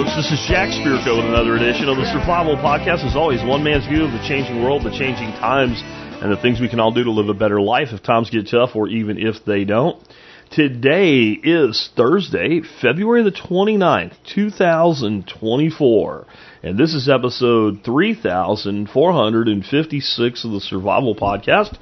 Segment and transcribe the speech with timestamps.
[0.00, 0.16] Folks.
[0.16, 3.06] This is Jack Spirko with another edition of the Survival Podcast.
[3.06, 6.58] As always, one man's view of the changing world, the changing times, and the things
[6.58, 9.18] we can all do to live a better life if times get tough or even
[9.18, 10.02] if they don't.
[10.50, 16.26] Today is Thursday, February the 29th, 2024.
[16.62, 21.76] And this is episode 3456 of the Survival Podcast.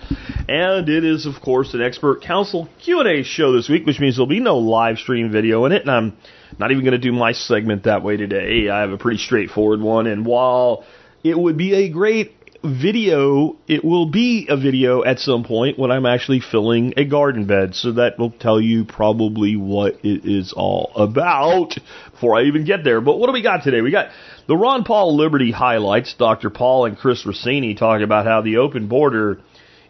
[0.49, 4.27] And it is, of course, an expert council Q&A show this week, which means there'll
[4.27, 5.83] be no live stream video in it.
[5.83, 6.17] And I'm
[6.59, 8.69] not even going to do my segment that way today.
[8.69, 10.07] I have a pretty straightforward one.
[10.07, 10.85] And while
[11.23, 12.35] it would be a great
[12.65, 17.47] video, it will be a video at some point when I'm actually filling a garden
[17.47, 17.75] bed.
[17.75, 21.77] So that will tell you probably what it is all about
[22.13, 23.01] before I even get there.
[23.01, 23.81] But what do we got today?
[23.81, 24.09] We got
[24.47, 26.15] the Ron Paul Liberty highlights.
[26.15, 26.51] Dr.
[26.51, 29.41] Paul and Chris Rossini talk about how the open border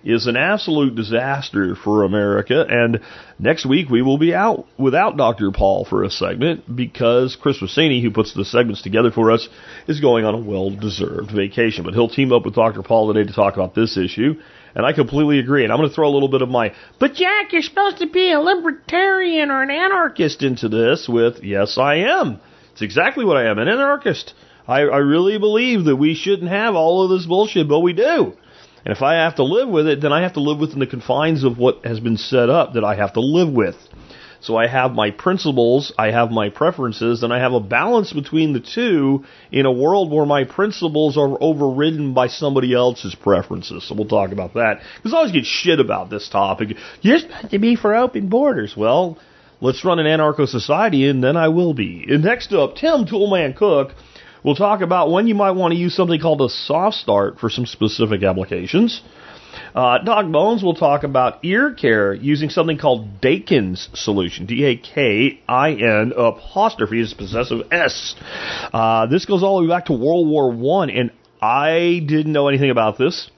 [0.05, 2.65] is an absolute disaster for America.
[2.69, 3.01] And
[3.39, 5.51] next week we will be out without Dr.
[5.51, 9.49] Paul for a segment because Chris Rossini, who puts the segments together for us,
[9.87, 11.85] is going on a well-deserved vacation.
[11.85, 12.83] But he'll team up with Dr.
[12.83, 14.41] Paul today to talk about this issue.
[14.75, 15.65] And I completely agree.
[15.65, 18.07] And I'm going to throw a little bit of my, but Jack, you're supposed to
[18.09, 22.41] be a libertarian or an anarchist into this with, yes, I am.
[22.73, 24.35] It's exactly what I am, an anarchist.
[24.69, 28.35] I, I really believe that we shouldn't have all of this bullshit, but we do.
[28.85, 30.87] And if I have to live with it, then I have to live within the
[30.87, 33.77] confines of what has been set up that I have to live with.
[34.41, 38.53] So I have my principles, I have my preferences, and I have a balance between
[38.53, 43.87] the two in a world where my principles are overridden by somebody else's preferences.
[43.87, 44.81] So we'll talk about that.
[44.97, 46.77] Because I always get shit about this topic.
[47.01, 48.77] You're supposed to be for open borders.
[48.77, 49.19] Well,
[49.61, 52.07] let's run an anarcho society and then I will be.
[52.09, 53.93] And next up, Tim Toolman Cook
[54.49, 57.51] We'll talk about when you might want to use something called a soft start for
[57.51, 59.03] some specific applications.
[59.75, 64.47] Uh, Doc Bones will talk about ear care using something called Dakin's solution.
[64.47, 68.15] D-A-K-I-N apostrophe is possessive S.
[68.73, 71.11] Uh, this goes all the way back to World War One, and
[71.43, 73.31] I didn't know anything about this.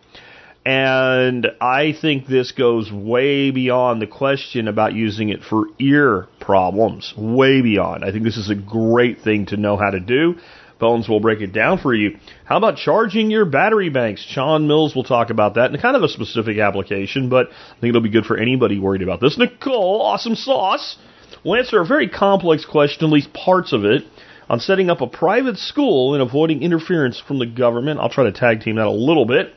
[0.64, 7.14] And I think this goes way beyond the question about using it for ear problems.
[7.16, 8.04] Way beyond.
[8.04, 10.36] I think this is a great thing to know how to do.
[10.80, 12.16] Bones will break it down for you.
[12.44, 14.22] How about charging your battery banks?
[14.22, 17.90] Sean Mills will talk about that in kind of a specific application, but I think
[17.90, 19.38] it'll be good for anybody worried about this.
[19.38, 20.96] Nicole, awesome sauce,
[21.44, 24.02] will answer a very complex question, at least parts of it,
[24.48, 28.00] on setting up a private school and avoiding interference from the government.
[28.00, 29.52] I'll try to tag team that a little bit.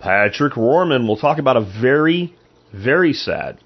[0.00, 2.34] Patrick Rorman will talk about a very,
[2.72, 3.58] very sad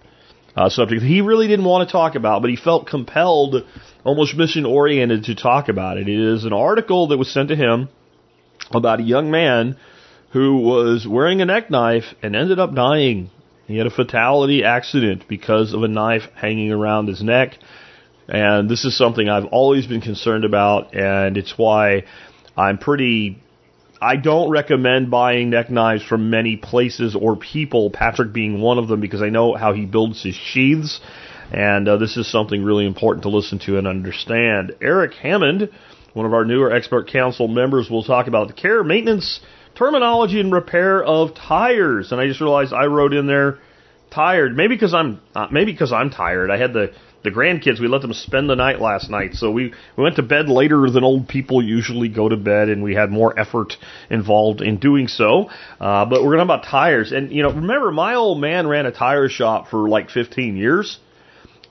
[0.56, 3.56] uh, subject he really didn't want to talk about, but he felt compelled
[4.04, 6.08] almost mission oriented to talk about it.
[6.08, 7.88] It is an article that was sent to him
[8.70, 9.76] about a young man
[10.32, 13.30] who was wearing a neck knife and ended up dying.
[13.66, 17.58] He had a fatality accident because of a knife hanging around his neck.
[18.28, 22.04] And this is something I've always been concerned about, and it's why
[22.56, 23.41] I'm pretty.
[24.02, 28.88] I don't recommend buying neck knives from many places or people, Patrick being one of
[28.88, 31.00] them, because I know how he builds his sheaths
[31.52, 34.74] and uh, this is something really important to listen to and understand.
[34.80, 35.68] Eric Hammond,
[36.14, 39.40] one of our newer expert council members, will talk about the care, maintenance,
[39.74, 42.10] terminology, and repair of tires.
[42.10, 43.58] And I just realized I wrote in there
[44.10, 44.56] tired.
[44.56, 46.50] Maybe because I'm uh, maybe because I'm tired.
[46.50, 47.80] I had the the grandkids.
[47.80, 50.90] We let them spend the night last night, so we we went to bed later
[50.90, 53.76] than old people usually go to bed, and we had more effort
[54.10, 55.50] involved in doing so.
[55.80, 58.66] Uh, but we're going to talk about tires, and you know, remember my old man
[58.66, 60.98] ran a tire shop for like 15 years.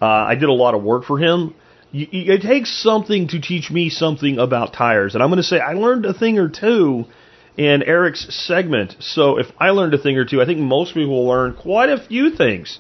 [0.02, 1.54] Uh, I did a lot of work for him.
[1.94, 5.14] it takes something to teach me something about tires.
[5.14, 7.06] And I'm going to say I learned a thing or two
[7.56, 8.96] in Eric's segment.
[9.00, 11.90] So if I learned a thing or two, I think most people will learn quite
[11.90, 12.80] a few things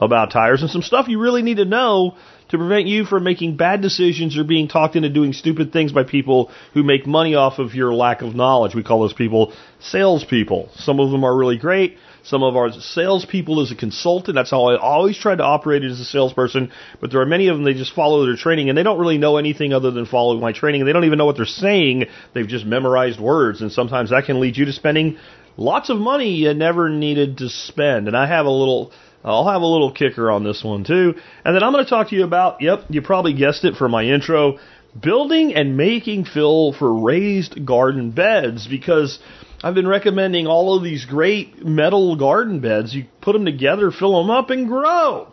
[0.00, 2.16] about tires and some stuff you really need to know
[2.50, 6.02] to prevent you from making bad decisions or being talked into doing stupid things by
[6.02, 8.74] people who make money off of your lack of knowledge.
[8.74, 10.68] We call those people salespeople.
[10.74, 11.96] Some of them are really great.
[12.24, 14.34] Some of our salespeople as a consultant.
[14.34, 16.72] That's how I always tried to operate as a salesperson.
[17.00, 19.18] But there are many of them, they just follow their training and they don't really
[19.18, 20.80] know anything other than following my training.
[20.80, 22.06] And they don't even know what they're saying.
[22.34, 23.62] They've just memorized words.
[23.62, 25.18] And sometimes that can lead you to spending
[25.56, 28.08] lots of money you never needed to spend.
[28.08, 28.92] And I have a little,
[29.24, 31.14] Uh, I'll have a little kicker on this one too.
[31.44, 33.88] And then I'm going to talk to you about, yep, you probably guessed it for
[33.88, 34.58] my intro,
[34.98, 39.18] building and making fill for raised garden beds because
[39.62, 42.94] I've been recommending all of these great metal garden beds.
[42.94, 45.28] You put them together, fill them up, and grow.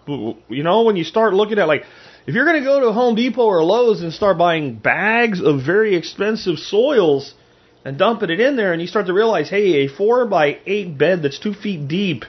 [0.49, 1.83] You know, when you start looking at like,
[2.25, 5.65] if you're going to go to Home Depot or Lowe's and start buying bags of
[5.65, 7.33] very expensive soils
[7.85, 10.97] and dumping it in there, and you start to realize, hey, a four by eight
[10.97, 12.25] bed that's two feet deep,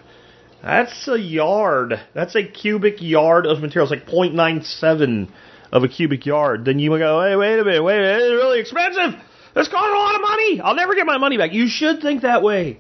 [0.63, 2.01] that's a yard.
[2.15, 5.29] That's a cubic yard of materials, like 0.97
[5.73, 8.33] of a cubic yard, then you go, hey, wait a minute, wait a minute, it's
[8.33, 9.21] really expensive.
[9.55, 10.61] It's cost a lot of money.
[10.61, 11.53] I'll never get my money back.
[11.53, 12.79] You should think that way.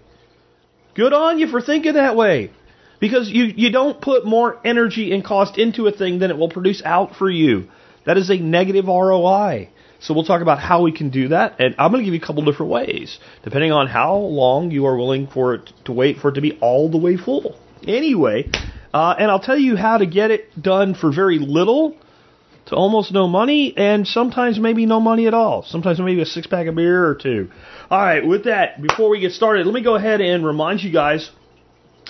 [0.94, 2.50] Good on you for thinking that way.
[3.00, 6.50] Because you, you don't put more energy and cost into a thing than it will
[6.50, 7.68] produce out for you.
[8.06, 9.68] That is a negative ROI.
[10.00, 12.20] So we'll talk about how we can do that, and I'm going to give you
[12.22, 16.18] a couple different ways, depending on how long you are willing for it to wait
[16.18, 17.56] for it to be all the way full.
[17.86, 18.50] Anyway,
[18.92, 21.96] uh, and I'll tell you how to get it done for very little
[22.66, 25.62] to almost no money, and sometimes maybe no money at all.
[25.62, 27.50] Sometimes maybe a six pack of beer or two.
[27.90, 30.92] All right, with that, before we get started, let me go ahead and remind you
[30.92, 31.30] guys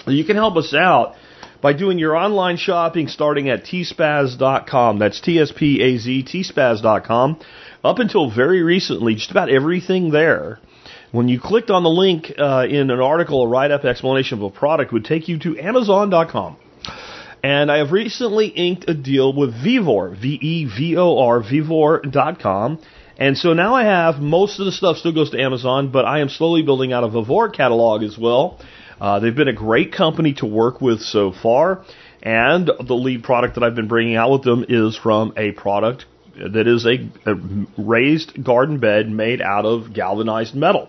[0.05, 1.15] that you can help us out
[1.61, 4.99] by doing your online shopping starting at tspaz.com.
[4.99, 7.41] That's T S P A Z, tspaz.com.
[7.85, 10.59] Up until very recently, just about everything there
[11.10, 14.44] when you clicked on the link uh, in an article, a write up explanation of
[14.44, 16.56] a product would take you to Amazon.com.
[17.43, 22.81] And I have recently inked a deal with Vevor, V E V O R, Vevor.com.
[23.16, 26.20] And so now I have most of the stuff still goes to Amazon, but I
[26.20, 28.61] am slowly building out a Vevor catalog as well.
[29.00, 31.84] Uh, they've been a great company to work with so far,
[32.22, 36.04] and the lead product that I've been bringing out with them is from a product
[36.37, 37.34] that is a, a
[37.76, 40.88] raised garden bed made out of galvanized metal.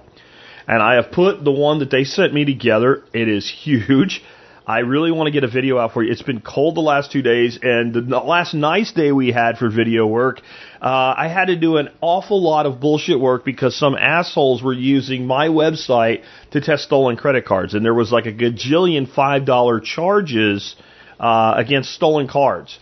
[0.69, 3.03] And I have put the one that they sent me together.
[3.11, 4.21] It is huge.
[4.67, 6.11] I really want to get a video out for you.
[6.11, 9.67] It's been cold the last two days, and the last nice day we had for
[9.67, 10.41] video work,
[10.79, 14.73] uh, I had to do an awful lot of bullshit work because some assholes were
[14.73, 16.21] using my website
[16.51, 20.75] to test stolen credit cards, and there was like a gajillion five dollar charges
[21.19, 22.77] uh, against stolen cards.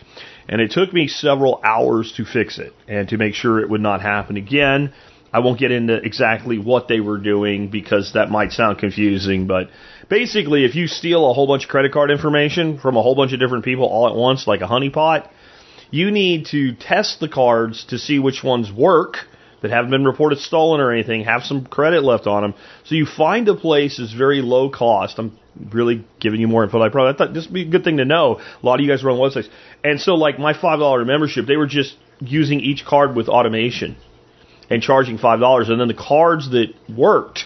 [0.46, 3.80] And it took me several hours to fix it and to make sure it would
[3.80, 4.92] not happen again.
[5.32, 9.68] I won't get into exactly what they were doing because that might sound confusing, but
[10.08, 13.32] basically, if you steal a whole bunch of credit card information from a whole bunch
[13.32, 15.28] of different people all at once, like a honeypot,
[15.90, 19.16] you need to test the cards to see which ones work
[19.60, 22.54] that haven't been reported stolen or anything, have some credit left on them.
[22.84, 25.18] So you find a place that's very low cost.
[25.18, 25.36] I'm
[25.72, 26.80] really giving you more info.
[26.80, 28.40] I probably I thought this would be a good thing to know.
[28.40, 29.48] A lot of you guys run websites,
[29.82, 33.96] and so like my five dollar membership, they were just using each card with automation
[34.70, 37.44] and charging five dollars, and then the cards that worked,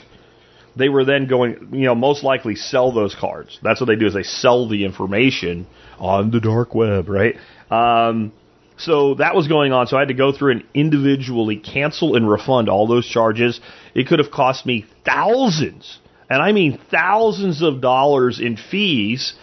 [0.76, 3.58] they were then going, you know, most likely sell those cards.
[3.62, 5.66] That's what they do is they sell the information
[5.98, 7.36] on the dark web, right?
[7.70, 8.32] Um,
[8.76, 9.86] so that was going on.
[9.86, 13.60] So I had to go through and individually cancel and refund all those charges.
[13.94, 15.98] It could have cost me thousands,
[16.28, 19.34] and I mean thousands of dollars in fees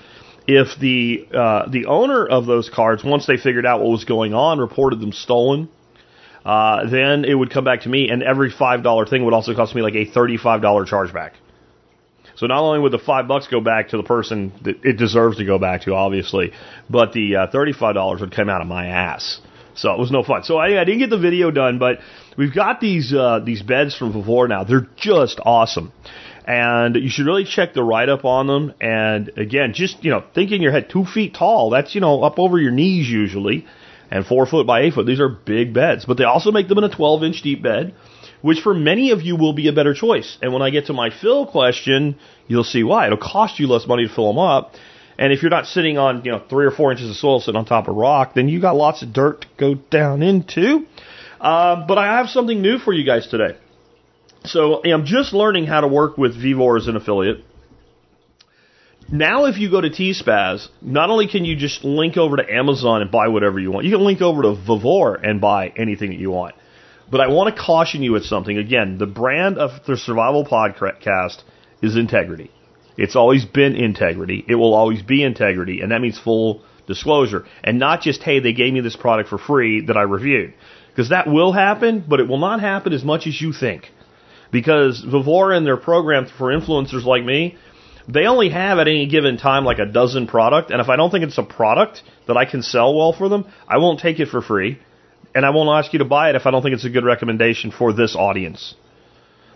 [0.52, 4.34] if the uh, the owner of those cards, once they figured out what was going
[4.34, 5.70] on, reported them stolen
[6.46, 9.56] uh, then it would come back to me, and every five dollar thing would also
[9.56, 11.32] cost me like a thirty-five dollar chargeback.
[12.36, 15.38] So not only would the five bucks go back to the person that it deserves
[15.38, 16.54] to go back to, obviously,
[16.90, 19.42] but the uh, thirty-five dollars would come out of my ass.
[19.76, 20.44] So it was no fun.
[20.44, 22.00] So I, I didn't get the video done, but
[22.38, 24.64] we've got these uh, these beds from Vevor now.
[24.64, 25.92] They're just awesome.
[26.46, 28.74] And you should really check the write up on them.
[28.82, 31.70] And again, just, you know, think in your head, two feet tall.
[31.70, 33.68] That's, you know, up over your knees usually
[34.12, 35.06] and four foot by eight foot.
[35.06, 37.94] These are big beds, but they also make them in a 12 inch deep bed,
[38.42, 40.38] which for many of you will be a better choice.
[40.42, 42.18] And when I get to my fill question,
[42.48, 43.06] you'll see why.
[43.06, 44.76] It'll cost you less money to fill them up.
[45.18, 47.57] And if you're not sitting on, you know, three or four inches of soil sitting
[47.57, 50.86] on top of rock, then you got lots of dirt to go down into.
[51.42, 53.57] Uh, but I have something new for you guys today.
[54.45, 57.44] So I'm just learning how to work with Vevor as an affiliate.
[59.11, 63.01] Now, if you go to TSPAZ, not only can you just link over to Amazon
[63.01, 66.19] and buy whatever you want, you can link over to Vevor and buy anything that
[66.19, 66.54] you want.
[67.09, 68.56] But I want to caution you with something.
[68.56, 71.42] Again, the brand of the Survival Podcast
[71.81, 72.51] is integrity.
[72.97, 74.45] It's always been integrity.
[74.47, 77.45] It will always be integrity, and that means full disclosure.
[77.63, 80.54] And not just, hey, they gave me this product for free that I reviewed.
[80.89, 83.89] Because that will happen, but it will not happen as much as you think.
[84.51, 87.57] Because Vevor and their program for influencers like me
[88.11, 91.11] they only have at any given time like a dozen product, and if I don't
[91.11, 94.30] think it's a product that I can sell well for them, I won't take it
[94.30, 94.80] for free,
[95.35, 97.06] and I won't ask you to buy it if I don't think it's a good
[97.06, 98.73] recommendation for this audience.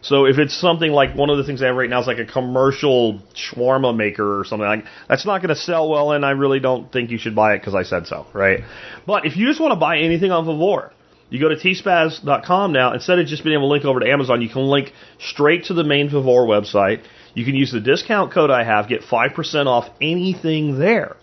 [0.04, 2.20] So if it's something like one of the things I have right now is like
[2.20, 6.32] a commercial shawarma maker or something like that's not going to sell well, and I
[6.32, 8.60] really don't think you should buy it because I said so, right?
[9.08, 10.92] But if you just want to buy anything on Vevor,
[11.30, 12.94] you go to tspaz.com now.
[12.94, 15.74] Instead of just being able to link over to Amazon, you can link straight to
[15.74, 17.02] the main Vevor website.
[17.34, 21.18] You can use the discount code I have, get 5% off anything there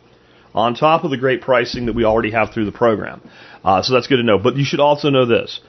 [0.55, 3.21] on top of the great pricing that we already have through the program.
[3.64, 4.38] Uh, so that's good to know.
[4.38, 5.61] But you should also know this.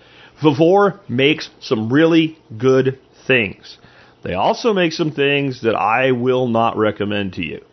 [0.42, 3.78] Vevor makes some really good things.
[4.24, 7.64] They also make some things that I will not recommend to you.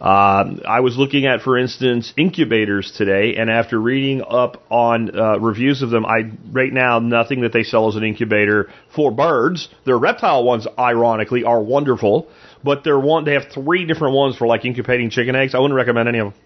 [0.00, 5.38] Uh, I was looking at, for instance, incubators today, and after reading up on uh,
[5.38, 9.68] reviews of them, I right now nothing that they sell as an incubator for birds.
[9.86, 12.28] Their reptile ones, ironically, are wonderful,
[12.62, 13.24] but they're one.
[13.24, 15.54] They have three different ones for like incubating chicken eggs.
[15.54, 16.42] I wouldn't recommend any of them.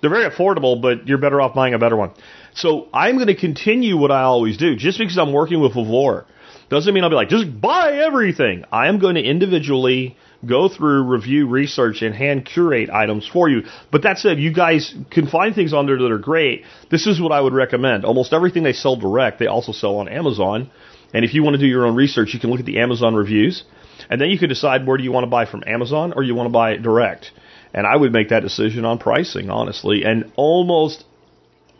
[0.00, 2.12] They're very affordable, but you're better off buying a better one.
[2.54, 4.76] So I'm going to continue what I always do.
[4.76, 6.24] Just because I'm working with Vevor
[6.68, 8.64] doesn't mean I'll be like, just buy everything.
[8.70, 13.62] I am going to individually go through, review, research, and hand curate items for you.
[13.90, 16.64] But that said, you guys can find things on there that are great.
[16.90, 18.04] This is what I would recommend.
[18.04, 20.70] Almost everything they sell direct, they also sell on Amazon.
[21.12, 23.14] And if you want to do your own research, you can look at the Amazon
[23.14, 23.64] reviews,
[24.10, 26.34] and then you can decide where do you want to buy from Amazon or you
[26.34, 27.32] want to buy direct.
[27.72, 30.04] And I would make that decision on pricing, honestly.
[30.04, 31.04] And almost,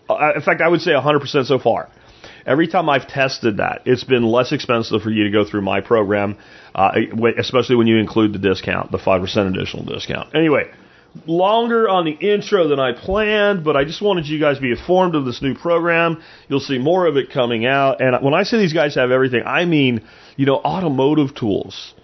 [0.09, 1.89] uh, in fact, I would say 100% so far.
[2.49, 5.83] Every time I've tested that, it's been less expensive for you to go through my
[5.83, 6.39] program,
[6.75, 6.93] uh,
[7.37, 10.35] especially when you include the discount, the 5% additional discount.
[10.35, 10.71] Anyway,
[11.27, 14.71] longer on the intro than I planned, but I just wanted you guys to be
[14.71, 16.23] informed of this new program.
[16.49, 18.01] You'll see more of it coming out.
[18.01, 21.95] And when I say these guys have everything, I mean, you know, automotive tools.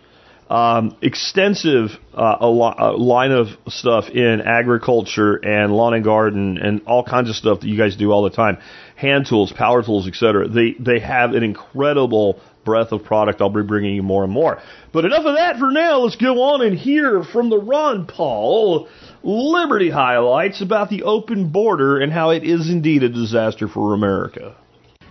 [0.51, 6.59] Um, extensive uh, a, lo- a line of stuff in agriculture and lawn and garden
[6.59, 8.59] and all kinds of stuff that you guys do all the time
[8.97, 10.49] hand tools, power tools, etc.
[10.49, 13.41] They they have an incredible breadth of product.
[13.41, 14.61] I'll be bringing you more and more.
[14.93, 16.01] But enough of that for now.
[16.01, 18.89] Let's go on and hear from the Ron Paul
[19.23, 24.55] Liberty highlights about the open border and how it is indeed a disaster for America.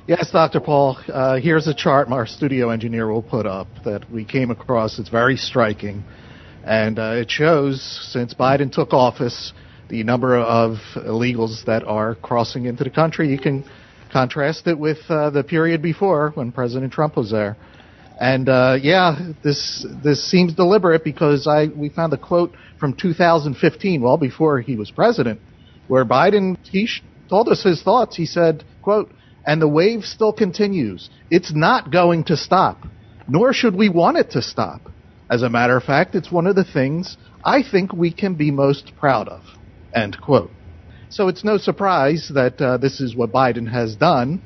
[0.05, 0.59] Yes, Dr.
[0.59, 0.97] Paul.
[1.11, 4.99] Uh, here's a chart our studio engineer will put up that we came across.
[4.99, 6.03] It's very striking.
[6.63, 9.51] And uh, it shows since Biden took office,
[9.93, 13.29] the number of illegals that are crossing into the country.
[13.29, 13.63] You can
[14.11, 17.55] contrast it with uh, the period before when President Trump was there.
[18.19, 24.01] And uh, yeah, this this seems deliberate because I we found a quote from 2015,
[24.01, 25.39] well before he was president,
[25.87, 28.15] where Biden he sh- told us his thoughts.
[28.15, 29.11] He said, "quote
[29.45, 31.11] And the wave still continues.
[31.29, 32.87] It's not going to stop,
[33.27, 34.81] nor should we want it to stop.
[35.29, 38.49] As a matter of fact, it's one of the things I think we can be
[38.49, 39.43] most proud of."
[39.93, 40.51] End quote.
[41.09, 44.41] So it's no surprise that uh, this is what Biden has done.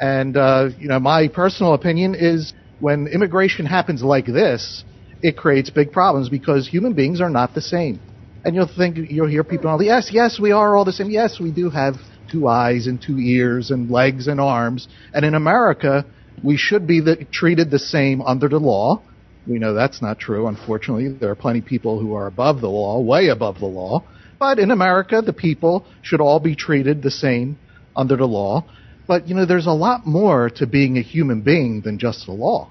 [0.00, 4.84] And, uh, you know, my personal opinion is when immigration happens like this,
[5.22, 8.00] it creates big problems because human beings are not the same.
[8.44, 11.10] And you'll think, you'll hear people all, the yes, yes, we are all the same.
[11.10, 11.94] Yes, we do have
[12.30, 14.86] two eyes and two ears and legs and arms.
[15.14, 16.04] And in America,
[16.42, 19.02] we should be the, treated the same under the law.
[19.46, 21.08] We know that's not true, unfortunately.
[21.08, 24.04] There are plenty of people who are above the law, way above the law.
[24.44, 27.58] But in America, the people should all be treated the same
[27.96, 28.66] under the law.
[29.08, 32.32] But, you know, there's a lot more to being a human being than just the
[32.32, 32.68] law.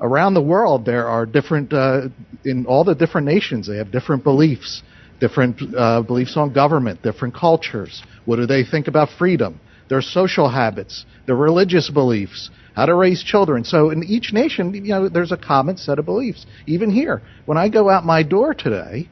[0.00, 2.10] Around the world, there are different, uh,
[2.44, 4.84] in all the different nations, they have different beliefs,
[5.18, 8.04] different uh, beliefs on government, different cultures.
[8.24, 9.58] What do they think about freedom?
[9.88, 13.64] Their social habits, their religious beliefs, how to raise children.
[13.64, 16.46] So in each nation, you know, there's a common set of beliefs.
[16.68, 19.08] Even here, when I go out my door today,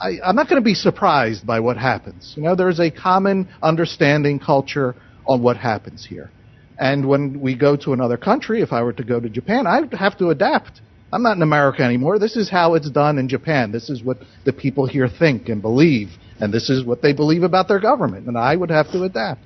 [0.00, 2.32] I, I'm not going to be surprised by what happens.
[2.36, 4.94] You know, there's a common understanding culture
[5.26, 6.30] on what happens here.
[6.78, 9.92] And when we go to another country, if I were to go to Japan, I'd
[9.92, 10.80] have to adapt.
[11.12, 12.18] I'm not in America anymore.
[12.18, 13.72] This is how it's done in Japan.
[13.72, 16.08] This is what the people here think and believe.
[16.40, 18.26] And this is what they believe about their government.
[18.26, 19.42] And I would have to adapt.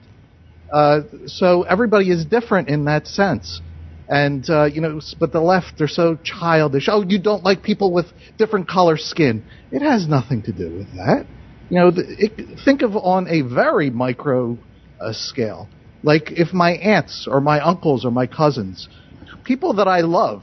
[0.73, 3.61] Uh, so everybody is different in that sense.
[4.09, 6.89] And, uh, you know, but the left, they're so childish.
[6.91, 8.07] Oh, you don't like people with
[8.39, 9.45] different color skin.
[9.71, 11.27] It has nothing to do with that.
[11.71, 14.59] You know, it, think of on a very micro
[15.01, 15.71] uh, scale.
[16.03, 18.87] Like if my aunts or my uncles or my cousins,
[19.45, 20.43] people that I love,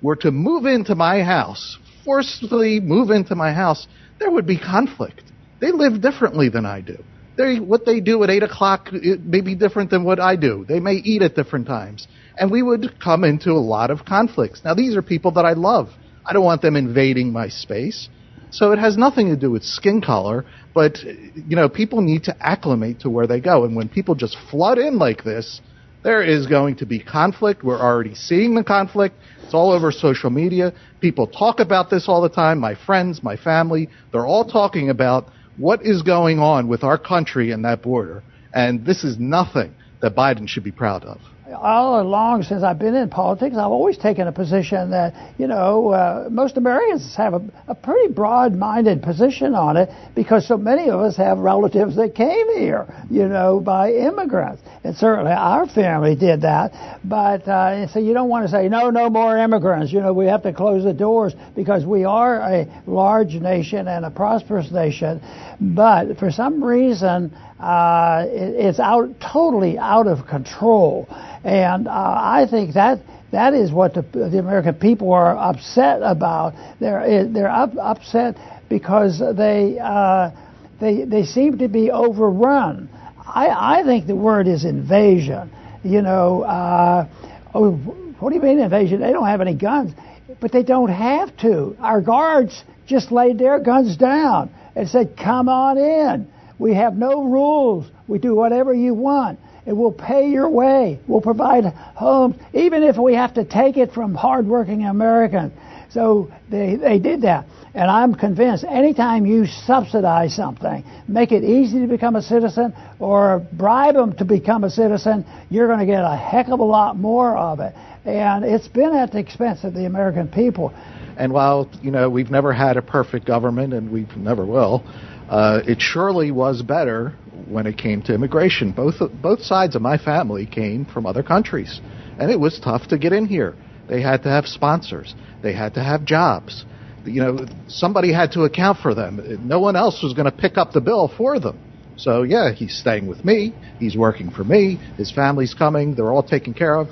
[0.00, 3.86] were to move into my house, forcibly move into my house,
[4.18, 5.22] there would be conflict.
[5.60, 6.96] They live differently than I do.
[7.36, 10.66] They, what they do at 8 o'clock may be different than what I do.
[10.68, 12.06] They may eat at different times
[12.38, 14.62] and we would come into a lot of conflicts.
[14.64, 15.88] Now, these are people that I love.
[16.24, 18.08] I don't want them invading my space.
[18.50, 22.36] So it has nothing to do with skin color, but, you know, people need to
[22.38, 23.64] acclimate to where they go.
[23.64, 25.60] And when people just flood in like this,
[26.04, 27.62] there is going to be conflict.
[27.62, 29.16] We're already seeing the conflict.
[29.42, 30.74] It's all over social media.
[31.00, 32.58] People talk about this all the time.
[32.58, 37.50] My friends, my family, they're all talking about what is going on with our country
[37.50, 38.22] and that border.
[38.52, 41.18] And this is nothing that Biden should be proud of.
[41.52, 45.90] All along since I've been in politics, I've always taken a position that, you know,
[45.90, 50.88] uh, most Americans have a, a pretty broad minded position on it because so many
[50.90, 54.62] of us have relatives that came here, you know, by immigrants.
[54.84, 57.00] And certainly our family did that.
[57.04, 59.92] But uh, so you don't want to say, no, no more immigrants.
[59.92, 64.04] You know, we have to close the doors because we are a large nation and
[64.04, 65.20] a prosperous nation.
[65.60, 71.06] But for some reason, uh, it, it's out totally out of control,
[71.44, 72.98] and uh, I think that
[73.30, 76.54] that is what the, the American people are upset about.
[76.80, 78.36] They're they're up, upset
[78.68, 80.32] because they uh,
[80.80, 82.90] they they seem to be overrun.
[83.16, 85.52] I I think the word is invasion.
[85.84, 87.06] You know, uh,
[87.54, 87.72] oh,
[88.18, 89.00] what do you mean invasion?
[89.00, 89.92] They don't have any guns,
[90.40, 91.76] but they don't have to.
[91.78, 96.26] Our guards just laid their guns down and said, "Come on in."
[96.62, 97.90] We have no rules.
[98.06, 99.40] We do whatever you want.
[99.66, 101.00] And we'll pay your way.
[101.08, 105.52] We'll provide homes, even if we have to take it from hardworking Americans.
[105.90, 107.46] So they, they did that.
[107.74, 113.44] And I'm convinced anytime you subsidize something, make it easy to become a citizen or
[113.52, 116.96] bribe them to become a citizen, you're going to get a heck of a lot
[116.96, 117.74] more of it.
[118.04, 120.72] And it's been at the expense of the American people.
[121.16, 124.84] And while, you know, we've never had a perfect government and we never will,
[125.32, 127.14] uh, it surely was better
[127.48, 128.70] when it came to immigration.
[128.70, 131.80] Both both sides of my family came from other countries,
[132.18, 133.54] and it was tough to get in here.
[133.88, 135.14] They had to have sponsors.
[135.42, 136.66] They had to have jobs.
[137.06, 139.48] You know, somebody had to account for them.
[139.48, 141.58] No one else was going to pick up the bill for them.
[141.96, 143.54] So yeah, he's staying with me.
[143.78, 144.76] He's working for me.
[144.98, 145.94] His family's coming.
[145.94, 146.88] They're all taken care of.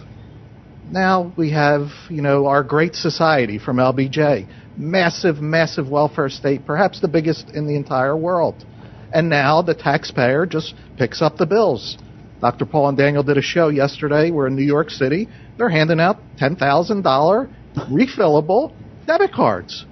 [0.90, 4.48] Now we have, you know, our great society from LBJ
[4.80, 8.64] massive, massive welfare state, perhaps the biggest in the entire world.
[9.12, 11.98] And now the taxpayer just picks up the bills.
[12.40, 12.64] Dr.
[12.64, 14.30] Paul and Daniel did a show yesterday.
[14.30, 15.28] We're in New York City.
[15.58, 18.72] They're handing out $10,000 refillable
[19.06, 19.84] debit cards.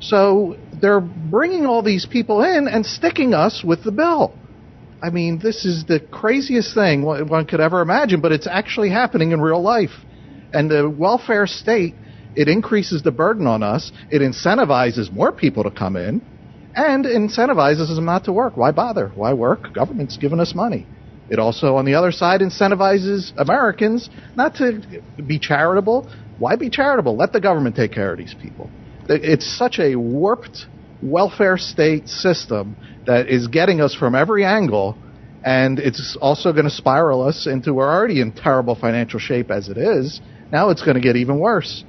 [0.00, 4.32] So they're bringing all these people in and sticking us with the bill.
[5.02, 9.32] I mean, this is the craziest thing one could ever imagine, but it's actually happening
[9.32, 9.90] in real life.
[10.52, 11.94] And the welfare state
[12.38, 13.90] it increases the burden on us.
[14.12, 16.22] It incentivizes more people to come in
[16.72, 18.56] and incentivizes them not to work.
[18.56, 19.08] Why bother?
[19.08, 19.74] Why work?
[19.74, 20.86] Government's giving us money.
[21.28, 26.08] It also, on the other side, incentivizes Americans not to be charitable.
[26.38, 27.16] Why be charitable?
[27.16, 28.70] Let the government take care of these people.
[29.08, 30.66] It's such a warped
[31.02, 34.96] welfare state system that is getting us from every angle,
[35.44, 39.68] and it's also going to spiral us into we're already in terrible financial shape as
[39.68, 40.20] it is.
[40.52, 41.84] Now it's going to get even worse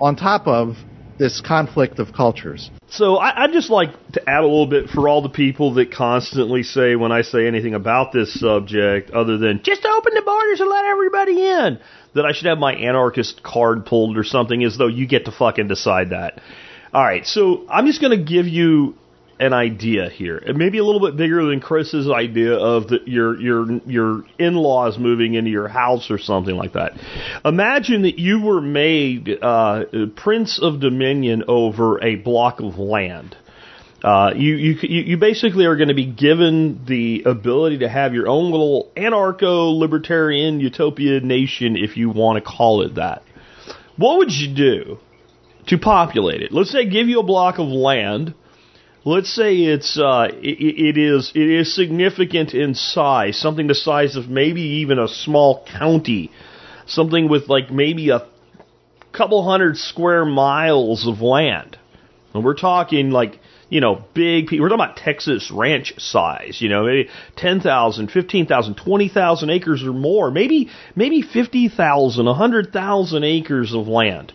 [0.00, 0.76] on top of
[1.18, 2.70] this conflict of cultures.
[2.90, 5.92] So I, would just like to add a little bit for all the people that
[5.92, 10.60] constantly say when I say anything about this subject, other than just open the borders
[10.60, 11.80] and let everybody in,
[12.14, 15.32] that I should have my anarchist card pulled or something, as though you get to
[15.32, 16.40] fucking decide that.
[16.92, 18.96] All right, so I'm just going to give you
[19.40, 23.72] an idea here, maybe a little bit bigger than Chris's idea of the, your your
[23.86, 26.92] your in-laws moving into your house or something like that.
[27.44, 29.84] Imagine that you were made uh,
[30.16, 33.36] prince of dominion over a block of land.
[34.02, 38.28] Uh, you, you you basically are going to be given the ability to have your
[38.28, 43.22] own little anarcho-libertarian utopia nation, if you want to call it that.
[43.96, 44.98] What would you do
[45.66, 46.52] to populate it?
[46.52, 48.34] Let's say give you a block of land
[49.08, 54.16] let's say it's uh, it, it is it is significant in size, something the size
[54.16, 56.30] of maybe even a small county,
[56.86, 58.26] something with like maybe a
[59.12, 61.78] couple hundred square miles of land,
[62.34, 63.40] and we're talking like
[63.70, 64.50] you know big.
[64.52, 70.30] We're talking about Texas ranch size, you know, maybe 10,000, 15,000, 20,000 acres or more,
[70.30, 74.34] maybe maybe 50,000, 100,000 acres of land.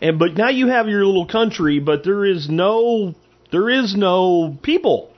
[0.00, 3.14] And but now you have your little country, but there is no
[3.50, 5.12] there is no people.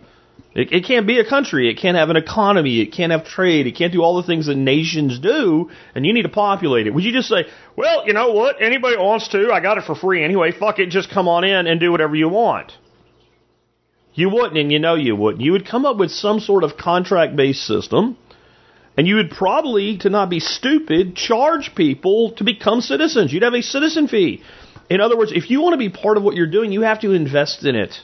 [0.54, 1.70] It, it can't be a country.
[1.70, 2.80] It can't have an economy.
[2.80, 3.66] It can't have trade.
[3.66, 6.94] It can't do all the things that nations do, and you need to populate it.
[6.94, 7.44] Would you just say,
[7.76, 8.60] well, you know what?
[8.60, 10.52] Anybody wants to, I got it for free anyway.
[10.52, 12.72] Fuck it, just come on in and do whatever you want.
[14.14, 15.42] You wouldn't, and you know you wouldn't.
[15.42, 18.18] You would come up with some sort of contract based system,
[18.96, 23.32] and you would probably, to not be stupid, charge people to become citizens.
[23.32, 24.42] You'd have a citizen fee.
[24.90, 27.00] In other words, if you want to be part of what you're doing, you have
[27.02, 27.94] to invest in it.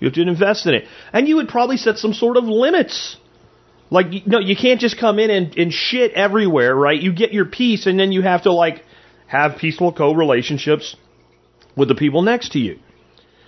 [0.00, 0.84] You have to invest in it.
[1.12, 3.16] And you would probably set some sort of limits.
[3.90, 7.00] Like, no, you can't just come in and, and shit everywhere, right?
[7.00, 8.84] You get your piece and then you have to, like,
[9.26, 10.96] have peaceful co relationships
[11.76, 12.78] with the people next to you.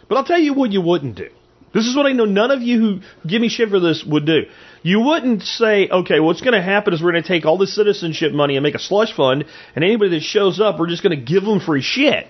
[0.08, 1.30] But I'll tell you what you wouldn't do.
[1.74, 4.24] This is what I know none of you who give me shit for this would
[4.24, 4.44] do.
[4.82, 7.66] You wouldn't say, okay, what's going to happen is we're going to take all the
[7.66, 11.18] citizenship money and make a slush fund, and anybody that shows up, we're just going
[11.18, 12.26] to give them free shit.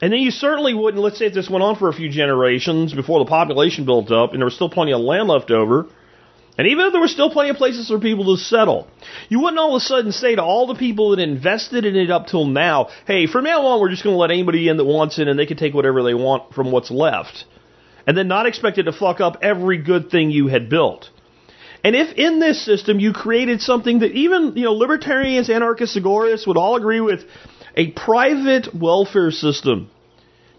[0.00, 2.92] And then you certainly wouldn't, let's say if this went on for a few generations
[2.92, 5.86] before the population built up and there was still plenty of land left over,
[6.58, 8.88] and even if there were still plenty of places for people to settle,
[9.28, 12.10] you wouldn't all of a sudden say to all the people that invested in it
[12.10, 14.84] up till now, hey, from now on we're just going to let anybody in that
[14.84, 17.44] wants in and they can take whatever they want from what's left.
[18.06, 21.10] And then not expect it to fuck up every good thing you had built.
[21.84, 26.46] And if in this system you created something that even, you know, libertarians, anarchists, agorists
[26.46, 27.24] would all agree with,
[27.76, 29.90] a private welfare system.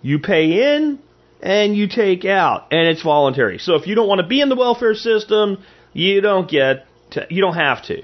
[0.01, 0.99] You pay in
[1.41, 3.57] and you take out, and it's voluntary.
[3.59, 7.27] So if you don't want to be in the welfare system, you don't get to,
[7.29, 8.03] you don't have to.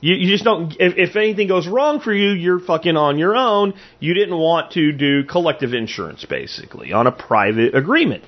[0.00, 0.76] You, you just don't.
[0.78, 3.74] If, if anything goes wrong for you, you're fucking on your own.
[3.98, 8.24] You didn't want to do collective insurance, basically, on a private agreement.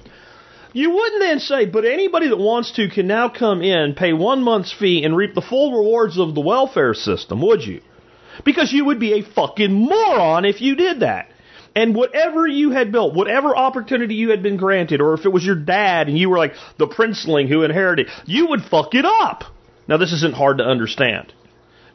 [0.72, 4.42] You wouldn't then say, but anybody that wants to can now come in, pay one
[4.42, 7.82] month's fee, and reap the full rewards of the welfare system, would you?
[8.44, 11.30] Because you would be a fucking moron if you did that.
[11.74, 15.44] And whatever you had built, whatever opportunity you had been granted, or if it was
[15.44, 19.44] your dad and you were like the princeling who inherited, you would fuck it up.
[19.86, 21.32] Now, this isn't hard to understand.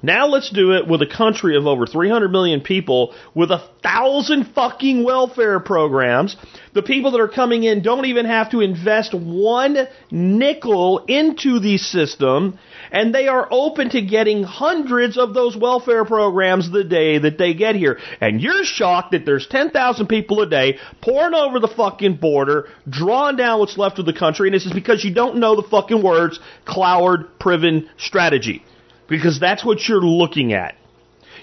[0.05, 4.53] Now let's do it with a country of over 300 million people with a thousand
[4.53, 6.35] fucking welfare programs.
[6.73, 11.79] The people that are coming in don't even have to invest one nickel into the
[11.79, 12.59] system
[12.91, 17.55] and they are open to getting hundreds of those welfare programs the day that they
[17.55, 17.99] get here.
[18.21, 23.37] And you're shocked that there's 10,000 people a day pouring over the fucking border, drawing
[23.37, 26.03] down what's left of the country, and this is because you don't know the fucking
[26.03, 28.63] words Cloward Piven strategy.
[29.07, 30.75] Because that's what you're looking at.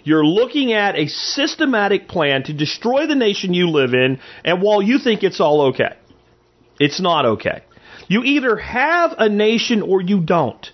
[0.05, 4.83] You're looking at a systematic plan to destroy the nation you live in, and while
[4.83, 5.96] you think it's all okay,
[6.81, 7.62] it's not okay.
[8.09, 10.66] You either have a nation or you don't.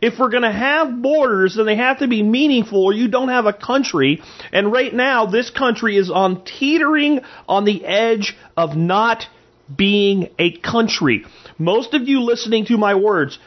[0.00, 3.28] If we're going to have borders, then they have to be meaningful or you don't
[3.28, 4.20] have a country.
[4.52, 9.26] And right now, this country is on teetering on the edge of not
[9.74, 11.24] being a country.
[11.56, 13.38] Most of you listening to my words,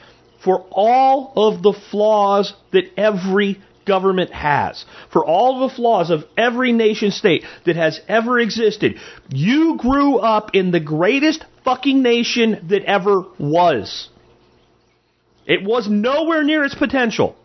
[0.45, 6.71] for all of the flaws that every government has, for all the flaws of every
[6.71, 8.95] nation state that has ever existed,
[9.29, 14.10] you grew up in the greatest fucking nation that ever was.
[15.47, 17.36] It was nowhere near its potential.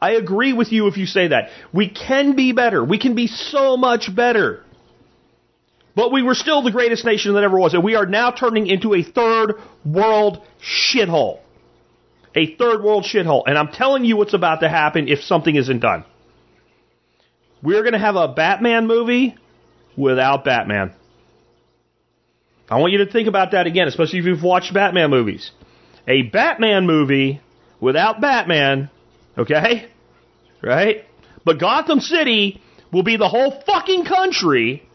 [0.00, 1.50] I agree with you if you say that.
[1.72, 2.84] We can be better.
[2.84, 4.64] We can be so much better.
[5.96, 8.68] But we were still the greatest nation that ever was, and we are now turning
[8.68, 11.40] into a third world shithole.
[12.38, 13.42] A third world shithole.
[13.46, 16.04] And I'm telling you what's about to happen if something isn't done.
[17.64, 19.36] We're going to have a Batman movie
[19.96, 20.94] without Batman.
[22.70, 25.50] I want you to think about that again, especially if you've watched Batman movies.
[26.06, 27.40] A Batman movie
[27.80, 28.88] without Batman,
[29.36, 29.88] okay?
[30.62, 31.04] Right?
[31.44, 34.88] But Gotham City will be the whole fucking country.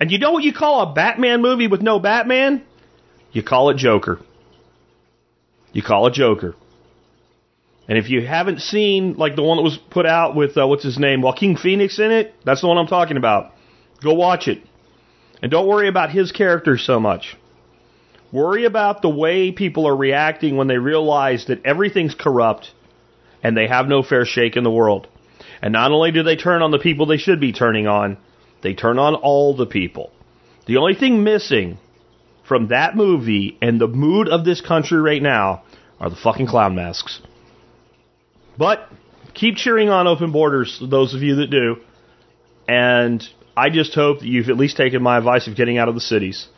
[0.00, 2.62] And you know what you call a Batman movie with no Batman?
[3.32, 4.20] You call it Joker.
[5.72, 6.54] You call it Joker.
[7.86, 10.84] And if you haven't seen like the one that was put out with uh, what's
[10.84, 13.52] his name, Joaquin Phoenix in it, that's the one I'm talking about.
[14.02, 14.62] Go watch it.
[15.42, 17.36] And don't worry about his character so much.
[18.32, 22.72] Worry about the way people are reacting when they realize that everything's corrupt
[23.42, 25.06] and they have no fair shake in the world.
[25.60, 28.16] And not only do they turn on the people they should be turning on,
[28.62, 30.10] they turn on all the people.
[30.66, 31.78] The only thing missing
[32.48, 35.62] from that movie and the mood of this country right now
[36.00, 37.20] are the fucking clown masks.
[38.56, 38.88] But
[39.34, 41.76] keep cheering on open borders, those of you that do.
[42.68, 43.22] And
[43.56, 46.00] I just hope that you've at least taken my advice of getting out of the
[46.00, 46.48] cities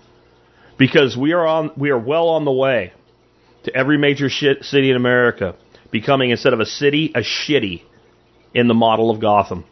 [0.79, 2.93] because we are on we are well on the way
[3.65, 5.57] to every major city in America
[5.91, 7.83] becoming instead of a city a shitty
[8.55, 9.65] in the model of Gotham.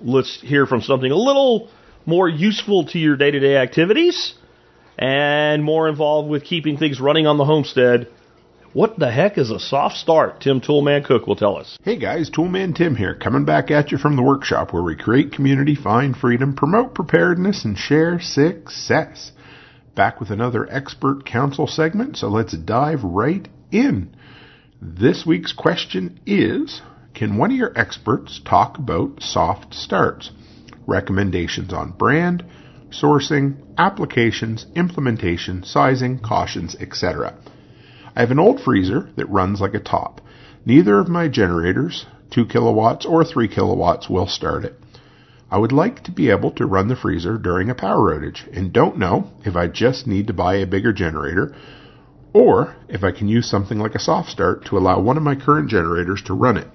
[0.00, 1.70] Let's hear from something a little
[2.06, 4.34] more useful to your day-to-day activities
[4.96, 8.08] and more involved with keeping things running on the homestead.
[8.74, 10.42] What the heck is a soft start?
[10.42, 11.78] Tim Toolman Cook will tell us.
[11.84, 15.32] Hey guys, Toolman Tim here, coming back at you from the workshop where we create
[15.32, 19.32] community, find freedom, promote preparedness, and share success
[19.94, 24.14] back with another expert council segment, so let's dive right in.
[24.82, 26.82] This week's question is
[27.14, 30.30] Can one of your experts talk about soft starts?
[30.86, 32.44] Recommendations on brand,
[32.90, 37.34] sourcing, applications, implementation, sizing, cautions, etc.
[38.18, 40.20] I have an old freezer that runs like a top.
[40.66, 44.74] Neither of my generators, 2 kilowatts or 3 kilowatts, will start it.
[45.52, 48.72] I would like to be able to run the freezer during a power outage and
[48.72, 51.54] don't know if I just need to buy a bigger generator
[52.32, 55.36] or if I can use something like a soft start to allow one of my
[55.36, 56.66] current generators to run it.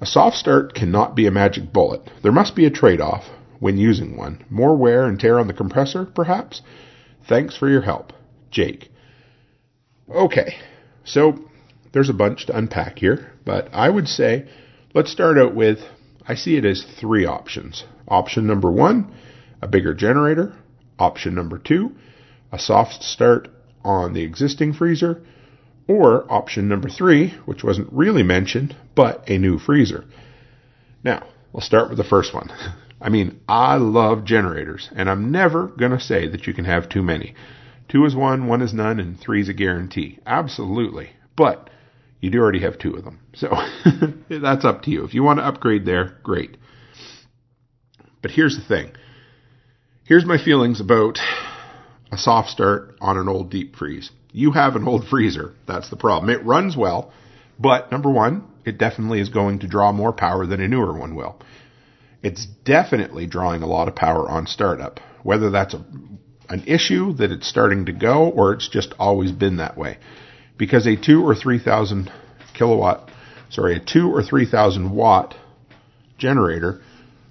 [0.00, 2.10] A soft start cannot be a magic bullet.
[2.24, 3.22] There must be a trade-off
[3.60, 4.44] when using one.
[4.50, 6.60] More wear and tear on the compressor, perhaps?
[7.28, 8.12] Thanks for your help.
[8.50, 8.90] Jake.
[10.08, 10.54] Okay,
[11.04, 11.36] so
[11.92, 14.48] there's a bunch to unpack here, but I would say
[14.94, 15.80] let's start out with
[16.28, 17.84] I see it as three options.
[18.08, 19.12] Option number one,
[19.60, 20.54] a bigger generator.
[20.98, 21.92] Option number two,
[22.52, 23.48] a soft start
[23.84, 25.22] on the existing freezer.
[25.88, 30.04] Or option number three, which wasn't really mentioned, but a new freezer.
[31.04, 32.50] Now, we'll start with the first one.
[33.00, 36.88] I mean, I love generators, and I'm never going to say that you can have
[36.88, 37.34] too many.
[37.88, 40.18] Two is one, one is none, and three is a guarantee.
[40.26, 41.10] Absolutely.
[41.36, 41.70] But
[42.20, 43.20] you do already have two of them.
[43.34, 43.48] So
[44.28, 45.04] that's up to you.
[45.04, 46.56] If you want to upgrade there, great.
[48.22, 48.92] But here's the thing.
[50.04, 51.18] Here's my feelings about
[52.10, 54.10] a soft start on an old deep freeze.
[54.32, 55.54] You have an old freezer.
[55.66, 56.30] That's the problem.
[56.30, 57.12] It runs well,
[57.58, 61.14] but number one, it definitely is going to draw more power than a newer one
[61.14, 61.40] will.
[62.22, 65.00] It's definitely drawing a lot of power on startup.
[65.22, 65.84] Whether that's a,
[66.48, 69.98] an issue that it's starting to go or it's just always been that way
[70.56, 72.10] because a two or three thousand
[72.54, 73.10] kilowatt,
[73.50, 75.34] sorry, a two or three thousand watt
[76.18, 76.80] generator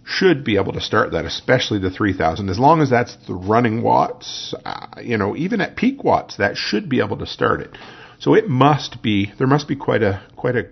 [0.05, 2.47] should be able to start that, especially the 3000.
[2.47, 6.55] As long as that's the running watts, uh, you know, even at peak watts, that
[6.55, 7.71] should be able to start it.
[8.19, 10.69] So it must be, there must be quite a, quite a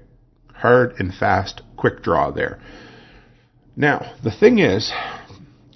[0.53, 2.59] hard and fast quick draw there.
[3.75, 4.93] Now, the thing is,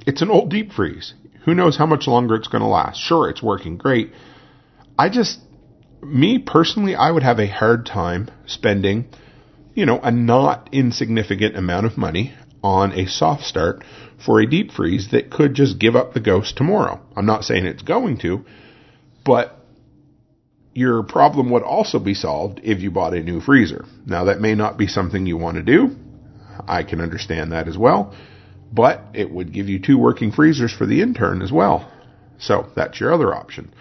[0.05, 1.15] it's an old deep freeze.
[1.47, 2.99] Who knows how much longer it's going to last?
[2.99, 4.11] Sure, it's working great.
[4.99, 5.39] I just,
[6.03, 9.07] me personally, I would have a hard time spending,
[9.73, 13.81] you know, a not insignificant amount of money on a soft start
[14.23, 16.99] for a deep freeze that could just give up the ghost tomorrow.
[17.15, 18.43] I'm not saying it's going to,
[19.23, 19.57] but
[20.73, 23.85] your problem would also be solved if you bought a new freezer.
[24.05, 25.95] Now that may not be something you want to do.
[26.67, 28.13] I can understand that as well,
[28.71, 31.91] but it would give you two working freezers for the intern as well.
[32.39, 33.73] So that's your other option.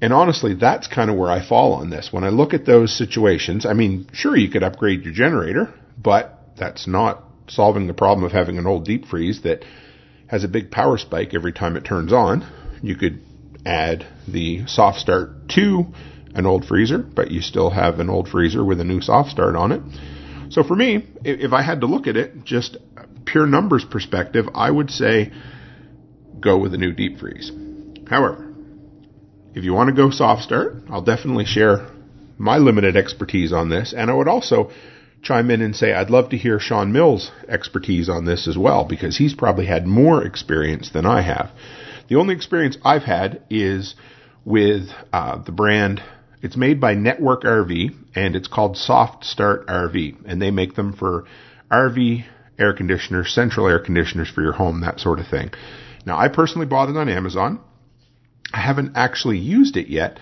[0.00, 2.12] And honestly, that's kind of where I fall on this.
[2.12, 6.38] When I look at those situations, I mean, sure, you could upgrade your generator, but
[6.56, 9.64] that's not solving the problem of having an old deep freeze that
[10.28, 12.46] has a big power spike every time it turns on.
[12.82, 13.20] You could
[13.66, 15.86] add the soft start to
[16.34, 19.56] an old freezer, but you still have an old freezer with a new soft start
[19.56, 19.82] on it.
[20.50, 22.76] So for me, if I had to look at it, just
[23.24, 25.32] pure numbers perspective, I would say
[26.40, 27.50] go with a new deep freeze.
[28.08, 28.54] However,
[29.54, 31.88] if you want to go soft start, I'll definitely share
[32.38, 33.92] my limited expertise on this.
[33.96, 34.70] And I would also
[35.22, 38.84] chime in and say I'd love to hear Sean Mills' expertise on this as well,
[38.84, 41.50] because he's probably had more experience than I have.
[42.08, 43.94] The only experience I've had is
[44.44, 46.02] with uh, the brand.
[46.40, 50.92] It's made by Network RV, and it's called Soft Start RV, and they make them
[50.92, 51.24] for
[51.70, 52.24] RV
[52.58, 55.50] air conditioners, central air conditioners for your home, that sort of thing.
[56.04, 57.60] Now, I personally bought it on Amazon.
[58.52, 60.18] I haven't actually used it yet,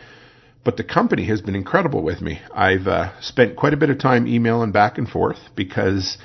[0.65, 2.41] but the company has been incredible with me.
[2.53, 6.19] I've uh, spent quite a bit of time emailing back and forth because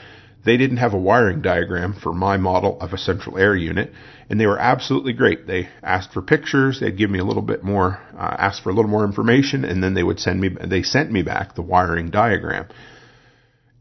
[0.44, 3.94] they didn't have a wiring diagram for my model of a central air unit,
[4.30, 5.46] and they were absolutely great.
[5.46, 8.74] They asked for pictures, they'd give me a little bit more, uh, asked for a
[8.74, 12.10] little more information, and then they would send me, they sent me back the wiring
[12.10, 12.68] diagram.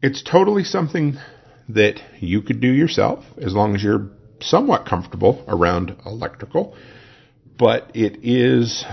[0.03, 1.17] It's totally something
[1.73, 4.09] that you could do yourself as long as you're
[4.41, 6.75] somewhat comfortable around electrical
[7.61, 8.83] but it is,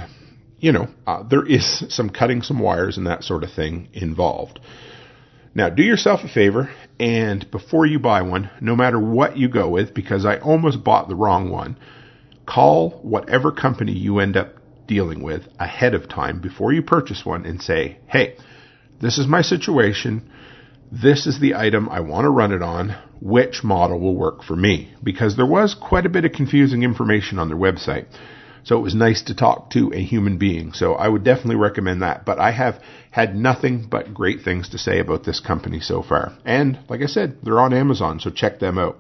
[0.59, 4.61] you know, uh, there is some cutting some wires and that sort of thing involved.
[5.55, 9.71] Now, do yourself a favor, and before you buy one, no matter what you go
[9.71, 11.79] with, because I almost bought the wrong one,
[12.47, 14.53] call whatever company you end up
[14.87, 18.37] dealing with ahead of time before you purchase one and say, hey,
[19.01, 20.31] this is my situation.
[20.91, 22.97] This is the item I want to run it on.
[23.21, 24.95] Which model will work for me?
[25.03, 28.07] Because there was quite a bit of confusing information on their website.
[28.65, 30.73] So it was nice to talk to a human being.
[30.73, 32.25] So I would definitely recommend that.
[32.25, 36.33] But I have had nothing but great things to say about this company so far.
[36.45, 38.99] And like I said, they're on Amazon, so check them out.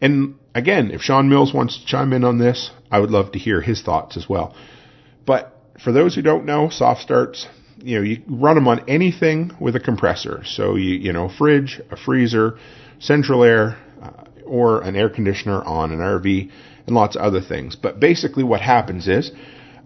[0.00, 3.38] And again, if Sean Mills wants to chime in on this, I would love to
[3.38, 4.54] hear his thoughts as well.
[5.26, 7.46] But for those who don't know, soft starts,
[7.82, 10.42] you know, you run them on anything with a compressor.
[10.44, 12.58] So you, you know, fridge, a freezer,
[12.98, 16.50] central air, uh, or an air conditioner on an RV
[16.86, 17.76] and lots of other things.
[17.76, 19.30] But basically, what happens is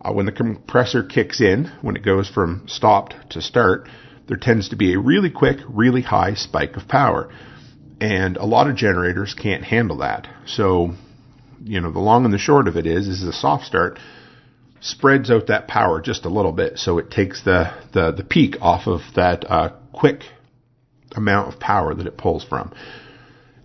[0.01, 3.89] uh, when the compressor kicks in, when it goes from stopped to start,
[4.29, 7.33] there tends to be a really quick, really high spike of power.
[8.01, 10.29] And a lot of generators can't handle that.
[10.47, 10.93] So,
[11.63, 13.99] you know, the long and the short of it is, is a soft start.
[14.83, 18.57] Spreads out that power just a little bit, so it takes the the, the peak
[18.61, 20.23] off of that uh, quick
[21.17, 22.75] amount of power that it pulls from.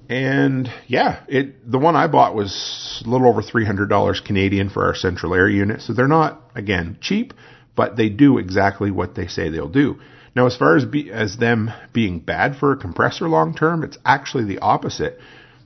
[0.10, 4.69] And yeah, it the one I bought was a little over three hundred dollars Canadian
[4.69, 5.82] for our central air unit.
[5.82, 7.34] So they're not again cheap,
[7.75, 9.99] but they do exactly what they say they'll do.
[10.36, 13.97] Now, as far as be, as them being bad for a compressor long term, it's
[14.06, 15.19] actually the opposite.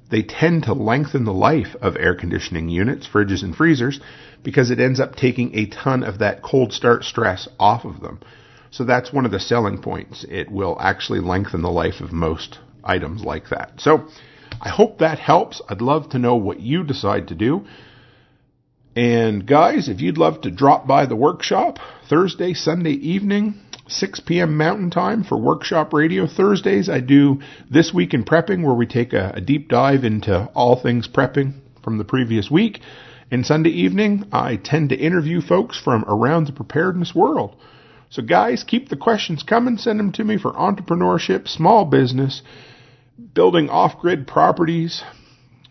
[0.10, 4.00] They tend to lengthen the life of air conditioning units, fridges and freezers,
[4.44, 8.20] because it ends up taking a ton of that cold start stress off of them.
[8.72, 10.26] So that's one of the selling points.
[10.30, 13.74] It will actually lengthen the life of most items like that.
[13.80, 14.08] So
[14.62, 15.62] I hope that helps.
[15.70, 17.66] I'd love to know what you decide to do.
[18.96, 23.56] And guys, if you'd love to drop by the workshop Thursday, Sunday evening,
[23.88, 24.58] 6 p.m.
[24.58, 26.28] Mountain Time for Workshop Radio.
[26.28, 30.46] Thursdays, I do This Week in Prepping, where we take a, a deep dive into
[30.54, 32.80] all things prepping from the previous week.
[33.32, 37.56] And Sunday evening, I tend to interview folks from around the preparedness world.
[38.10, 39.78] So, guys, keep the questions coming.
[39.78, 42.42] Send them to me for entrepreneurship, small business,
[43.34, 45.02] building off grid properties,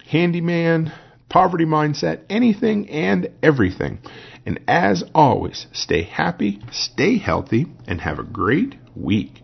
[0.07, 0.91] handyman,
[1.29, 3.99] poverty mindset, anything and everything.
[4.47, 9.43] And as always, stay happy, stay healthy, and have a great week.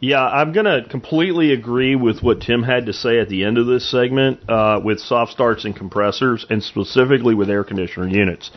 [0.00, 3.58] Yeah, I'm going to completely agree with what Tim had to say at the end
[3.58, 8.50] of this segment uh, with soft starts and compressors, and specifically with air conditioner units.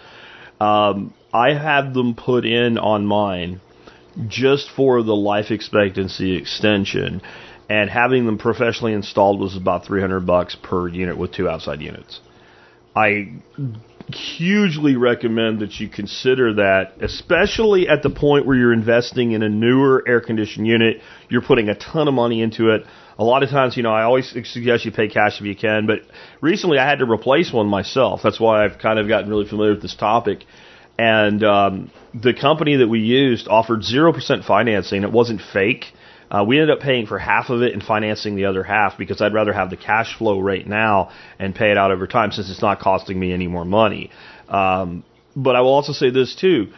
[0.60, 3.62] Um, I had them put in on mine
[4.28, 7.22] just for the life expectancy extension,
[7.70, 12.20] and having them professionally installed was about 300 bucks per unit with two outside units.
[12.96, 13.34] I
[14.16, 19.50] hugely recommend that you consider that, especially at the point where you're investing in a
[19.50, 21.02] newer air conditioned unit.
[21.30, 22.86] You're putting a ton of money into it.
[23.18, 25.86] A lot of times, you know, I always suggest you pay cash if you can,
[25.86, 26.00] but
[26.42, 28.22] recently I had to replace one myself.
[28.24, 30.46] That's why I've kind of gotten really familiar with this topic.
[30.98, 35.04] And um, the company that we used offered 0% financing.
[35.04, 35.86] It wasn't fake.
[36.32, 39.22] Uh, we ended up paying for half of it and financing the other half because
[39.22, 42.50] I'd rather have the cash flow right now and pay it out over time since
[42.50, 44.12] it's not costing me any more money.
[44.48, 45.04] Um,
[45.36, 46.72] but I will also say this too: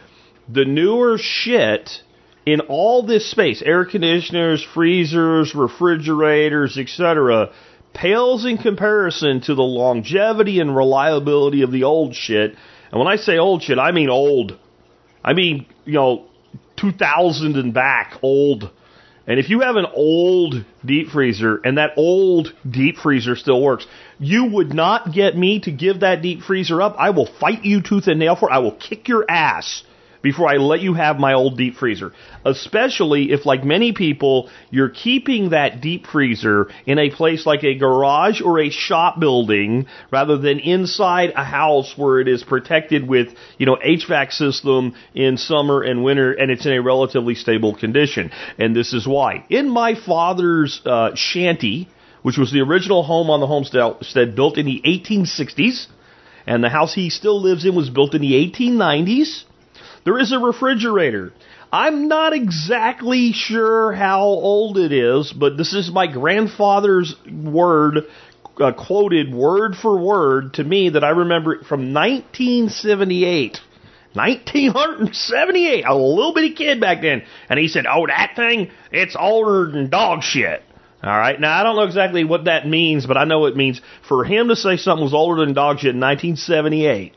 [0.48, 2.02] the newer shit
[2.44, 7.52] in all this space, air conditioners, freezers, refrigerators, etc.,
[7.94, 12.56] pales in comparison to the longevity and reliability of the old shit.
[12.90, 14.58] And when I say old shit, I mean old.
[15.24, 16.26] I mean, you know,
[16.76, 18.70] 2000 and back, old
[19.26, 23.86] and if you have an old deep freezer and that old deep freezer still works,
[24.18, 26.96] you would not get me to give that deep freezer up.
[26.98, 28.52] I will fight you tooth and nail for it.
[28.52, 29.82] I will kick your ass
[30.24, 32.12] before I let you have my old deep freezer.
[32.46, 37.74] Especially if, like many people, you're keeping that deep freezer in a place like a
[37.74, 43.34] garage or a shop building rather than inside a house where it is protected with,
[43.58, 48.32] you know, HVAC system in summer and winter and it's in a relatively stable condition.
[48.58, 49.44] And this is why.
[49.50, 51.90] In my father's uh, shanty,
[52.22, 55.86] which was the original home on the homestead built in the 1860s,
[56.46, 59.44] and the house he still lives in was built in the 1890s.
[60.04, 61.32] There is a refrigerator.
[61.72, 68.00] I'm not exactly sure how old it is, but this is my grandfather's word,
[68.60, 73.60] uh, quoted word for word to me that I remember from 1978.
[74.12, 77.24] 1978, a little bitty kid back then.
[77.48, 80.62] And he said, Oh, that thing, it's older than dog shit.
[81.02, 81.40] All right.
[81.40, 84.48] Now, I don't know exactly what that means, but I know it means for him
[84.48, 87.14] to say something was older than dog shit in 1978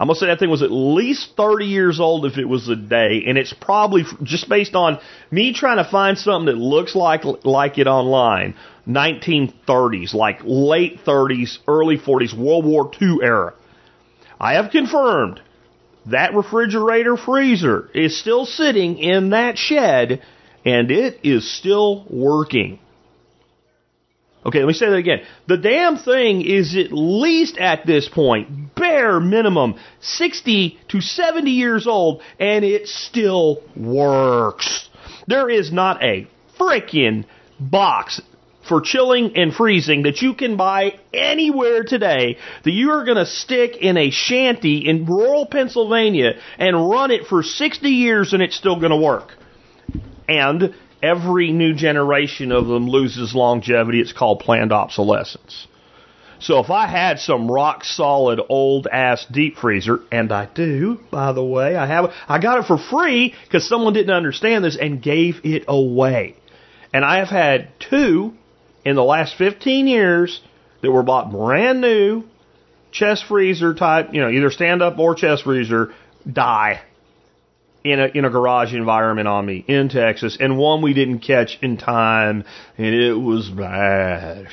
[0.00, 2.74] I'm gonna say that thing was at least 30 years old if it was a
[2.74, 4.98] day, and it's probably just based on
[5.30, 8.54] me trying to find something that looks like like it online.
[8.88, 13.52] 1930s, like late 30s, early 40s, World War II era.
[14.40, 15.42] I have confirmed
[16.06, 20.22] that refrigerator freezer is still sitting in that shed,
[20.64, 22.78] and it is still working.
[24.44, 25.20] Okay, let me say that again.
[25.48, 31.86] The damn thing is at least at this point, bare minimum, 60 to 70 years
[31.86, 34.88] old, and it still works.
[35.26, 36.26] There is not a
[36.58, 37.26] freaking
[37.58, 38.22] box
[38.66, 43.26] for chilling and freezing that you can buy anywhere today that you are going to
[43.26, 48.56] stick in a shanty in rural Pennsylvania and run it for 60 years and it's
[48.56, 49.34] still going to work.
[50.28, 54.00] And every new generation of them loses longevity.
[54.00, 55.66] It's called planned obsolescence.
[56.40, 61.32] So if I had some rock solid old ass deep freezer, and I do, by
[61.32, 65.02] the way, I have, I got it for free because someone didn't understand this and
[65.02, 66.36] gave it away.
[66.94, 68.32] And I have had two
[68.84, 70.40] in the last 15 years
[70.80, 72.24] that were bought brand new,
[72.90, 75.92] chest freezer type, you know, either stand up or chest freezer
[76.30, 76.80] die
[77.84, 81.58] in a in a garage environment on me in Texas, and one we didn't catch
[81.62, 82.44] in time,
[82.76, 84.48] and it was bad.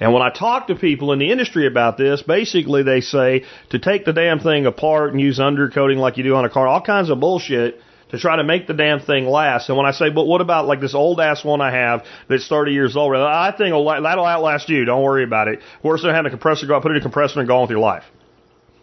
[0.00, 3.78] And when I talk to people in the industry about this, basically they say to
[3.78, 6.80] take the damn thing apart and use undercoating like you do on a car, all
[6.80, 9.68] kinds of bullshit to try to make the damn thing last.
[9.68, 12.46] And when I say, but what about like this old ass one I have that's
[12.46, 13.16] 30 years old?
[13.16, 14.84] I think that'll outlast you.
[14.84, 15.60] Don't worry about it.
[15.82, 17.80] Worse than having a compressor go put in a compressor and go on with your
[17.80, 18.04] life.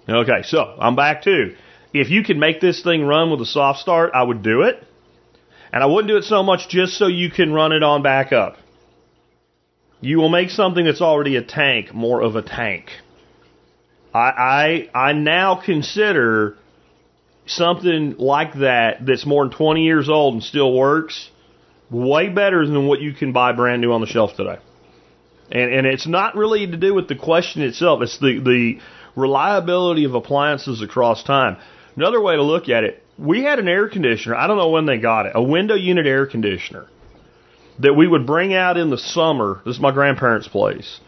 [0.09, 1.55] Okay, so I'm back to
[1.93, 4.83] if you could make this thing run with a soft start, I would do it.
[5.71, 8.57] And I wouldn't do it so much just so you can run it on backup.
[10.01, 12.89] You will make something that's already a tank more of a tank.
[14.13, 16.55] I, I, I now consider
[17.45, 21.29] something like that that's more than 20 years old and still works
[21.91, 24.57] way better than what you can buy brand new on the shelf today.
[25.51, 28.01] And, and it's not really to do with the question itself.
[28.01, 28.79] It's the, the
[29.15, 31.57] reliability of appliances across time.
[31.99, 34.33] Another way to look at it, we had an air conditioner.
[34.33, 36.87] I don't know when they got it, a window unit air conditioner
[37.79, 39.61] that we would bring out in the summer.
[39.65, 41.01] This is my grandparents' place.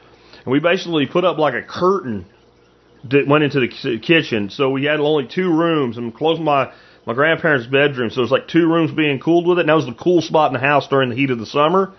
[0.44, 2.26] And we basically put up like a curtain
[3.10, 4.50] that went into the kitchen.
[4.50, 6.74] So we had only two rooms and closed my,
[7.08, 8.10] my grandparents' bedroom.
[8.10, 9.62] So it was like two rooms being cooled with it.
[9.62, 11.94] And that was the cool spot in the house during the heat of the summer.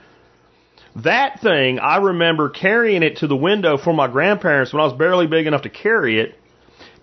[0.97, 4.93] That thing, I remember carrying it to the window for my grandparents when I was
[4.93, 6.39] barely big enough to carry it.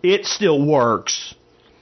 [0.04, 1.34] It still works.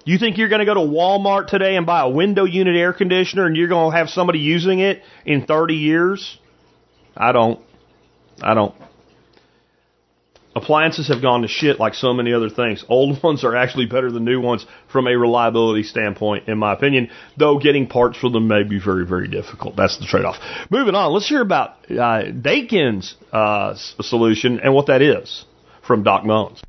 [0.08, 2.94] You think you're going to go to Walmart today and buy a window unit air
[2.94, 6.40] conditioner and you're going to have somebody using it in 30 years?
[7.18, 7.60] I don't.
[8.42, 8.74] I don't.
[10.56, 12.86] Appliances have gone to shit like so many other things.
[12.90, 17.10] Old ones are actually better than new ones from a reliability standpoint, in my opinion,
[17.38, 19.76] though getting parts for them may be very, very difficult.
[19.76, 20.38] That's the trade off.
[20.70, 25.44] Moving on, let's hear about uh, Dakin's uh, solution and what that is
[25.86, 26.62] from Doc Bones.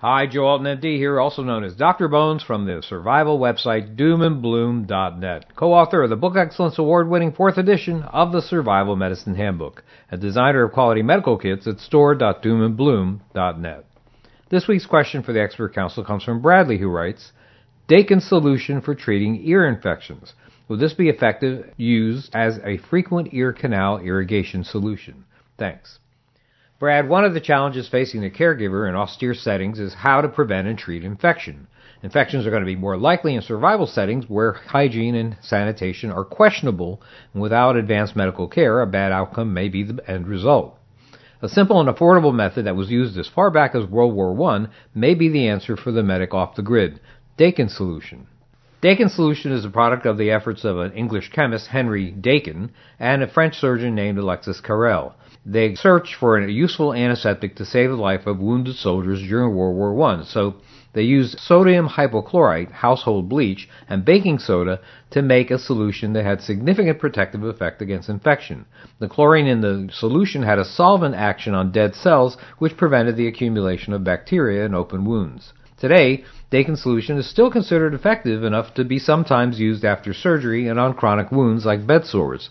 [0.00, 2.06] Hi, Joe Alton MD here, also known as Dr.
[2.06, 8.30] Bones from the survival website doomandbloom.net, co-author of the Book Excellence Award-winning fourth edition of
[8.30, 13.86] the Survival Medicine Handbook, and designer of quality medical kits at store.doomandbloom.net.
[14.48, 17.32] This week's question for the expert council comes from Bradley, who writes,
[17.88, 20.32] Dakin's solution for treating ear infections.
[20.68, 25.24] Will this be effective used as a frequent ear canal irrigation solution?
[25.58, 25.98] Thanks.
[26.78, 30.68] Brad, one of the challenges facing the caregiver in austere settings is how to prevent
[30.68, 31.66] and treat infection.
[32.04, 36.24] Infections are going to be more likely in survival settings where hygiene and sanitation are
[36.24, 37.02] questionable,
[37.34, 40.78] and without advanced medical care, a bad outcome may be the end result.
[41.42, 44.68] A simple and affordable method that was used as far back as World War I
[44.94, 47.00] may be the answer for the medic off the grid.
[47.36, 48.28] Dakin solution.
[48.80, 52.70] Dakin solution is a product of the efforts of an English chemist, Henry Dakin,
[53.00, 55.14] and a French surgeon named Alexis Carrel.
[55.50, 59.76] They searched for a useful antiseptic to save the life of wounded soldiers during World
[59.76, 60.24] War I.
[60.24, 60.56] So
[60.92, 66.42] they used sodium hypochlorite, household bleach, and baking soda to make a solution that had
[66.42, 68.66] significant protective effect against infection.
[68.98, 73.26] The chlorine in the solution had a solvent action on dead cells, which prevented the
[73.26, 75.54] accumulation of bacteria in open wounds.
[75.78, 80.78] Today, Dakin solution is still considered effective enough to be sometimes used after surgery and
[80.78, 82.50] on chronic wounds like bed sores.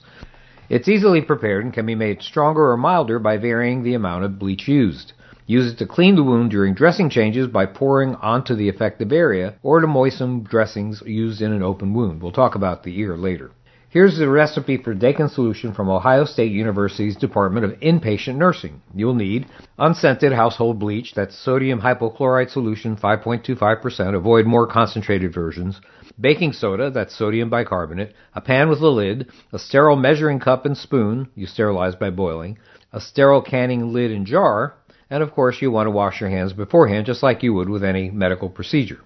[0.70, 4.38] It's easily prepared and can be made stronger or milder by varying the amount of
[4.38, 5.14] bleach used.
[5.46, 9.54] Use it to clean the wound during dressing changes by pouring onto the affected area
[9.64, 12.22] or to moisten dressings used in an open wound.
[12.22, 13.52] We'll talk about the ear later.
[13.90, 18.82] Here's the recipe for Dakin solution from Ohio State University's Department of Inpatient Nursing.
[18.94, 19.48] You'll need
[19.80, 25.80] unscented household bleach, that's sodium hypochlorite solution 5.25%, avoid more concentrated versions,
[26.20, 30.78] baking soda, that's sodium bicarbonate, a pan with a lid, a sterile measuring cup and
[30.78, 32.58] spoon, you sterilize by boiling,
[32.92, 34.76] a sterile canning lid and jar,
[35.10, 37.86] and of course you want to wash your hands beforehand just like you would with
[37.86, 39.00] any medical procedure.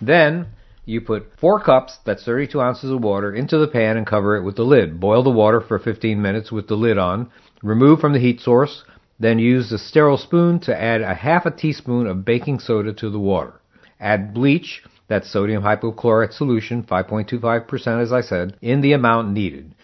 [0.00, 0.46] Then,
[0.88, 4.42] you put four cups, that's 32 ounces of water, into the pan and cover it
[4.42, 4.98] with the lid.
[4.98, 7.30] Boil the water for 15 minutes with the lid on.
[7.62, 8.84] Remove from the heat source.
[9.20, 13.10] Then use a sterile spoon to add a half a teaspoon of baking soda to
[13.10, 13.60] the water.
[14.00, 19.74] Add bleach that's sodium hypochlorite solution, 5.25% as I said, in the amount needed.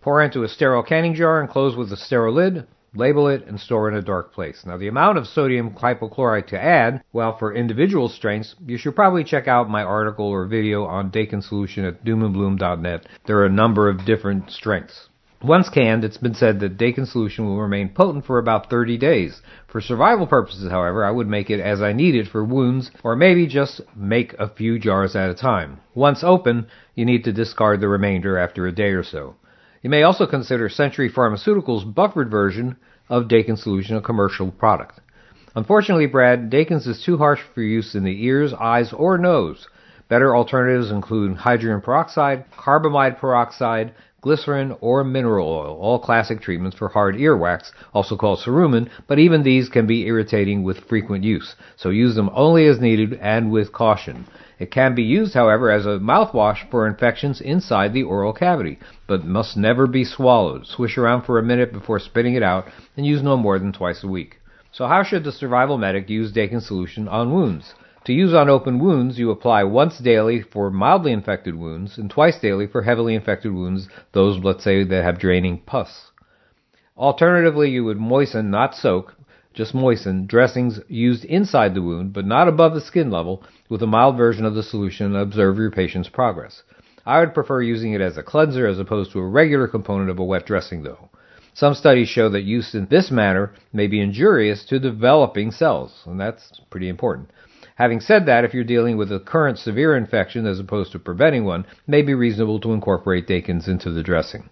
[0.00, 2.66] Pour into a sterile canning jar and close with a sterile lid.
[2.94, 4.64] Label it and store in a dark place.
[4.66, 9.24] Now, the amount of sodium hypochlorite to add, well, for individual strengths, you should probably
[9.24, 13.06] check out my article or video on Dakin solution at doomandbloom.net.
[13.26, 15.08] There are a number of different strengths.
[15.42, 19.40] Once canned, it's been said that Dakin solution will remain potent for about 30 days.
[19.66, 23.16] For survival purposes, however, I would make it as I need it for wounds, or
[23.16, 25.80] maybe just make a few jars at a time.
[25.94, 29.34] Once open, you need to discard the remainder after a day or so.
[29.82, 32.76] You may also consider Century Pharmaceuticals' buffered version
[33.08, 35.00] of Dakin solution a commercial product.
[35.56, 39.66] Unfortunately, Brad, Dakin's is too harsh for use in the ears, eyes, or nose.
[40.08, 46.88] Better alternatives include hydrogen peroxide, carbamide peroxide, glycerin, or mineral oil, all classic treatments for
[46.88, 51.90] hard earwax, also called cerumen, but even these can be irritating with frequent use, so
[51.90, 54.24] use them only as needed and with caution.
[54.62, 59.24] It can be used, however, as a mouthwash for infections inside the oral cavity, but
[59.24, 60.68] must never be swallowed.
[60.68, 64.04] Swish around for a minute before spitting it out, and use no more than twice
[64.04, 64.38] a week.
[64.70, 67.74] So how should the survival medic use Dakin solution on wounds?
[68.04, 72.38] To use on open wounds, you apply once daily for mildly infected wounds and twice
[72.38, 76.12] daily for heavily infected wounds, those, let's say, that have draining pus.
[76.96, 79.16] Alternatively, you would moisten, not soak,
[79.54, 83.86] just moisten, dressings used inside the wound, but not above the skin level, with a
[83.86, 86.62] mild version of the solution and observe your patient's progress.
[87.04, 90.18] I would prefer using it as a cleanser as opposed to a regular component of
[90.18, 91.10] a wet dressing, though.
[91.54, 96.18] Some studies show that use in this manner may be injurious to developing cells, and
[96.18, 97.30] that's pretty important.
[97.74, 101.44] Having said that, if you're dealing with a current severe infection as opposed to preventing
[101.44, 104.48] one, it may be reasonable to incorporate Dakins into the dressing.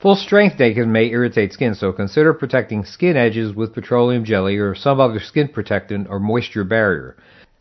[0.00, 4.76] Full strength Dakin may irritate skin, so consider protecting skin edges with petroleum jelly or
[4.76, 7.16] some other skin protectant or moisture barrier.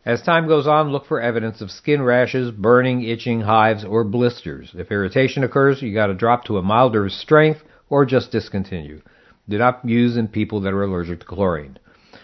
[0.05, 4.71] As time goes on, look for evidence of skin rashes, burning, itching, hives, or blisters.
[4.77, 9.01] If irritation occurs, you gotta drop to a milder strength or just discontinue.
[9.49, 11.79] Do not use in people that are allergic to chlorine.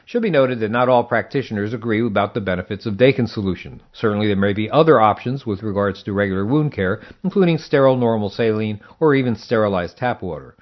[0.05, 3.81] Should be noted that not all practitioners agree about the benefits of Dakin solution.
[3.93, 8.29] Certainly there may be other options with regards to regular wound care, including sterile normal
[8.29, 10.55] saline or even sterilized tap water.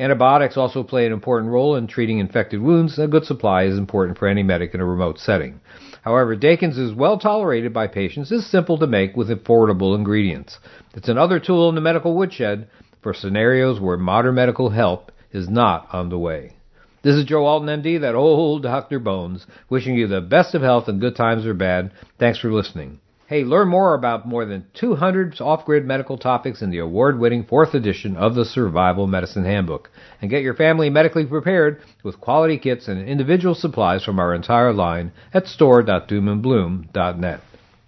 [0.00, 2.98] Antibiotics also play an important role in treating infected wounds.
[2.98, 5.60] A good supply is important for any medic in a remote setting.
[6.02, 10.58] However, Dakins is well tolerated by patients, is simple to make with affordable ingredients.
[10.94, 12.68] It's another tool in the medical woodshed
[13.02, 16.56] for scenarios where modern medical help is not on the way.
[17.02, 18.98] This is Joe Alton, MD, that old Dr.
[18.98, 21.92] Bones, wishing you the best of health and good times or bad.
[22.18, 23.00] Thanks for listening.
[23.26, 28.16] Hey, learn more about more than 200 off-grid medical topics in the award-winning fourth edition
[28.16, 29.88] of the Survival Medicine Handbook.
[30.20, 34.74] And get your family medically prepared with quality kits and individual supplies from our entire
[34.74, 37.40] line at store.doomandbloom.net.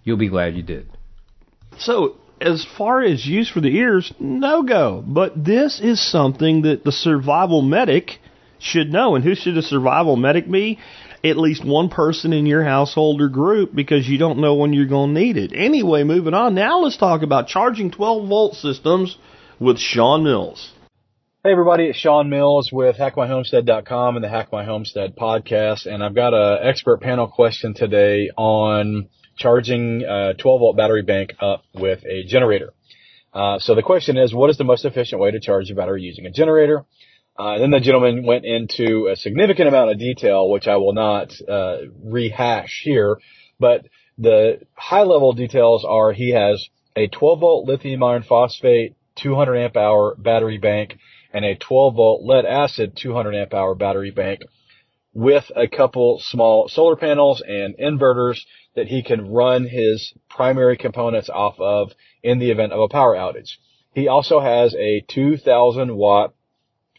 [0.03, 0.87] You'll be glad you did.
[1.77, 5.03] So, as far as use for the ears, no go.
[5.05, 8.19] But this is something that the survival medic
[8.63, 9.15] should know.
[9.15, 10.79] And who should a survival medic be?
[11.23, 14.87] At least one person in your household or group because you don't know when you're
[14.87, 15.53] going to need it.
[15.53, 16.55] Anyway, moving on.
[16.55, 19.17] Now let's talk about charging 12 volt systems
[19.59, 20.73] with Sean Mills.
[21.45, 26.15] Hey everybody, it's Sean Mills with HackMyHomestead.com and the Hack My Homestead podcast, and I've
[26.15, 32.05] got an expert panel question today on charging a 12 volt battery bank up with
[32.05, 32.71] a generator.
[33.33, 36.03] Uh, so the question is, what is the most efficient way to charge a battery
[36.03, 36.85] using a generator?
[37.37, 41.33] Uh, then the gentleman went into a significant amount of detail, which I will not
[41.47, 43.19] uh, rehash here,
[43.59, 43.85] but
[44.17, 49.77] the high level details are he has a 12 volt lithium iron phosphate 200 amp
[49.77, 50.95] hour battery bank
[51.33, 54.41] and a 12 volt lead acid 200 amp hour battery bank
[55.13, 58.39] with a couple small solar panels and inverters
[58.75, 61.91] that he can run his primary components off of
[62.23, 63.57] in the event of a power outage.
[63.93, 66.33] He also has a 2000 watt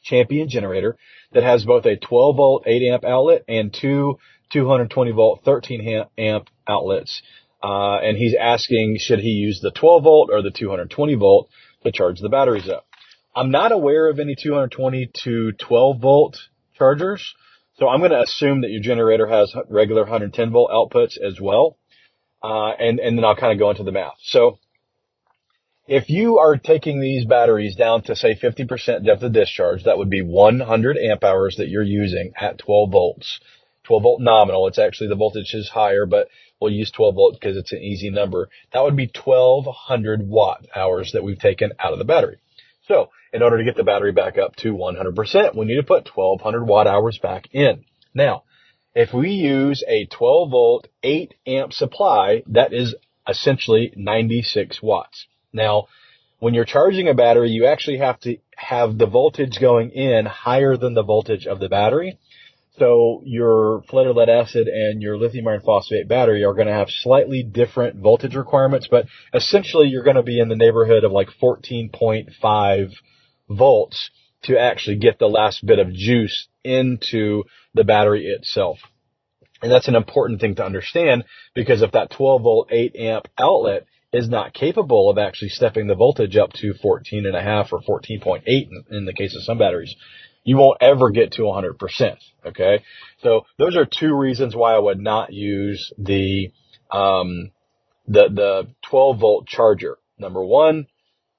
[0.04, 0.96] Champion generator
[1.32, 4.18] that has both a 12 volt 8 amp outlet and two
[4.52, 7.22] 220 volt 13 amp outlets.
[7.62, 11.48] Uh, and he's asking, should he use the 12 volt or the 220 volt
[11.82, 12.86] to charge the batteries up?
[13.34, 16.38] I'm not aware of any 220 to 12 volt
[16.76, 17.34] chargers.
[17.78, 21.76] So I'm going to assume that your generator has regular 110 volt outputs as well.
[22.42, 24.14] Uh, and, and then I'll kind of go into the math.
[24.20, 24.58] So
[25.86, 30.08] if you are taking these batteries down to say 50% depth of discharge, that would
[30.08, 33.40] be 100 amp hours that you're using at 12 volts.
[33.84, 34.66] 12 volt nominal.
[34.66, 36.28] It's actually the voltage is higher, but
[36.58, 38.48] we'll use 12 volt because it's an easy number.
[38.72, 42.38] That would be 1200 watt hours that we've taken out of the battery.
[42.88, 46.08] So in order to get the battery back up to 100%, we need to put
[46.16, 47.84] 1200 watt hours back in.
[48.14, 48.44] Now,
[48.94, 52.94] if we use a 12 volt 8 amp supply, that is
[53.28, 55.26] essentially 96 watts.
[55.54, 55.86] Now,
[56.40, 60.76] when you're charging a battery, you actually have to have the voltage going in higher
[60.76, 62.18] than the voltage of the battery.
[62.78, 66.90] So your flooded lead acid and your lithium iron phosphate battery are going to have
[66.90, 71.28] slightly different voltage requirements, but essentially you're going to be in the neighborhood of like
[71.40, 72.92] 14.5
[73.48, 74.10] volts
[74.42, 77.44] to actually get the last bit of juice into
[77.74, 78.78] the battery itself.
[79.62, 81.24] And that's an important thing to understand
[81.54, 85.94] because if that 12 volt 8 amp outlet is not capable of actually stepping the
[85.96, 89.58] voltage up to 14 and a half or 14.8 in, in the case of some
[89.58, 89.96] batteries,
[90.44, 92.16] you won't ever get to 100%.
[92.46, 92.84] Okay.
[93.22, 96.52] So those are two reasons why I would not use the,
[96.92, 97.50] um,
[98.06, 99.98] the, the 12 volt charger.
[100.16, 100.86] Number one,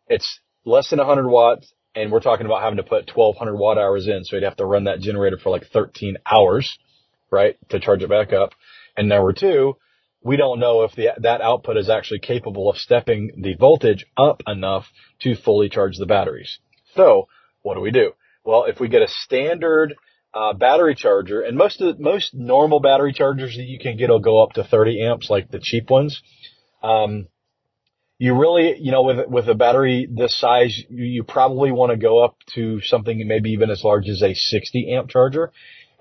[0.10, 4.06] it's less than 100 watts and we're talking about having to put 1200 watt hours
[4.06, 4.26] in.
[4.26, 6.78] So you'd have to run that generator for like 13 hours,
[7.32, 7.58] right?
[7.70, 8.50] To charge it back up.
[8.98, 9.78] And number two,
[10.26, 14.42] we don't know if the, that output is actually capable of stepping the voltage up
[14.48, 14.88] enough
[15.22, 16.58] to fully charge the batteries.
[16.96, 17.28] So
[17.62, 18.14] what do we do?
[18.44, 19.94] Well, if we get a standard
[20.34, 24.10] uh, battery charger, and most of the, most normal battery chargers that you can get
[24.10, 26.22] will go up to 30 amps, like the cheap ones.
[26.82, 27.28] Um,
[28.18, 31.98] you really, you know, with with a battery this size, you, you probably want to
[31.98, 35.52] go up to something maybe even as large as a 60 amp charger.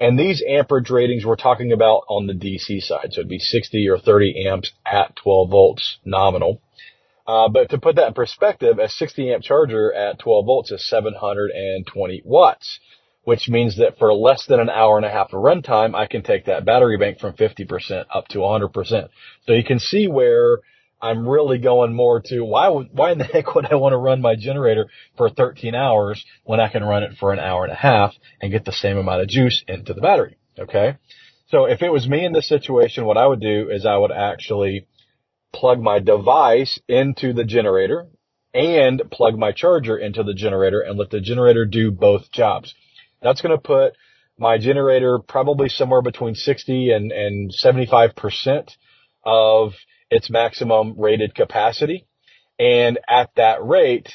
[0.01, 3.89] And these amperage ratings we're talking about on the DC side, so it'd be 60
[3.89, 6.61] or 30 amps at 12 volts nominal.
[7.27, 10.87] Uh, but to put that in perspective, a 60 amp charger at 12 volts is
[10.89, 12.81] 720 watts,
[13.23, 16.23] which means that for less than an hour and a half of runtime, I can
[16.23, 19.09] take that battery bank from 50% up to 100%.
[19.47, 20.59] So you can see where
[21.05, 24.23] I'm really going more to why why in the heck would I want to run
[24.23, 24.87] my generator
[25.17, 28.51] for 13 hours when I can run it for an hour and a half and
[28.51, 30.39] get the same amount of juice into the battery?
[30.59, 30.97] Okay.
[31.49, 34.13] So if it was me in this situation, what I would do is I would
[34.13, 34.87] actually
[35.53, 38.07] plug my device into the generator
[38.55, 42.75] and plug my charger into the generator and let the generator do both jobs.
[43.21, 43.93] That's going to put
[44.39, 48.71] my generator probably somewhere between 60 and, and 75%
[49.25, 49.73] of
[50.15, 52.07] its maximum rated capacity.
[52.59, 54.09] And at that rate,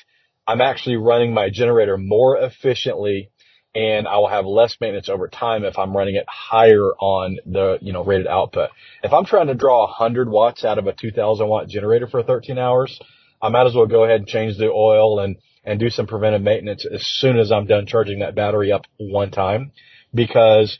[0.47, 3.32] I'm actually running my generator more efficiently
[3.76, 7.78] and I will have less maintenance over time if I'm running it higher on the,
[7.82, 8.70] you know, rated output.
[9.04, 12.58] If I'm trying to draw 100 watts out of a 2000 watt generator for 13
[12.58, 12.97] hours,
[13.41, 15.36] I might as well go ahead and change the oil and,
[15.66, 19.32] and do some preventive maintenance as soon as I'm done charging that battery up one
[19.32, 19.74] time
[20.16, 20.80] because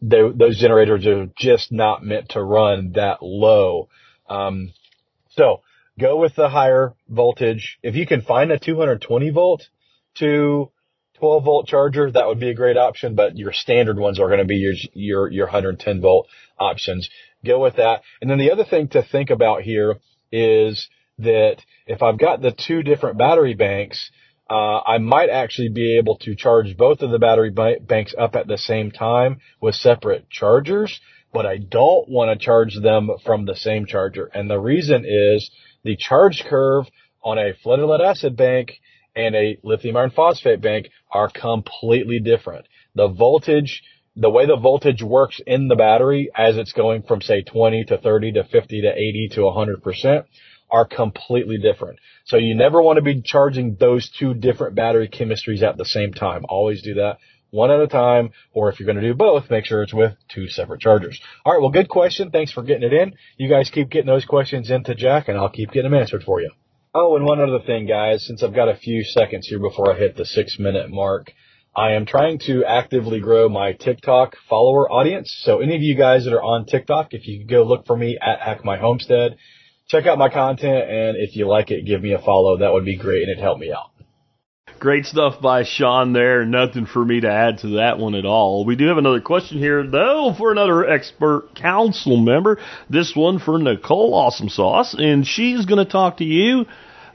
[0.00, 3.88] they, those generators are just not meant to run that low
[4.32, 4.72] um,
[5.30, 5.60] so
[5.98, 7.78] go with the higher voltage.
[7.82, 9.68] If you can find a 220 volt
[10.16, 10.70] to
[11.18, 14.40] 12 volt charger, that would be a great option, but your standard ones are going
[14.40, 16.28] to be your, your, your 110 volt
[16.58, 17.08] options.
[17.44, 18.02] Go with that.
[18.20, 19.96] And then the other thing to think about here
[20.30, 24.10] is that if I've got the two different battery banks,
[24.50, 28.46] uh, I might actually be able to charge both of the battery banks up at
[28.46, 31.00] the same time with separate chargers
[31.32, 34.26] but I don't want to charge them from the same charger.
[34.26, 35.50] And the reason is
[35.82, 36.86] the charge curve
[37.22, 38.72] on a flooded lead acid bank
[39.14, 42.66] and a lithium iron phosphate bank are completely different.
[42.94, 43.82] The voltage,
[44.16, 47.98] the way the voltage works in the battery as it's going from say 20 to
[47.98, 50.24] 30 to 50 to 80 to 100%
[50.70, 51.98] are completely different.
[52.24, 56.14] So you never want to be charging those two different battery chemistries at the same
[56.14, 56.44] time.
[56.48, 57.18] Always do that
[57.52, 60.14] one at a time, or if you're going to do both, make sure it's with
[60.28, 61.20] two separate chargers.
[61.44, 62.30] All right, well, good question.
[62.30, 63.14] Thanks for getting it in.
[63.36, 66.40] You guys keep getting those questions into Jack, and I'll keep getting them answered for
[66.40, 66.50] you.
[66.94, 69.98] Oh, and one other thing, guys, since I've got a few seconds here before I
[69.98, 71.32] hit the six minute mark,
[71.76, 75.34] I am trying to actively grow my TikTok follower audience.
[75.42, 77.96] So any of you guys that are on TikTok, if you could go look for
[77.96, 79.36] me at Hack My Homestead,
[79.88, 82.58] check out my content, and if you like it, give me a follow.
[82.58, 83.91] That would be great, and it'd help me out.
[84.82, 86.44] Great stuff by Sean there.
[86.44, 88.64] Nothing for me to add to that one at all.
[88.64, 92.58] We do have another question here, though, for another expert council member.
[92.90, 96.66] This one for Nicole Awesome Sauce, and she's going to talk to you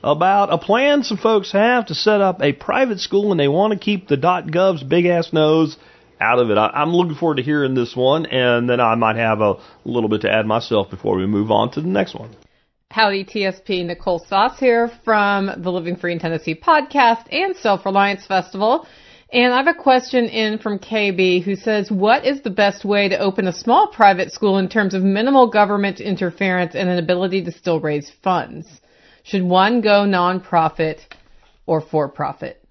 [0.01, 3.73] about a plan some folks have to set up a private school and they want
[3.73, 4.15] to keep the
[4.49, 5.75] .gov's big ass nose
[6.21, 6.57] out of it.
[6.57, 10.07] I, am looking forward to hearing this one, and then I might have a little
[10.07, 12.29] bit to add myself before we move on to the next one.
[12.91, 18.25] Howdy TSP, Nicole Sauce here from the Living Free in Tennessee podcast and Self Reliance
[18.25, 18.87] Festival.
[19.31, 23.09] And I have a question in from KB who says, what is the best way
[23.09, 27.43] to open a small private school in terms of minimal government interference and an ability
[27.43, 28.65] to still raise funds?
[29.23, 30.99] Should one go nonprofit
[31.65, 32.63] or for profit?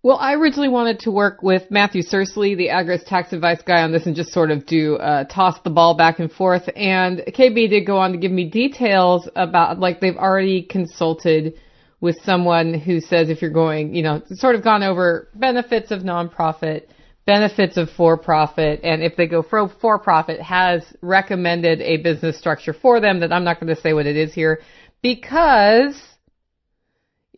[0.00, 3.90] Well, I originally wanted to work with Matthew Sursley, the Agris tax advice guy on
[3.90, 6.68] this and just sort of do, uh, toss the ball back and forth.
[6.76, 11.54] And KB did go on to give me details about, like, they've already consulted
[12.00, 16.02] with someone who says if you're going, you know, sort of gone over benefits of
[16.02, 16.82] nonprofit,
[17.26, 23.00] benefits of for-profit, and if they go for for-profit, has recommended a business structure for
[23.00, 24.60] them that I'm not going to say what it is here
[25.02, 26.00] because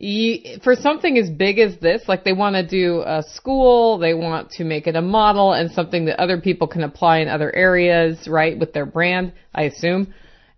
[0.01, 4.15] you, for something as big as this, like they want to do a school, they
[4.15, 7.55] want to make it a model and something that other people can apply in other
[7.55, 10.13] areas, right, with their brand, I assume.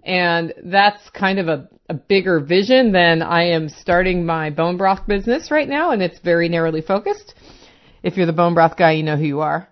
[0.05, 5.05] And that's kind of a, a bigger vision than I am starting my bone broth
[5.07, 7.33] business right now, and it's very narrowly focused.
[8.01, 9.67] If you're the bone broth guy, you know who you are.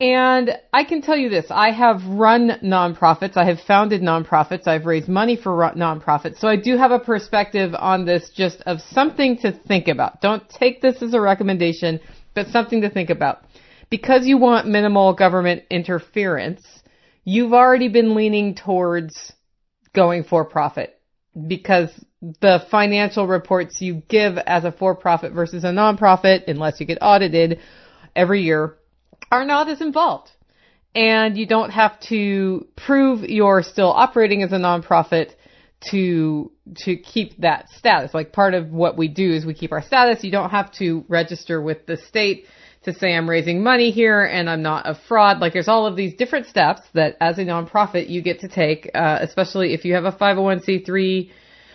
[0.00, 4.86] And I can tell you this, I have run nonprofits, I have founded nonprofits, I've
[4.86, 9.38] raised money for nonprofits, so I do have a perspective on this just of something
[9.38, 10.20] to think about.
[10.20, 12.00] Don't take this as a recommendation,
[12.34, 13.44] but something to think about.
[13.88, 16.66] Because you want minimal government interference,
[17.22, 19.32] you've already been leaning towards
[19.94, 20.98] going for profit
[21.46, 21.90] because
[22.40, 26.98] the financial reports you give as a for profit versus a nonprofit, unless you get
[27.00, 27.60] audited
[28.16, 28.76] every year,
[29.30, 30.30] are not as involved.
[30.94, 35.32] And you don't have to prove you're still operating as a nonprofit
[35.90, 38.14] to to keep that status.
[38.14, 40.24] Like part of what we do is we keep our status.
[40.24, 42.46] You don't have to register with the state
[42.84, 45.40] to say I'm raising money here and I'm not a fraud.
[45.40, 48.90] Like there's all of these different steps that as a nonprofit you get to take,
[48.94, 51.30] uh, especially if you have a 501c3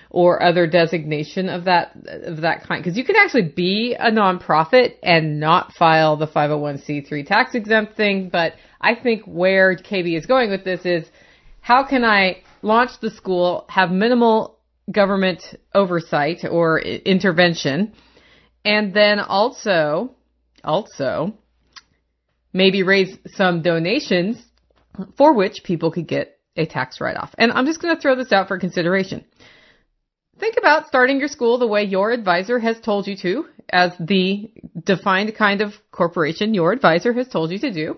[0.09, 2.83] or other designation of that of that kind.
[2.83, 8.29] Because you can actually be a nonprofit and not file the 501c3 tax exempt thing
[8.29, 11.05] but I think where KB is going with this is
[11.61, 14.57] how can I launch the school have minimal
[14.91, 15.43] government
[15.75, 17.93] oversight or intervention
[18.65, 20.15] and then also
[20.63, 21.35] also
[22.51, 24.43] maybe raise some donations
[25.15, 28.15] for which people could get a tax write off and I'm just going to throw
[28.15, 29.23] this out for consideration
[30.39, 34.49] Think about starting your school the way your advisor has told you to, as the
[34.85, 37.97] defined kind of corporation your advisor has told you to do.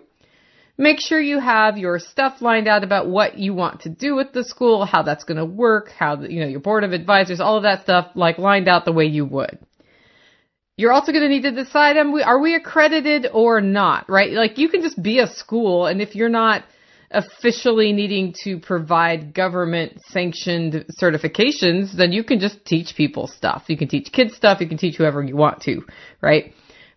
[0.76, 4.34] Make sure you have your stuff lined out about what you want to do with
[4.34, 7.58] the school, how that's going to work, how, you know, your board of advisors, all
[7.58, 9.60] of that stuff, like lined out the way you would.
[10.78, 14.32] You're also going to need to decide, are we accredited or not, right?
[14.32, 16.64] Like you can just be a school and if you're not
[17.14, 23.64] officially needing to provide government sanctioned certifications, then you can just teach people stuff.
[23.68, 25.84] You can teach kids stuff, you can teach whoever you want to,
[26.22, 26.54] right?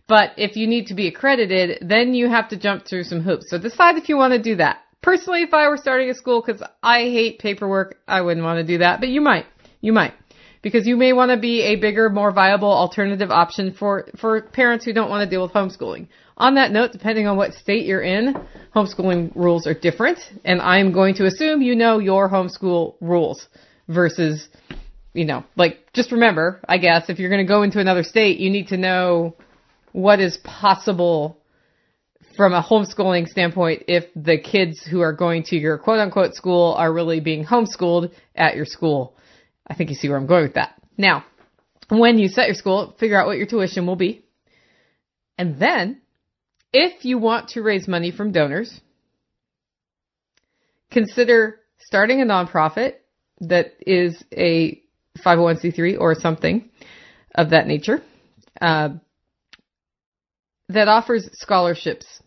[0.07, 3.45] But if you need to be accredited, then you have to jump through some hoops.
[3.49, 4.79] So decide if you want to do that.
[5.01, 8.63] Personally, if I were starting a school, because I hate paperwork, I wouldn't want to
[8.63, 9.45] do that, but you might.
[9.81, 10.13] You might.
[10.61, 14.83] Because you may want to be a bigger, more viable alternative option for, for parents
[14.83, 16.07] who don't want to deal with homeschooling.
[16.37, 18.35] On that note, depending on what state you're in,
[18.75, 23.47] homeschooling rules are different, and I'm going to assume you know your homeschool rules
[23.87, 24.49] versus,
[25.13, 28.39] you know, like just remember, I guess, if you're going to go into another state,
[28.39, 29.35] you need to know
[29.93, 31.39] what is possible
[32.35, 36.73] from a homeschooling standpoint if the kids who are going to your quote unquote school
[36.73, 39.15] are really being homeschooled at your school.
[39.65, 40.75] I think you see where I'm going with that.
[40.97, 41.23] Now,
[41.87, 44.25] when you set your school, figure out what your tuition will be.
[45.37, 46.01] And then
[46.77, 48.81] if you want to raise money from donors,
[50.91, 52.95] consider starting a nonprofit
[53.39, 54.81] that is a
[55.19, 56.69] 501c3 or something
[57.33, 58.01] of that nature
[58.59, 58.89] uh,
[60.67, 62.21] that offers scholarships.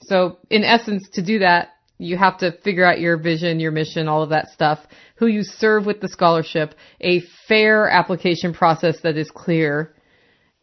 [0.00, 4.08] So, in essence, to do that, you have to figure out your vision, your mission,
[4.08, 4.80] all of that stuff,
[5.14, 9.94] who you serve with the scholarship, a fair application process that is clear,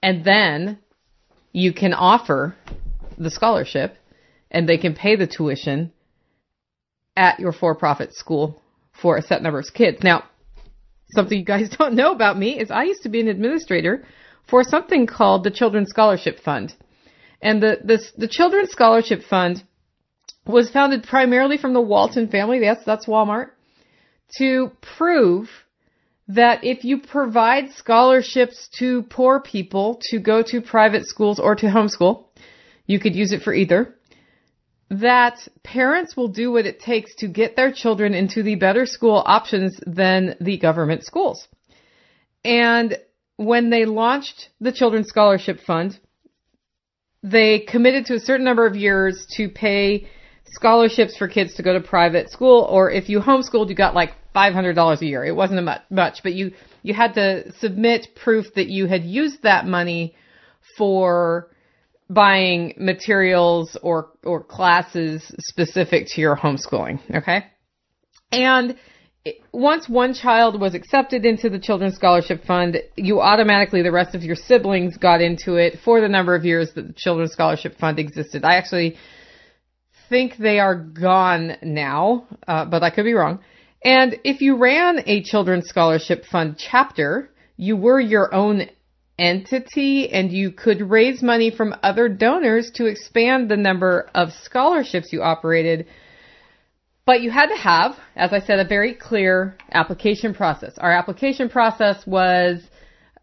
[0.03, 0.79] and then
[1.53, 2.53] you can offer
[3.19, 3.97] the scholarship
[4.49, 5.91] and they can pay the tuition
[7.15, 8.61] at your for-profit school
[9.01, 9.99] for a set number of kids.
[10.03, 10.23] Now,
[11.09, 14.05] something you guys don't know about me is I used to be an administrator
[14.49, 16.73] for something called the Children's Scholarship Fund.
[17.41, 17.77] And the,
[18.17, 19.63] the Children's Scholarship Fund
[20.45, 22.59] was founded primarily from the Walton family.
[22.59, 23.49] Yes, that's Walmart.
[24.37, 25.49] To prove
[26.27, 31.65] that if you provide scholarships to poor people to go to private schools or to
[31.65, 32.25] homeschool,
[32.89, 33.95] you could use it for either.
[34.89, 39.21] That parents will do what it takes to get their children into the better school
[39.23, 41.47] options than the government schools.
[42.43, 42.97] And
[43.37, 45.99] when they launched the Children's Scholarship Fund,
[47.21, 50.07] they committed to a certain number of years to pay
[50.45, 54.15] scholarships for kids to go to private school, or if you homeschooled, you got like
[54.35, 55.23] $500 a year.
[55.23, 59.43] It wasn't a much, but you, you had to submit proof that you had used
[59.43, 60.15] that money
[60.75, 61.51] for
[62.09, 66.99] buying materials or, or classes specific to your homeschooling.
[67.15, 67.45] Okay.
[68.31, 68.75] And
[69.51, 74.23] once one child was accepted into the Children's Scholarship Fund, you automatically, the rest of
[74.23, 77.99] your siblings got into it for the number of years that the Children's Scholarship Fund
[77.99, 78.43] existed.
[78.43, 78.97] I actually
[80.09, 83.39] think they are gone now, uh, but I could be wrong.
[83.83, 88.69] And if you ran a Children's Scholarship Fund chapter, you were your own
[89.19, 95.11] entity and you could raise money from other donors to expand the number of scholarships
[95.11, 95.85] you operated.
[97.05, 100.73] But you had to have, as I said, a very clear application process.
[100.77, 102.61] Our application process was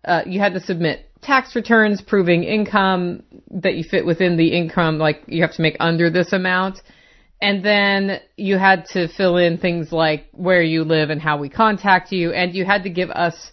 [0.05, 4.99] uh, you had to submit tax returns proving income that you fit within the income,
[4.99, 6.81] like you have to make under this amount.
[7.41, 11.49] And then you had to fill in things like where you live and how we
[11.49, 12.33] contact you.
[12.33, 13.53] And you had to give us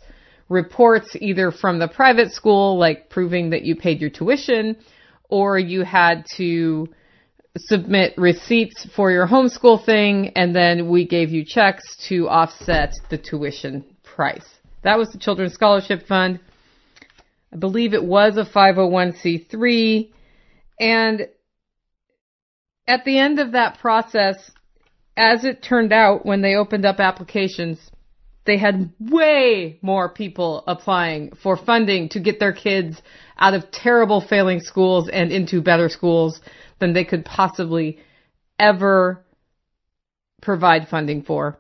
[0.53, 4.77] reports either from the private school, like proving that you paid your tuition,
[5.29, 6.87] or you had to
[7.57, 13.17] submit receipts for your homeschool thing, and then we gave you checks to offset the
[13.17, 14.45] tuition price.
[14.83, 16.39] That was the Children's Scholarship Fund.
[17.51, 20.11] I believe it was a 501c3.
[20.79, 21.27] And
[22.87, 24.51] at the end of that process,
[25.15, 27.79] as it turned out, when they opened up applications,
[28.45, 33.01] they had way more people applying for funding to get their kids
[33.37, 36.39] out of terrible failing schools and into better schools
[36.79, 37.99] than they could possibly
[38.59, 39.25] ever
[40.41, 41.57] provide funding for.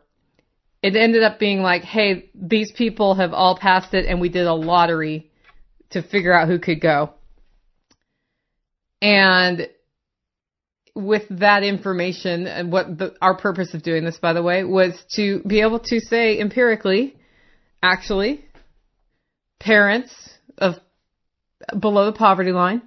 [0.81, 4.45] It ended up being like, hey, these people have all passed it and we did
[4.45, 5.31] a lottery
[5.91, 7.13] to figure out who could go.
[9.01, 9.69] And
[10.95, 14.93] with that information, and what the, our purpose of doing this, by the way, was
[15.15, 17.15] to be able to say empirically,
[17.81, 18.45] actually,
[19.59, 20.13] parents
[20.57, 20.75] of
[21.79, 22.81] below the poverty line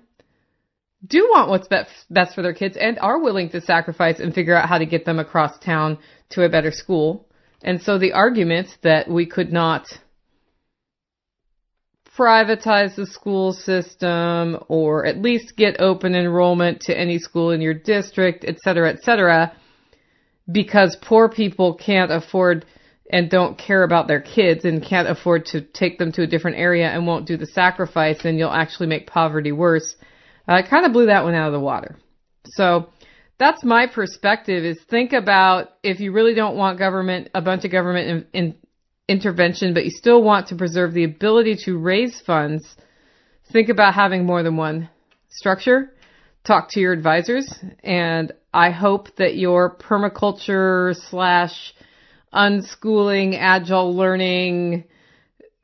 [1.07, 4.55] do want what's best, best for their kids and are willing to sacrifice and figure
[4.55, 5.99] out how to get them across town
[6.31, 7.29] to a better school.
[7.63, 9.87] And so the argument that we could not
[12.17, 17.75] privatize the school system or at least get open enrollment to any school in your
[17.75, 19.53] district, et cetera, et cetera,
[20.51, 22.65] because poor people can't afford
[23.11, 26.57] and don't care about their kids and can't afford to take them to a different
[26.57, 29.95] area and won't do the sacrifice and you'll actually make poverty worse.
[30.49, 31.97] I uh, kind of blew that one out of the water.
[32.47, 32.89] So
[33.39, 37.71] that's my perspective is think about if you really don't want government, a bunch of
[37.71, 38.55] government in, in
[39.09, 42.65] intervention, but you still want to preserve the ability to raise funds,
[43.53, 44.89] think about having more than one
[45.29, 45.93] structure.
[46.45, 47.53] Talk to your advisors,
[47.83, 51.75] and I hope that your permaculture slash
[52.33, 54.85] unschooling, agile learning,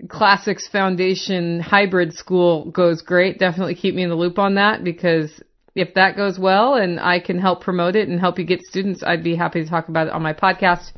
[0.08, 3.38] classics foundation hybrid school goes great.
[3.38, 5.30] Definitely keep me in the loop on that because
[5.76, 9.04] if that goes well and I can help promote it and help you get students,
[9.04, 10.90] I'd be happy to talk about it on my podcast.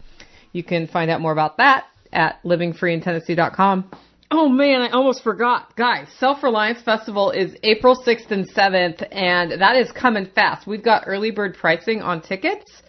[0.53, 1.85] You can find out more about that
[2.15, 3.91] at livingfreeintennessee.com.
[4.31, 5.77] Oh man, I almost forgot.
[5.77, 10.67] Guys, Self Reliance Festival is April 6th and 7th, and that is coming fast.
[10.67, 12.83] We've got early bird pricing on tickets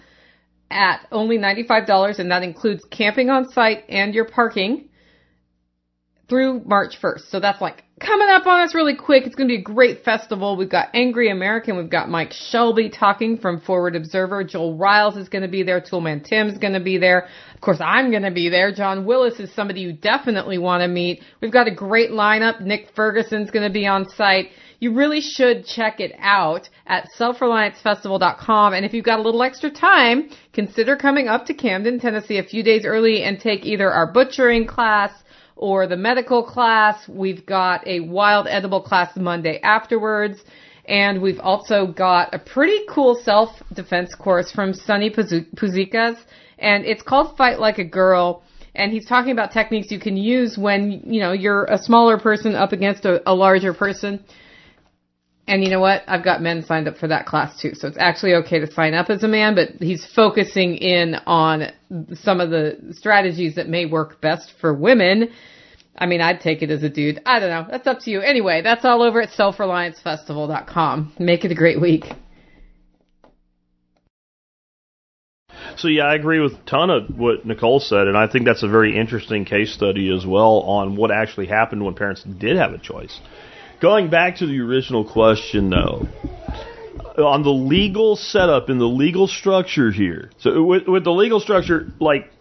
[0.71, 4.89] at only $95, and that includes camping on site and your parking
[6.27, 7.29] through March 1st.
[7.29, 9.25] So that's like coming up on us really quick.
[9.25, 10.57] It's going to be a great festival.
[10.57, 11.77] We've got Angry American.
[11.77, 14.43] We've got Mike Shelby talking from Forward Observer.
[14.43, 15.79] Joel Riles is going to be there.
[15.81, 17.27] Toolman Tim's going to be there.
[17.53, 18.73] Of course, I'm going to be there.
[18.73, 21.21] John Willis is somebody you definitely want to meet.
[21.41, 22.61] We've got a great lineup.
[22.61, 24.49] Nick Ferguson's going to be on site.
[24.79, 28.73] You really should check it out at selfreliancefestival.com.
[28.73, 32.43] And if you've got a little extra time, consider coming up to Camden, Tennessee a
[32.43, 35.11] few days early and take either our butchering class
[35.55, 37.07] or the medical class.
[37.07, 40.43] We've got a wild edible class Monday afterwards.
[40.87, 46.17] And we've also got a pretty cool self-defense course from Sonny Puzikas.
[46.59, 48.43] And it's called Fight Like a Girl.
[48.75, 52.55] And he's talking about techniques you can use when, you know, you're a smaller person
[52.55, 54.23] up against a, a larger person.
[55.47, 56.01] And you know what?
[56.07, 57.75] I've got men signed up for that class too.
[57.75, 61.71] So it's actually okay to sign up as a man, but he's focusing in on
[62.13, 65.29] some of the strategies that may work best for women.
[65.97, 67.21] I mean, I'd take it as a dude.
[67.25, 67.67] I don't know.
[67.69, 68.21] That's up to you.
[68.21, 71.13] Anyway, that's all over at selfreliancefestival.com.
[71.19, 72.05] Make it a great week.
[75.77, 78.63] So yeah, I agree with a ton of what Nicole said, and I think that's
[78.63, 82.71] a very interesting case study as well on what actually happened when parents did have
[82.71, 83.19] a choice.
[83.85, 86.07] Going back to the original question, though,
[87.23, 90.31] on the legal setup and the legal structure here.
[90.39, 92.31] So with, with the legal structure, like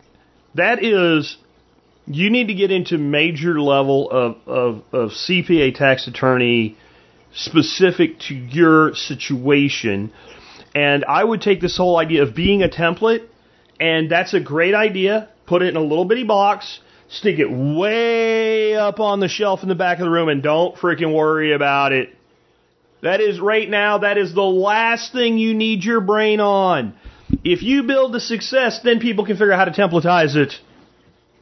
[0.55, 1.37] that is,
[2.07, 6.79] you need to get into major level of, of, of CPA tax attorney
[7.35, 10.15] specific to your situation.
[10.75, 13.29] And I would take this whole idea of being a template,
[13.79, 15.29] and that's a great idea.
[15.45, 19.69] Put it in a little bitty box Stick it way up on the shelf in
[19.69, 22.11] the back of the room and don't freaking worry about it.
[23.03, 26.95] That is right now, that is the last thing you need your brain on.
[27.45, 30.55] If you build the success, then people can figure out how to templatize it.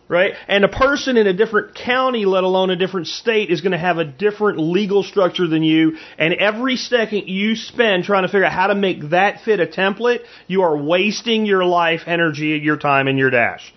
[0.08, 0.34] Right?
[0.48, 3.78] And a person in a different county, let alone a different state, is going to
[3.78, 5.96] have a different legal structure than you.
[6.18, 9.66] And every second you spend trying to figure out how to make that fit a
[9.66, 13.72] template, you are wasting your life, energy, your time, and your dash.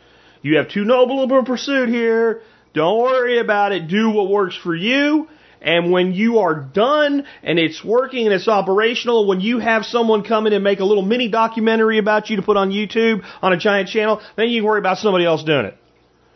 [0.46, 2.42] You have too noble pursuit here.
[2.76, 3.88] Don't worry about it.
[3.88, 5.28] Do what works for you.
[5.60, 10.24] And when you are done and it's working and it's operational, when you have someone
[10.24, 13.54] come in and make a little mini documentary about you to put on YouTube on
[13.54, 15.78] a giant channel, then you can worry about somebody else doing it.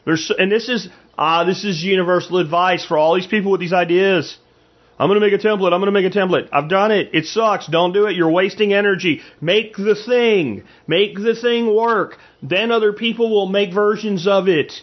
[0.05, 3.73] There's, and this is, ah, this is universal advice for all these people with these
[3.73, 4.35] ideas.
[4.99, 5.71] I'm going to make a template.
[5.71, 6.49] I'm going to make a template.
[6.51, 7.11] I've done it.
[7.13, 7.67] It sucks.
[7.67, 8.17] Don't do it.
[8.17, 9.21] You're wasting energy.
[9.39, 10.65] Make the thing.
[10.87, 12.17] Make the thing work.
[12.43, 14.73] Then other people will make versions of it.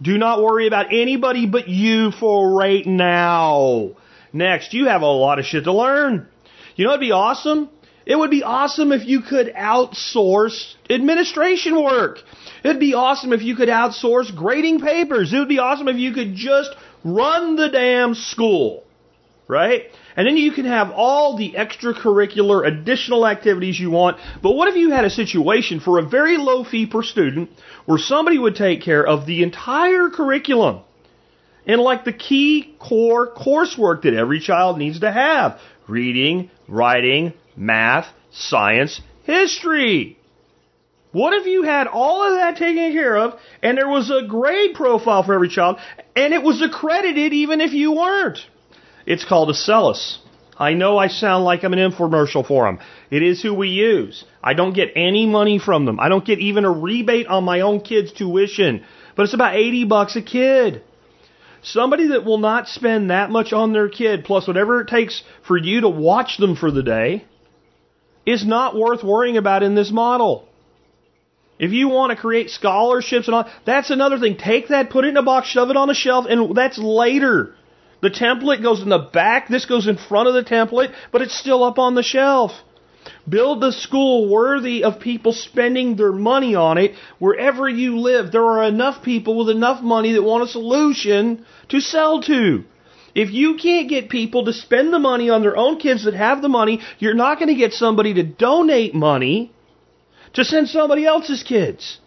[0.00, 3.90] Do not worry about anybody but you for right now.
[4.32, 6.26] Next, you have a lot of shit to learn.
[6.74, 7.68] You know what'd be awesome?
[8.06, 12.20] It would be awesome if you could outsource administration work.
[12.64, 15.32] It'd be awesome if you could outsource grading papers.
[15.32, 16.70] It would be awesome if you could just
[17.04, 18.84] run the damn school
[19.48, 19.84] right?
[20.16, 24.18] And then you can have all the extracurricular additional activities you want.
[24.42, 27.50] But what if you had a situation for a very low fee per student
[27.86, 30.80] where somebody would take care of the entire curriculum
[31.66, 38.06] and like the key core coursework that every child needs to have reading, writing, math,
[38.30, 40.18] science, history.
[41.12, 44.74] What if you had all of that taken care of and there was a grade
[44.74, 45.78] profile for every child
[46.16, 48.38] and it was accredited even if you weren't?
[49.06, 50.18] It's called Acellus.
[50.58, 52.78] I know I sound like I'm an infomercial for them.
[53.10, 54.24] It is who we use.
[54.42, 55.98] I don't get any money from them.
[55.98, 58.84] I don't get even a rebate on my own kid's tuition.
[59.16, 60.82] But it's about 80 bucks a kid.
[61.62, 65.56] Somebody that will not spend that much on their kid, plus whatever it takes for
[65.56, 67.24] you to watch them for the day,
[68.26, 70.48] is not worth worrying about in this model.
[71.58, 74.36] If you want to create scholarships and all, that's another thing.
[74.36, 77.54] Take that, put it in a box, shove it on a shelf, and that's later.
[78.02, 81.38] The template goes in the back, this goes in front of the template, but it's
[81.38, 82.52] still up on the shelf.
[83.28, 88.32] Build the school worthy of people spending their money on it wherever you live.
[88.32, 92.64] There are enough people with enough money that want a solution to sell to.
[93.14, 96.42] If you can't get people to spend the money on their own kids that have
[96.42, 99.52] the money, you're not going to get somebody to donate money
[100.32, 101.98] to send somebody else's kids.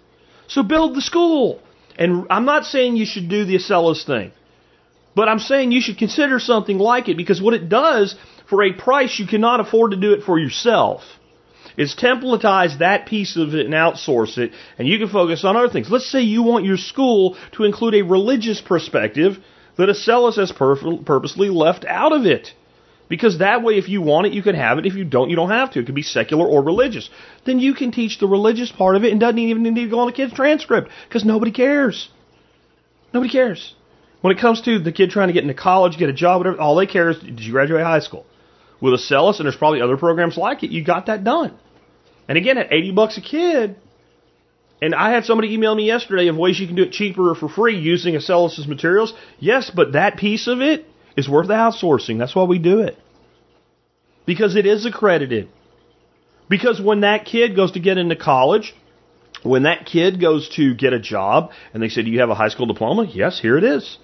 [0.48, 1.62] So build the school.
[1.98, 4.34] And I'm not saying you should do the Acellus thing.
[5.16, 8.16] But I'm saying you should consider something like it because what it does
[8.50, 11.02] for a price you cannot afford to do it for yourself
[11.78, 15.70] is templatize that piece of it and outsource it, and you can focus on other
[15.70, 15.90] things.
[15.90, 19.38] Let's say you want your school to include a religious perspective
[19.78, 22.54] that a Acellus has purposely left out of it.
[23.08, 24.86] Because that way, if you want it, you can have it.
[24.86, 25.80] If you don't, you don't have to.
[25.80, 27.10] It can be secular or religious.
[27.46, 30.00] Then you can teach the religious part of it and doesn't even need to go
[30.00, 32.10] on the kid's transcript because nobody cares.
[33.14, 33.76] Nobody cares.
[34.26, 36.60] When it comes to the kid trying to get into college, get a job, whatever,
[36.60, 38.26] all they care is did you graduate high school?
[38.82, 41.56] With a Acellus, and there's probably other programs like it, you got that done.
[42.28, 43.76] And again, at 80 bucks a kid,
[44.82, 47.36] and I had somebody email me yesterday of ways you can do it cheaper or
[47.36, 49.14] for free using a Acellus' materials.
[49.38, 52.18] Yes, but that piece of it is worth the outsourcing.
[52.18, 52.98] That's why we do it.
[54.26, 55.50] Because it is accredited.
[56.50, 58.74] Because when that kid goes to get into college,
[59.44, 62.36] when that kid goes to get a job and they say, Do you have a
[62.36, 63.06] high school diploma?
[63.06, 64.00] Yes, here it is.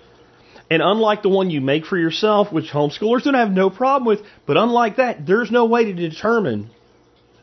[0.72, 4.26] And unlike the one you make for yourself, which homeschoolers don't have no problem with,
[4.46, 6.70] but unlike that, there's no way to determine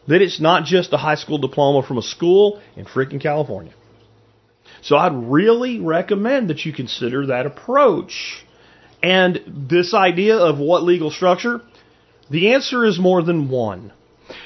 [0.06, 3.74] that it's not just a high school diploma from a school in freaking California.
[4.80, 8.42] So I'd really recommend that you consider that approach.
[9.02, 11.60] And this idea of what legal structure,
[12.30, 13.92] the answer is more than one.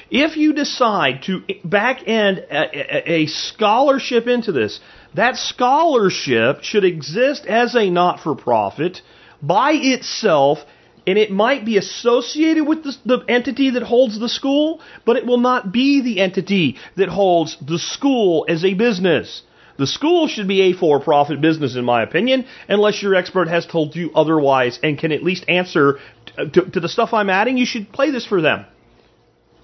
[0.09, 4.79] If you decide to back end a, a, a scholarship into this,
[5.15, 9.01] that scholarship should exist as a not for profit
[9.41, 10.59] by itself,
[11.05, 15.25] and it might be associated with the, the, entity that holds the school, but it
[15.25, 19.43] will not be the entity that holds the school as a business.
[19.77, 23.65] The school should be a for profit business, in my opinion, unless your expert has
[23.65, 25.99] told you otherwise and can at least answer
[26.37, 27.57] to, to the stuff I'm adding.
[27.57, 28.65] You should play this for them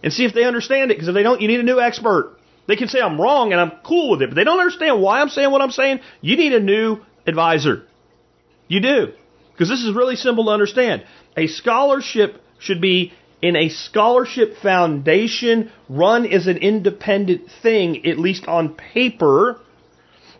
[0.03, 2.37] and see if they understand it, because if they don't, you need a new expert.
[2.67, 5.21] They can say I'm wrong and I'm cool with it, but they don't understand why
[5.21, 6.01] I'm saying what I'm saying.
[6.21, 7.83] You need a new advisor.
[8.67, 9.13] You do.
[9.51, 11.03] Because this is really simple to understand.
[11.35, 18.45] A scholarship should be in a scholarship foundation run as an independent thing, at least
[18.47, 19.59] on paper,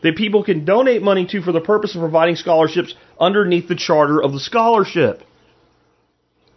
[0.04, 4.22] that people can donate money to for the purpose of providing scholarships underneath the charter
[4.22, 5.24] of the scholarship.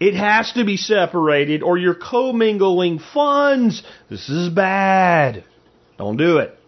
[0.02, 3.84] It has to be separated or you're commingling funds.
[4.10, 5.44] This is bad.
[5.96, 6.58] Don't do it.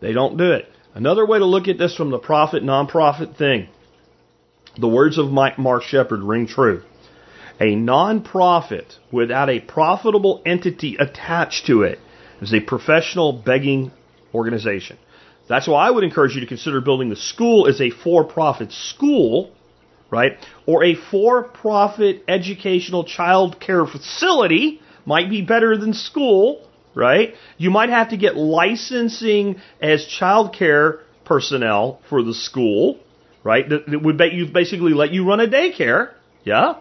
[0.00, 0.68] They don't do it.
[0.94, 3.66] Another way to look at this from the profit nonprofit thing.
[4.78, 6.84] The words of Mike Mark Shepard ring true.
[7.58, 11.98] A nonprofit without a profitable entity attached to it
[12.40, 13.90] is a professional begging
[14.32, 14.98] organization.
[15.48, 19.50] That's why I would encourage you to consider building the school as a for-profit school
[20.10, 20.38] right?
[20.66, 27.34] Or a for-profit educational child care facility might be better than school, right?
[27.58, 32.98] You might have to get licensing as child care personnel for the school,
[33.44, 33.68] right?
[33.68, 36.12] That would you basically let you run a daycare,
[36.44, 36.74] yeah?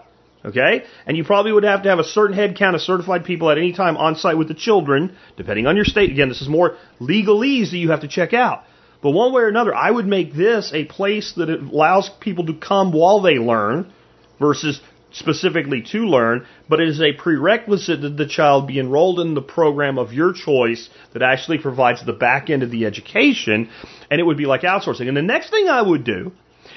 [0.43, 0.85] Okay?
[1.07, 3.57] And you probably would have to have a certain head count of certified people at
[3.57, 6.11] any time on site with the children, depending on your state.
[6.11, 8.63] Again, this is more legalese that you have to check out.
[9.05, 12.55] But one way or another, I would make this a place that allows people to
[12.55, 13.93] come while they learn
[14.39, 14.81] versus
[15.11, 19.43] specifically to learn, but it is a prerequisite that the child be enrolled in the
[19.43, 23.69] program of your choice that actually provides the back end of the education,
[24.09, 25.07] and it would be like outsourcing.
[25.07, 26.31] And the next thing I would do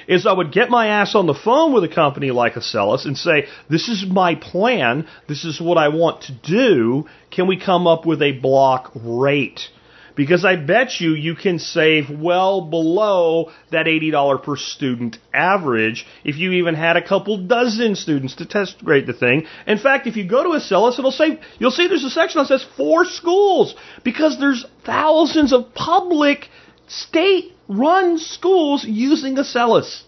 [0.06, 3.16] is I would get my ass on the phone with a company like Acellus and
[3.16, 7.86] say, this is my plan, this is what I want to do, can we come
[7.86, 9.70] up with a block rate?
[10.18, 16.38] Because I bet you you can save well below that $80 per student average if
[16.38, 19.46] you even had a couple dozen students to test grade the thing.
[19.64, 22.48] In fact, if you go to Acellus, it'll say, you'll see there's a section that
[22.48, 26.48] says four schools because there's thousands of public
[26.88, 30.02] state run schools using Acellus.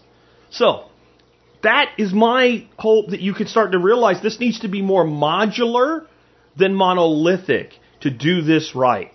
[0.49, 0.89] So,
[1.63, 5.05] that is my hope that you can start to realize this needs to be more
[5.05, 6.05] modular
[6.57, 9.13] than monolithic to do this right.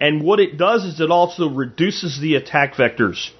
[0.00, 3.30] And what it does is it also reduces the attack vectors.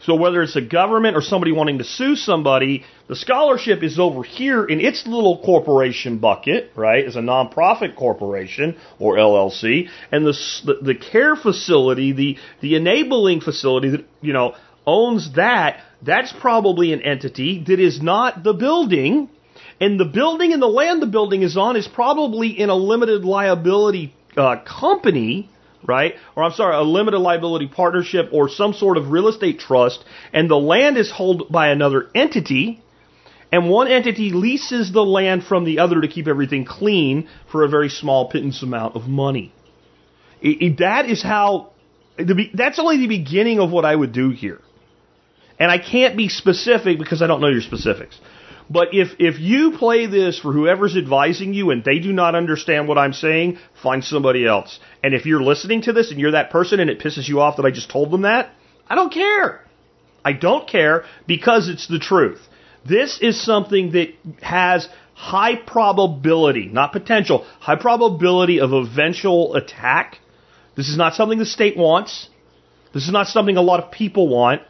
[0.00, 4.22] So whether it's a government or somebody wanting to sue somebody, the scholarship is over
[4.22, 10.78] here in its little corporation bucket, right, as a nonprofit corporation or LLC, and the,
[10.82, 14.54] the, care facility, the the enabling facility that you know
[14.86, 19.28] owns that, that's probably an entity that is not the building,
[19.80, 23.24] and the building and the land the building is on is probably in a limited
[23.24, 25.50] liability uh, company
[25.88, 26.14] right?
[26.36, 30.48] Or I'm sorry, a limited liability partnership or some sort of real estate trust, and
[30.48, 32.80] the land is held by another entity,
[33.50, 37.68] and one entity leases the land from the other to keep everything clean for a
[37.68, 39.52] very small pittance amount of money.
[40.42, 41.70] It, it, that is how,
[42.18, 44.60] the, that's only the beginning of what I would do here.
[45.58, 48.20] And I can't be specific because I don't know your specifics.
[48.70, 52.86] But if, if you play this for whoever's advising you and they do not understand
[52.86, 54.78] what I'm saying, find somebody else.
[55.02, 57.56] And if you're listening to this and you're that person and it pisses you off
[57.56, 58.50] that I just told them that,
[58.88, 59.64] I don't care.
[60.24, 62.40] I don't care because it's the truth.
[62.84, 70.18] This is something that has high probability, not potential, high probability of eventual attack.
[70.76, 72.28] This is not something the state wants.
[72.92, 74.62] This is not something a lot of people want.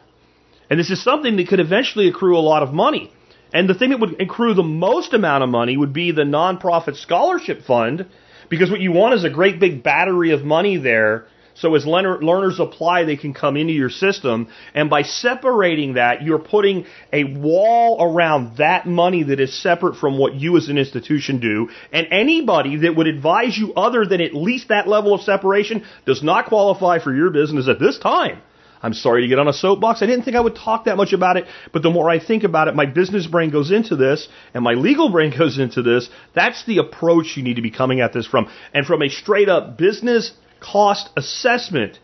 [0.69, 3.11] And this is something that could eventually accrue a lot of money.
[3.53, 6.95] And the thing that would accrue the most amount of money would be the nonprofit
[6.95, 8.05] scholarship fund,
[8.49, 11.25] because what you want is a great big battery of money there.
[11.55, 14.47] So as learners apply, they can come into your system.
[14.73, 20.17] And by separating that, you're putting a wall around that money that is separate from
[20.17, 21.69] what you as an institution do.
[21.91, 26.23] And anybody that would advise you other than at least that level of separation does
[26.23, 28.41] not qualify for your business at this time.
[28.81, 30.01] I'm sorry to get on a soapbox.
[30.01, 32.43] I didn't think I would talk that much about it, but the more I think
[32.43, 36.09] about it, my business brain goes into this and my legal brain goes into this.
[36.33, 38.49] That's the approach you need to be coming at this from.
[38.73, 41.99] And from a straight up business cost assessment,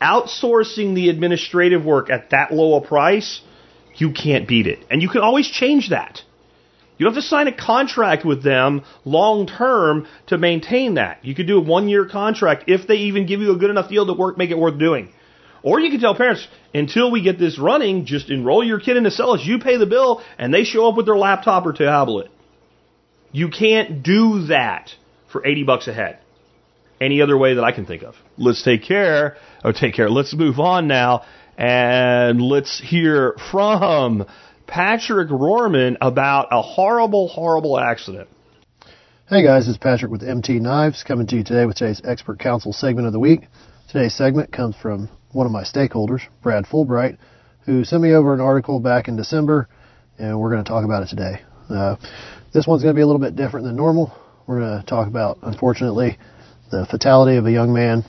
[0.00, 3.40] outsourcing the administrative work at that low a price,
[3.96, 4.84] you can't beat it.
[4.90, 6.22] And you can always change that.
[6.98, 11.24] You don't have to sign a contract with them long term to maintain that.
[11.24, 13.88] You could do a one year contract if they even give you a good enough
[13.88, 15.10] deal to work, make it worth doing.
[15.62, 19.04] Or you can tell parents, until we get this running, just enroll your kid in
[19.04, 22.30] Acellus, you pay the bill, and they show up with their laptop or tablet.
[23.32, 24.90] You can't do that
[25.30, 26.18] for 80 bucks a head.
[27.00, 28.14] Any other way that I can think of.
[28.36, 31.24] Let's take care, or take care, let's move on now,
[31.56, 34.26] and let's hear from
[34.66, 38.28] Patrick Rorman about a horrible, horrible accident.
[39.28, 42.72] Hey guys, it's Patrick with MT Knives coming to you today with today's Expert Council
[42.72, 43.42] segment of the week.
[43.88, 47.18] Today's segment comes from one of my stakeholders, Brad Fulbright,
[47.66, 49.68] who sent me over an article back in December,
[50.18, 51.40] and we're going to talk about it today.
[51.68, 51.96] Uh,
[52.52, 54.12] this one's going to be a little bit different than normal.
[54.46, 56.18] We're going to talk about, unfortunately,
[56.70, 58.04] the fatality of a young man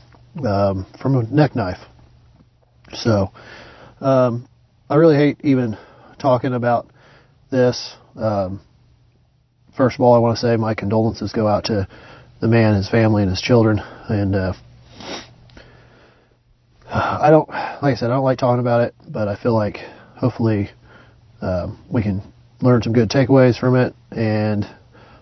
[0.45, 1.79] um, from a neck knife.
[2.93, 3.31] So,
[3.99, 4.47] um,
[4.89, 5.77] I really hate even
[6.19, 6.89] talking about
[7.51, 7.93] this.
[8.15, 8.61] Um,
[9.77, 11.87] first of all, I want to say my condolences go out to
[12.41, 13.79] the man, his family, and his children,
[14.09, 14.53] and uh,
[16.93, 19.77] I don't, like I said, I don't like talking about it, but I feel like
[20.17, 20.69] hopefully
[21.41, 22.21] um, we can
[22.61, 24.65] learn some good takeaways from it and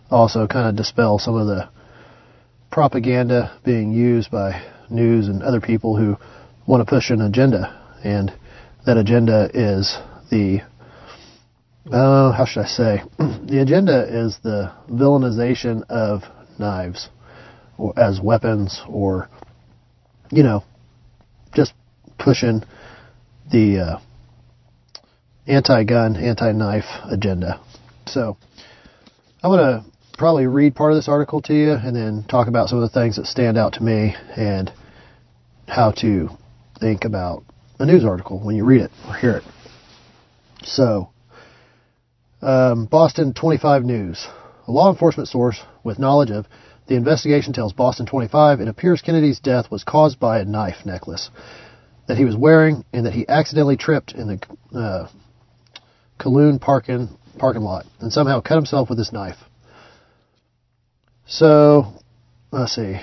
[0.09, 1.69] also kind of dispel some of the
[2.71, 6.17] propaganda being used by news and other people who
[6.65, 7.79] want to push an agenda.
[8.03, 8.33] And
[8.87, 9.95] that agenda is
[10.31, 10.61] the
[11.91, 13.03] uh, how should I say?
[13.17, 16.23] the agenda is the villainization of
[16.59, 17.09] knives
[17.95, 19.29] as weapons or,
[20.31, 20.63] you know,
[22.19, 22.63] pushing
[23.51, 23.99] the uh,
[25.47, 27.59] anti-gun, anti-knife agenda.
[28.05, 28.37] So
[29.41, 29.85] I'm going to
[30.17, 32.99] probably read part of this article to you and then talk about some of the
[32.99, 34.71] things that stand out to me and
[35.67, 36.29] how to
[36.79, 37.43] think about
[37.79, 39.43] a news article when you read it or hear it.
[40.63, 41.09] So,
[42.41, 44.27] um, Boston 25 News.
[44.67, 46.45] A law enforcement source with knowledge of
[46.87, 51.29] the investigation tells Boston 25 it appears Kennedy's death was caused by a knife necklace
[52.09, 55.07] that he was wearing and that he accidentally tripped in the uh,
[56.19, 57.07] Kowloon parking,
[57.37, 59.37] parking lot and somehow cut himself with his knife.
[61.27, 61.93] So,
[62.51, 62.95] let's see.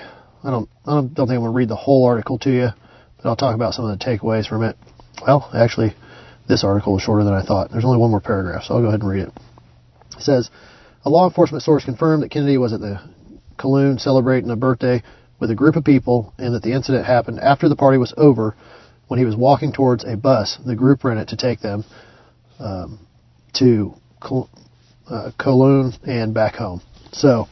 [0.43, 2.67] I don't, I don't, don't think I'm going to read the whole article to you,
[3.15, 4.75] but I'll talk about some of the takeaways from it.
[5.25, 5.95] Well, actually,
[6.49, 7.71] this article is shorter than I thought.
[7.71, 9.33] There's only one more paragraph, so I'll go ahead and read it.
[10.17, 10.49] It says,
[11.05, 12.99] a law enforcement source confirmed that Kennedy was at the
[13.57, 15.01] Kowloon celebrating a birthday
[15.39, 18.53] with a group of people and that the incident happened after the party was over
[19.07, 21.83] when he was walking towards a bus the group rented to take them
[22.59, 22.99] um,
[23.53, 26.81] to uh, Kowloon and back home.
[27.11, 27.47] So,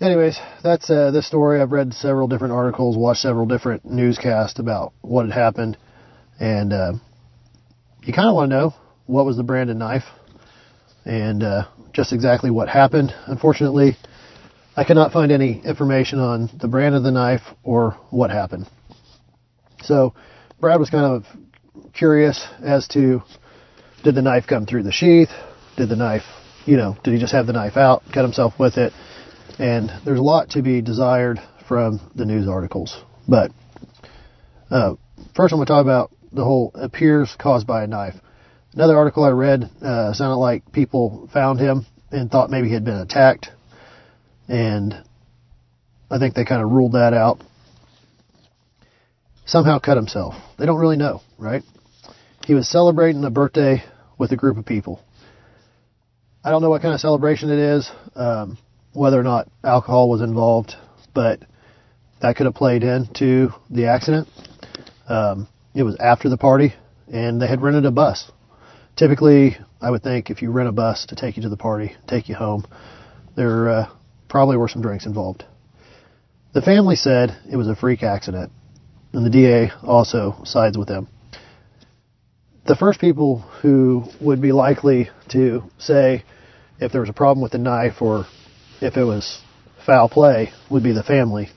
[0.00, 1.60] anyways, that's uh, this story.
[1.60, 5.76] I've read several different articles, watched several different newscasts about what had happened,
[6.38, 6.92] and uh,
[8.02, 8.74] you kind of want to know
[9.06, 10.04] what was the brand of knife
[11.04, 13.14] and uh, just exactly what happened.
[13.26, 13.96] Unfortunately,
[14.76, 18.66] I cannot find any information on the brand of the knife or what happened.
[19.82, 20.14] So,
[20.60, 21.24] Brad was kind of
[21.92, 23.22] curious as to
[24.02, 25.30] did the knife come through the sheath?
[25.76, 26.24] Did the knife,
[26.66, 28.92] you know, did he just have the knife out, cut himself with it?
[29.58, 31.38] And there's a lot to be desired
[31.68, 32.98] from the news articles.
[33.28, 33.52] But
[34.70, 34.94] uh,
[35.34, 38.14] first, I'm going to talk about the whole appears caused by a knife.
[38.72, 42.84] Another article I read uh, sounded like people found him and thought maybe he had
[42.84, 43.50] been attacked,
[44.48, 44.94] and
[46.10, 47.40] I think they kind of ruled that out.
[49.50, 50.34] Somehow cut himself.
[50.60, 51.64] They don't really know, right?
[52.46, 53.82] He was celebrating a birthday
[54.16, 55.02] with a group of people.
[56.44, 58.58] I don't know what kind of celebration it is, um,
[58.92, 60.74] whether or not alcohol was involved,
[61.12, 61.40] but
[62.22, 64.28] that could have played into the accident.
[65.08, 66.72] Um, it was after the party,
[67.12, 68.30] and they had rented a bus.
[68.94, 71.96] Typically, I would think if you rent a bus to take you to the party,
[72.06, 72.68] take you home,
[73.34, 73.88] there uh,
[74.28, 75.42] probably were some drinks involved.
[76.54, 78.52] The family said it was a freak accident,
[79.12, 81.08] and the DA also sides with them.
[82.66, 86.24] The first people who would be likely to say
[86.78, 88.26] if there was a problem with the knife or
[88.80, 89.42] if it was
[89.84, 91.48] foul play would be the family.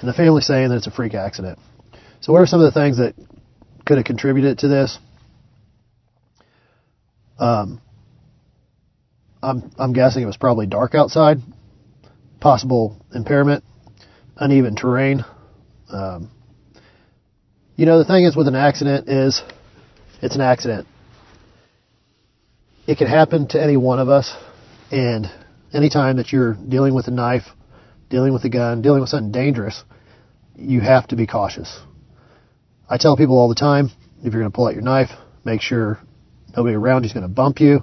[0.00, 1.58] And the family saying that it's a freak accident.
[2.20, 3.14] So what are some of the things that
[3.86, 4.98] could have contributed to this?
[7.38, 7.80] Um,
[9.42, 11.38] I'm, I'm guessing it was probably dark outside,
[12.40, 13.64] possible impairment,
[14.36, 15.24] uneven terrain.
[15.90, 16.30] Um,
[17.76, 19.42] you know, the thing is with an accident is
[20.22, 20.86] it's an accident.
[22.86, 24.34] It can happen to any one of us,
[24.90, 25.26] and
[25.72, 27.44] anytime that you're dealing with a knife,
[28.10, 29.82] dealing with a gun, dealing with something dangerous,
[30.56, 31.80] you have to be cautious.
[32.88, 35.10] I tell people all the time, if you're going to pull out your knife,
[35.44, 35.98] make sure
[36.56, 37.82] nobody around you is going to bump you.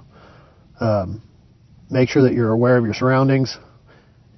[0.80, 1.22] Um,
[1.90, 3.58] make sure that you're aware of your surroundings,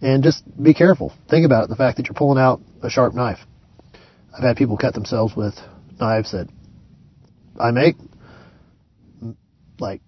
[0.01, 1.12] and just be careful.
[1.31, 3.39] Think about it, the fact that you're pulling out a sharp knife.
[4.36, 5.55] I've had people cut themselves with
[6.01, 6.48] knives that
[7.59, 7.97] I make.
[9.78, 10.01] Like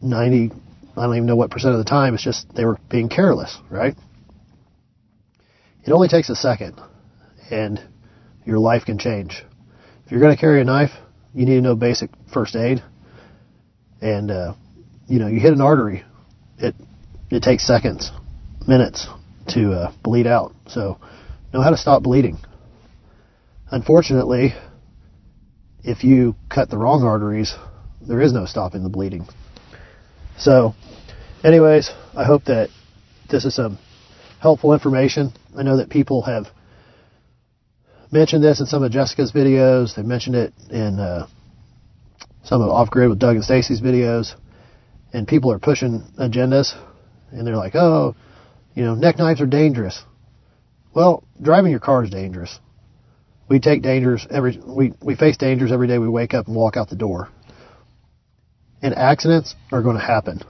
[0.00, 0.52] 90,
[0.96, 3.56] I don't even know what percent of the time, it's just they were being careless,
[3.70, 3.94] right?
[5.84, 6.80] It only takes a second,
[7.50, 7.80] and
[8.44, 9.42] your life can change.
[10.04, 10.92] If you're going to carry a knife,
[11.34, 12.82] you need to know basic first aid.
[14.00, 14.54] And, uh,
[15.08, 16.04] you know, you hit an artery,
[16.58, 16.74] it,
[17.30, 18.10] it takes seconds,
[18.66, 19.06] minutes
[19.48, 20.52] to uh, bleed out.
[20.68, 20.98] So
[21.52, 22.38] know how to stop bleeding.
[23.72, 24.52] Unfortunately,
[25.82, 27.54] if you cut the wrong arteries,
[28.06, 29.26] there is no stopping the bleeding.
[30.36, 30.74] So,
[31.42, 32.68] anyways, I hope that
[33.30, 33.78] this is some
[34.40, 35.32] helpful information.
[35.56, 36.48] I know that people have
[38.10, 39.96] mentioned this in some of Jessica's videos.
[39.96, 41.26] They mentioned it in uh,
[42.44, 44.34] some of Off Grid with Doug and Stacy's videos.
[45.14, 46.74] And people are pushing agendas,
[47.30, 48.16] and they're like, oh,
[48.74, 50.02] you know, neck knives are dangerous.
[50.94, 52.58] Well, driving your car is dangerous.
[53.52, 56.78] We take dangers every we, we face dangers every day we wake up and walk
[56.78, 57.28] out the door.
[58.80, 60.40] And accidents are going to happen.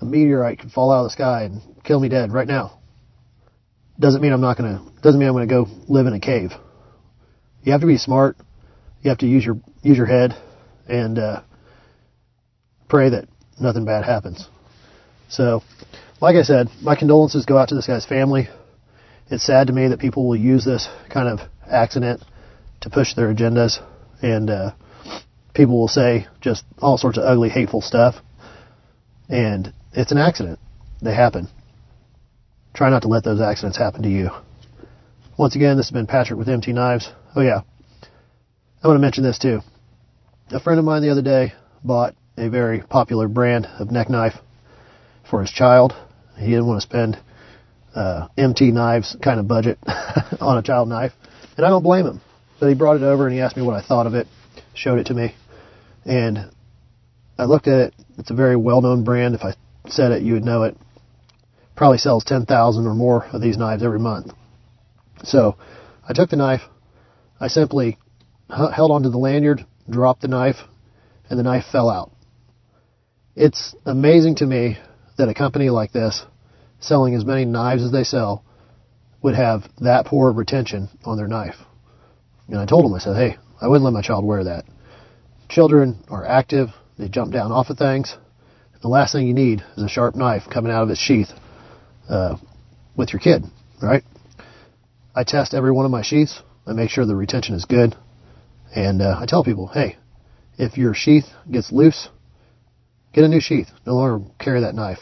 [0.00, 2.80] A meteorite could fall out of the sky and kill me dead right now.
[3.96, 6.18] Doesn't mean I'm not going to doesn't mean I'm going to go live in a
[6.18, 6.50] cave.
[7.62, 8.38] You have to be smart.
[9.02, 10.34] You have to use your use your head
[10.88, 11.42] and uh,
[12.88, 13.28] pray that
[13.60, 14.48] nothing bad happens.
[15.28, 15.62] So,
[16.20, 18.48] like I said, my condolences go out to this guy's family.
[19.30, 22.22] It's sad to me that people will use this kind of accident
[22.82, 23.78] to push their agendas,
[24.22, 24.70] and uh,
[25.54, 28.16] people will say just all sorts of ugly, hateful stuff.
[29.28, 30.58] And it's an accident.
[31.00, 31.48] They happen.
[32.74, 34.30] Try not to let those accidents happen to you.
[35.38, 37.10] Once again, this has been Patrick with MT Knives.
[37.34, 37.62] Oh yeah,
[38.82, 39.60] I want to mention this too.
[40.50, 44.34] A friend of mine the other day bought a very popular brand of neck knife
[45.28, 45.94] for his child.
[46.36, 47.18] He didn't want to spend
[47.94, 49.78] uh, MT knives kind of budget
[50.40, 51.12] on a child knife,
[51.56, 52.20] and I don't blame him.
[52.60, 54.26] But he brought it over and he asked me what I thought of it,
[54.74, 55.34] showed it to me,
[56.04, 56.50] and
[57.36, 57.94] I looked at it.
[58.16, 59.34] It's a very well-known brand.
[59.34, 59.54] If I
[59.88, 60.76] said it, you would know it.
[61.76, 64.32] Probably sells 10,000 or more of these knives every month.
[65.24, 65.56] So
[66.08, 66.62] I took the knife.
[67.40, 67.98] I simply
[68.48, 70.56] held onto the lanyard, dropped the knife,
[71.28, 72.12] and the knife fell out.
[73.34, 74.78] It's amazing to me
[75.18, 76.24] that a company like this,
[76.78, 78.43] selling as many knives as they sell,
[79.24, 81.56] would have that poor retention on their knife.
[82.46, 84.66] And I told them, I said, hey, I wouldn't let my child wear that.
[85.48, 86.68] Children are active,
[86.98, 88.14] they jump down off of things.
[88.82, 91.30] The last thing you need is a sharp knife coming out of its sheath
[92.06, 92.36] uh,
[92.98, 93.44] with your kid,
[93.82, 94.04] right?
[95.16, 96.42] I test every one of my sheaths.
[96.66, 97.96] I make sure the retention is good.
[98.76, 99.96] And uh, I tell people, hey,
[100.58, 102.10] if your sheath gets loose,
[103.14, 103.68] get a new sheath.
[103.86, 104.98] No longer carry that knife.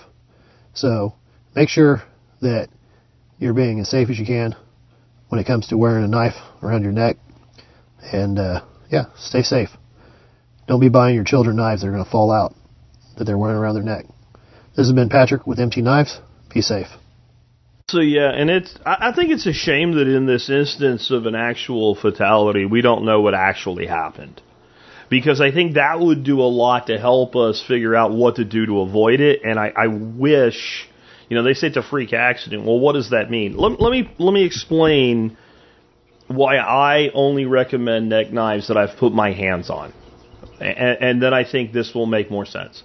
[0.75, 1.15] So
[1.57, 2.05] make sure
[2.41, 2.69] that
[3.43, 4.55] you're being as safe as you can
[5.29, 7.17] when it comes to wearing a knife around your neck.
[8.13, 9.71] And uh, yeah, stay safe.
[10.69, 12.55] Don't be buying your children knives that are going to fall out
[13.19, 14.07] that they're wearing around their neck.
[14.77, 16.21] This has been Patrick with MT Knives.
[16.53, 16.87] Be safe.
[17.89, 21.27] So yeah, and it's I I think it's a shame that in this instance of
[21.27, 24.41] an actual fatality, we don't know what actually happened.
[25.11, 28.47] Because I think that would do a lot to help us figure out what to
[28.47, 29.43] do to avoid it.
[29.45, 30.89] And I, I wish,
[31.33, 32.67] you know, they say it's a freak accident.
[32.67, 33.57] Well, what does that mean?
[33.57, 35.39] Let, let me let me explain
[36.29, 39.95] why I only recommend neck knives that I've put my hands on,
[40.61, 42.83] and, and then I think this will make more sense.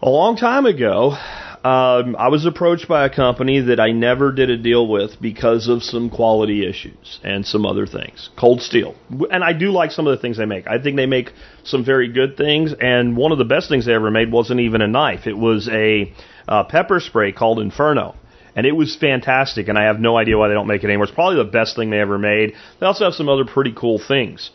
[0.00, 1.18] A long time ago,
[1.66, 5.66] um, I was approached by a company that I never did a deal with because
[5.66, 8.30] of some quality issues and some other things.
[8.38, 8.94] Cold Steel.
[9.32, 10.68] And I do like some of the things they make.
[10.68, 11.32] I think they make
[11.64, 14.80] some very good things, and one of the best things they ever made wasn't even
[14.80, 15.26] a knife.
[15.26, 16.12] It was a
[16.46, 18.14] uh, pepper spray called Inferno.
[18.54, 21.06] And it was fantastic, and I have no idea why they don't make it anymore.
[21.06, 22.52] It's probably the best thing they ever made.
[22.78, 24.52] They also have some other pretty cool things.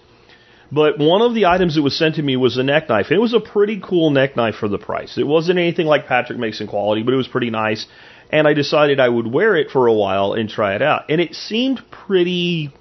[0.71, 3.11] But one of the items that was sent to me was a neck knife.
[3.11, 5.17] It was a pretty cool neck knife for the price.
[5.17, 7.85] It wasn't anything like Patrick makes in quality, but it was pretty nice.
[8.31, 11.09] And I decided I would wear it for a while and try it out.
[11.09, 12.71] And it seemed pretty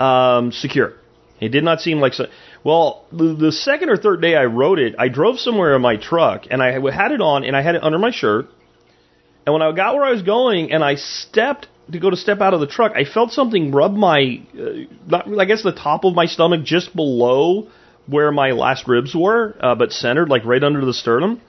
[0.00, 0.94] um, secure.
[1.40, 2.26] It did not seem like so.
[2.64, 5.96] Well, the, the second or third day I rode it, I drove somewhere in my
[5.96, 8.46] truck and I had it on and I had it under my shirt.
[9.46, 12.40] And when I got where I was going and I stepped to go to step
[12.40, 14.62] out of the truck, I felt something rub my, uh,
[15.06, 17.68] not, I guess the top of my stomach just below
[18.06, 21.40] where my last ribs were, uh, but centered like right under the sternum.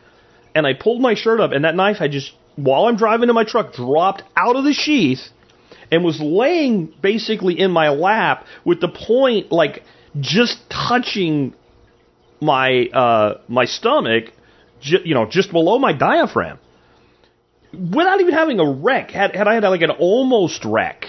[0.54, 3.36] And I pulled my shirt up, and that knife had just, while I'm driving in
[3.36, 5.22] my truck, dropped out of the sheath
[5.92, 9.84] and was laying basically in my lap with the point like
[10.20, 11.56] just touching
[12.40, 14.26] my uh, my stomach,
[14.82, 16.60] you know, just below my diaphragm
[17.74, 21.06] without even having a wreck, had, had I had like an almost wreck,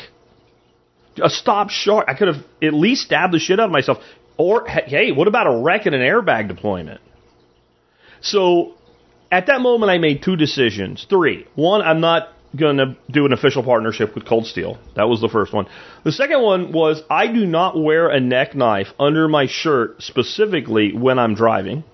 [1.23, 3.99] a stop short, I could have at least stabbed the shit out of myself.
[4.37, 7.01] Or, hey, what about a wreck and an airbag deployment?
[8.21, 8.75] So,
[9.31, 11.07] at that moment, I made two decisions.
[11.09, 11.47] Three.
[11.55, 14.79] One, I'm not going to do an official partnership with Cold Steel.
[14.97, 15.67] That was the first one.
[16.05, 20.93] The second one was I do not wear a neck knife under my shirt specifically
[20.93, 21.85] when I'm driving.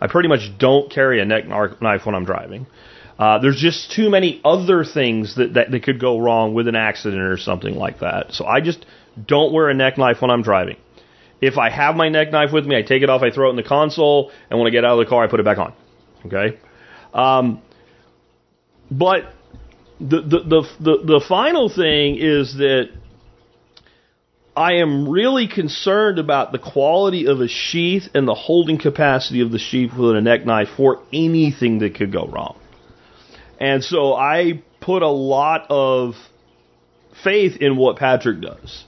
[0.00, 2.66] I pretty much don't carry a neck knife when I'm driving.
[3.18, 6.76] Uh, there's just too many other things that, that, that could go wrong with an
[6.76, 8.32] accident or something like that.
[8.32, 8.86] So I just
[9.26, 10.76] don't wear a neck knife when I'm driving.
[11.40, 13.50] If I have my neck knife with me, I take it off, I throw it
[13.50, 15.58] in the console, and when I get out of the car, I put it back
[15.58, 15.72] on.
[16.26, 16.58] Okay?
[17.12, 17.62] Um,
[18.90, 19.24] but
[20.00, 22.90] the, the, the, the, the final thing is that
[24.56, 29.52] I am really concerned about the quality of a sheath and the holding capacity of
[29.52, 32.56] the sheath with a neck knife for anything that could go wrong.
[33.58, 36.14] And so I put a lot of
[37.24, 38.84] faith in what Patrick does,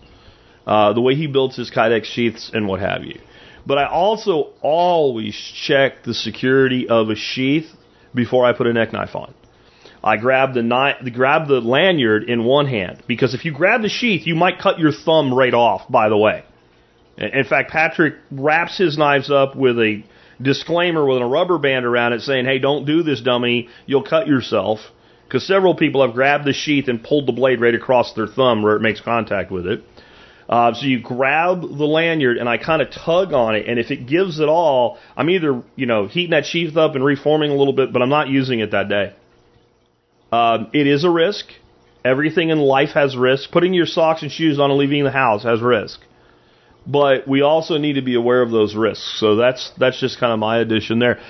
[0.66, 3.20] uh, the way he builds his Kydex sheaths and what have you.
[3.66, 7.66] But I also always check the security of a sheath
[8.14, 9.34] before I put a neck knife on.
[10.02, 13.88] I grab the knife, grab the lanyard in one hand because if you grab the
[13.88, 15.90] sheath, you might cut your thumb right off.
[15.90, 16.44] By the way,
[17.18, 20.02] in fact, Patrick wraps his knives up with a
[20.40, 23.68] disclaimer with a rubber band around it saying, hey, don't do this, dummy.
[23.86, 24.80] You'll cut yourself.
[25.26, 28.62] Because several people have grabbed the sheath and pulled the blade right across their thumb
[28.62, 29.84] where it makes contact with it.
[30.48, 33.92] Uh, so you grab the lanyard and I kind of tug on it, and if
[33.92, 37.54] it gives at all, I'm either you know heating that sheath up and reforming a
[37.54, 39.14] little bit, but I'm not using it that day.
[40.32, 41.46] Um, it is a risk.
[42.04, 43.52] Everything in life has risk.
[43.52, 46.00] Putting your socks and shoes on and leaving the house has risk.
[46.86, 49.19] But we also need to be aware of those risks.
[49.20, 51.20] So that's that's just kind of my addition there.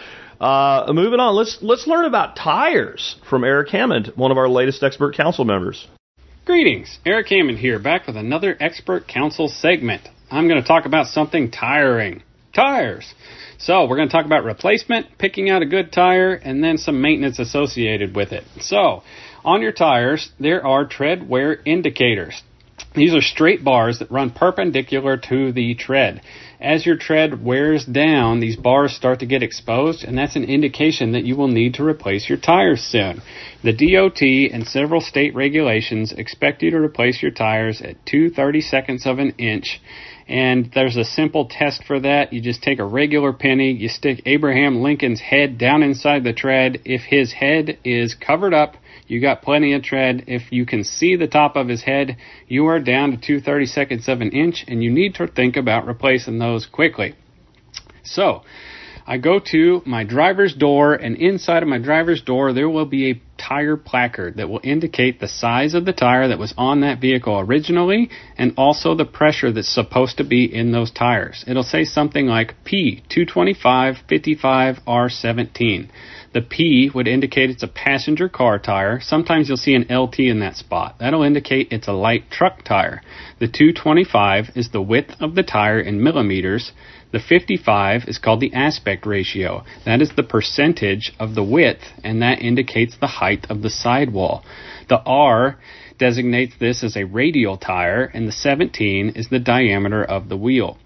[0.40, 4.82] Uh, moving on, let's let's learn about tires from Eric Hammond, one of our latest
[4.82, 5.86] expert council members.
[6.46, 10.08] Greetings, Eric Hammond here, back with another expert council segment.
[10.30, 12.22] I'm going to talk about something tiring.
[12.54, 13.14] Tires.
[13.58, 17.02] So, we're going to talk about replacement, picking out a good tire, and then some
[17.02, 18.44] maintenance associated with it.
[18.60, 19.02] So,
[19.44, 22.42] on your tires, there are tread wear indicators.
[22.92, 26.22] These are straight bars that run perpendicular to the tread.
[26.60, 31.12] As your tread wears down, these bars start to get exposed, and that's an indication
[31.12, 33.22] that you will need to replace your tires soon.
[33.62, 34.20] The DOT
[34.52, 39.20] and several state regulations expect you to replace your tires at 2 30 seconds of
[39.20, 39.80] an inch.
[40.26, 42.32] And there's a simple test for that.
[42.32, 46.80] You just take a regular penny, you stick Abraham Lincoln's head down inside the tread.
[46.84, 48.74] If his head is covered up,
[49.10, 50.24] you got plenty of tread.
[50.28, 52.16] If you can see the top of his head,
[52.46, 55.56] you are down to 2 30 seconds of an inch, and you need to think
[55.56, 57.16] about replacing those quickly.
[58.04, 58.42] So,
[59.06, 63.10] I go to my driver's door, and inside of my driver's door, there will be
[63.10, 67.00] a tire placard that will indicate the size of the tire that was on that
[67.00, 71.44] vehicle originally and also the pressure that's supposed to be in those tires.
[71.48, 75.88] It'll say something like P225 55 R17.
[76.32, 79.00] The P would indicate it's a passenger car tire.
[79.00, 80.94] Sometimes you'll see an LT in that spot.
[81.00, 83.02] That'll indicate it's a light truck tire.
[83.40, 86.70] The 225 is the width of the tire in millimeters.
[87.10, 89.64] The 55 is called the aspect ratio.
[89.84, 94.44] That is the percentage of the width, and that indicates the height of the sidewall.
[94.88, 95.58] The R
[95.98, 100.78] designates this as a radial tire, and the 17 is the diameter of the wheel.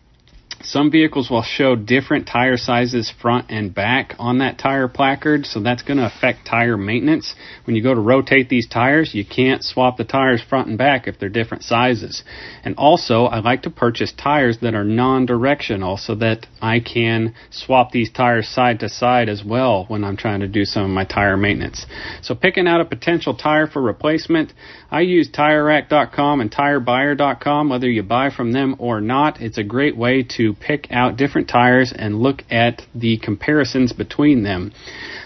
[0.65, 5.61] Some vehicles will show different tire sizes front and back on that tire placard, so
[5.61, 7.35] that's going to affect tire maintenance.
[7.65, 11.07] When you go to rotate these tires, you can't swap the tires front and back
[11.07, 12.25] if they're different sizes.
[12.65, 17.91] And also, I like to purchase tires that are non-directional so that I can swap
[17.91, 21.05] these tires side to side as well when I'm trying to do some of my
[21.05, 21.85] tire maintenance.
[22.23, 24.55] So picking out a potential tire for replacement,
[24.95, 29.41] I use TireRack.com and TireBuyer.com, whether you buy from them or not.
[29.41, 34.45] It's a great way to pick out different tires and look at the comparisons between
[34.45, 34.71] them.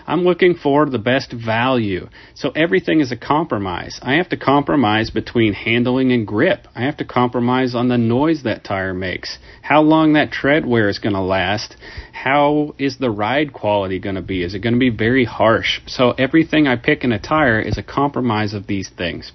[0.07, 2.09] I'm looking for the best value.
[2.35, 4.01] So everything is a compromise.
[4.01, 6.67] I have to compromise between handling and grip.
[6.75, 10.89] I have to compromise on the noise that tire makes, how long that tread wear
[10.89, 11.77] is going to last,
[12.15, 14.43] how is the ride quality going to be?
[14.43, 15.83] Is it going to be very harsh?
[15.87, 19.33] So everything I pick in a tire is a compromise of these things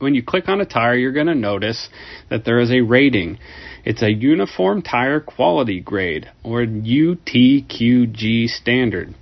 [0.00, 1.88] when you click on a tire, you're going to notice
[2.30, 3.38] that there is a rating.
[3.84, 9.14] It's a Uniform Tire Quality Grade, or UTQG standard.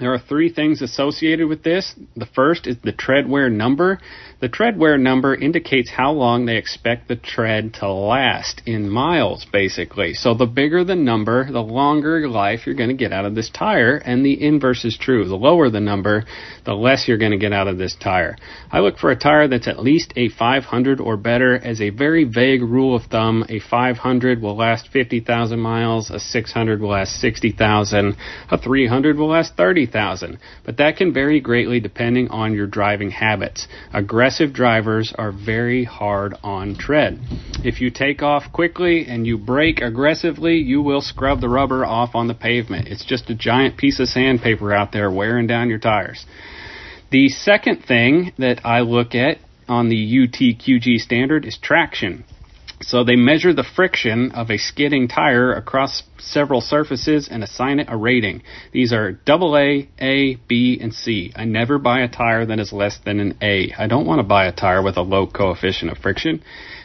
[0.00, 1.94] There are three things associated with this.
[2.16, 4.00] The first is the tread wear number.
[4.40, 9.44] The tread wear number indicates how long they expect the tread to last in miles,
[9.52, 10.14] basically.
[10.14, 13.50] So the bigger the number, the longer life you're going to get out of this
[13.50, 15.28] tire, and the inverse is true.
[15.28, 16.24] The lower the number,
[16.64, 18.38] the less you're going to get out of this tire.
[18.72, 21.56] I look for a tire that's at least a 500 or better.
[21.56, 26.80] As a very vague rule of thumb, a 500 will last 50,000 miles, a 600
[26.80, 28.16] will last 60,000,
[28.50, 29.89] a 300 will last 30,000.
[30.64, 33.66] But that can vary greatly depending on your driving habits.
[33.92, 37.18] Aggressive aggressive drivers are very hard on tread.
[37.64, 42.14] If you take off quickly and you brake aggressively, you will scrub the rubber off
[42.14, 42.88] on the pavement.
[42.88, 46.24] It's just a giant piece of sandpaper out there wearing down your tires.
[47.10, 49.38] The second thing that I look at
[49.68, 52.24] on the UTQG standard is traction.
[52.82, 57.88] So they measure the friction of a skidding tire across several surfaces and assign it
[57.88, 58.42] a rating.
[58.72, 61.32] These are AA, A, B, and C.
[61.34, 63.72] I never buy a tire that is less than an A.
[63.78, 66.42] I don't want to buy a tire with a low coefficient of friction.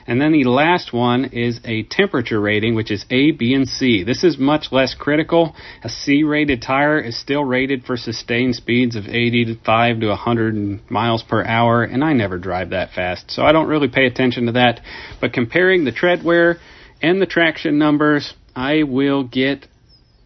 [0.07, 4.03] And then the last one is a temperature rating, which is A, B, and C.
[4.03, 5.55] This is much less critical.
[5.83, 11.23] A C rated tire is still rated for sustained speeds of 85 to 100 miles
[11.23, 14.51] per hour, and I never drive that fast, so I don't really pay attention to
[14.53, 14.81] that.
[15.19, 16.57] But comparing the tread wear
[17.01, 19.67] and the traction numbers, I will get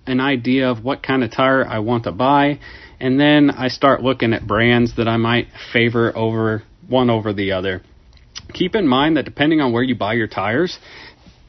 [0.05, 2.59] an idea of what kind of tire I want to buy,
[2.99, 7.51] and then I start looking at brands that I might favor over one over the
[7.51, 7.81] other
[8.53, 10.79] keep in mind that depending on where you buy your tires,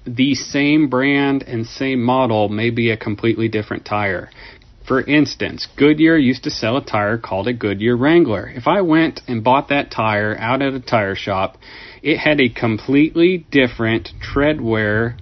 [0.07, 4.31] the same brand and same model may be a completely different tire.
[4.86, 8.48] For instance, Goodyear used to sell a tire called a Goodyear Wrangler.
[8.48, 11.59] If I went and bought that tire out at a tire shop,
[12.02, 15.16] it had a completely different tread wear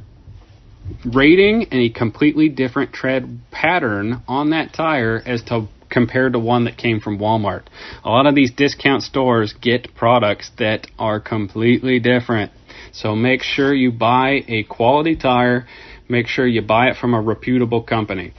[1.05, 6.65] rating and a completely different tread pattern on that tire as to compared to one
[6.65, 7.63] that came from Walmart.
[8.05, 12.53] A lot of these discount stores get products that are completely different.
[12.93, 15.67] So make sure you buy a quality tire,
[16.09, 18.33] make sure you buy it from a reputable company.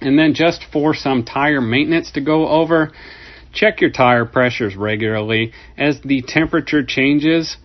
[0.00, 2.92] And then just for some tire maintenance to go over,
[3.52, 5.52] check your tire pressures regularly.
[5.76, 7.56] As the temperature changes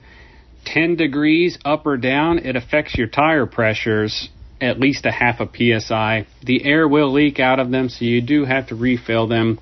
[0.66, 4.30] 10 degrees up or down, it affects your tire pressures
[4.62, 5.48] at least a half a
[5.80, 6.26] psi.
[6.44, 9.60] The air will leak out of them, so you do have to refill them.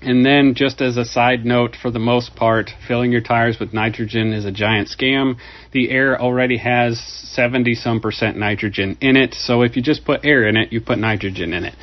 [0.00, 3.72] And then, just as a side note, for the most part, filling your tires with
[3.72, 5.36] nitrogen is a giant scam.
[5.70, 10.24] The air already has 70 some percent nitrogen in it, so if you just put
[10.24, 11.74] air in it, you put nitrogen in it.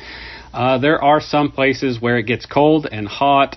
[0.52, 3.56] Uh, there are some places where it gets cold and hot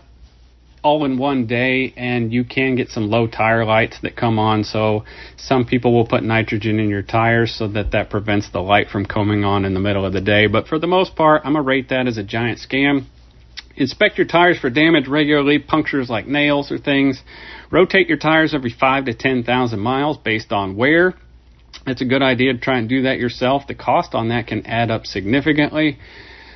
[0.84, 4.64] all in one day, and you can get some low tire lights that come on.
[4.64, 5.06] So
[5.38, 9.06] some people will put nitrogen in your tires so that that prevents the light from
[9.06, 10.48] coming on in the middle of the day.
[10.48, 13.06] But for the most part, I'm gonna rate that as a giant scam.
[13.76, 17.24] Inspect your tires for damage regularly, punctures like nails or things.
[17.72, 21.16] Rotate your tires every five to ten thousand miles based on wear.
[21.88, 23.68] It's a good idea to try and do that yourself.
[23.68, 25.98] The cost on that can add up significantly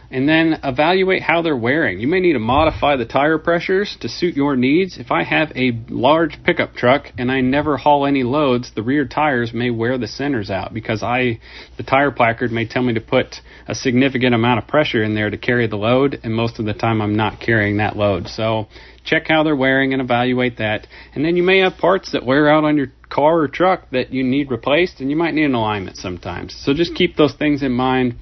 [0.10, 2.00] and then evaluate how they're wearing.
[2.00, 4.98] You may need to modify the tire pressures to suit your needs.
[4.98, 9.06] If I have a large pickup truck and I never haul any loads, the rear
[9.06, 11.40] tires may wear the centers out because I
[11.78, 13.36] the tire placard may tell me to put
[13.68, 16.74] a significant amount of pressure in there to carry the load and most of the
[16.74, 18.28] time I'm not carrying that load.
[18.28, 18.68] So
[19.04, 20.88] check how they're wearing and evaluate that.
[21.14, 24.12] And then you may have parts that wear out on your car or truck that
[24.12, 26.56] you need replaced and you might need an alignment sometimes.
[26.64, 28.16] So just keep those things in mind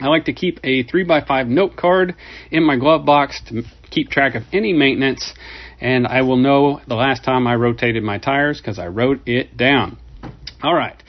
[0.00, 2.14] I like to keep a 3x5 note card
[2.50, 5.34] in my glove box to keep track of any maintenance,
[5.80, 9.56] and I will know the last time I rotated my tires because I wrote it
[9.56, 9.98] down.
[10.62, 11.02] All right.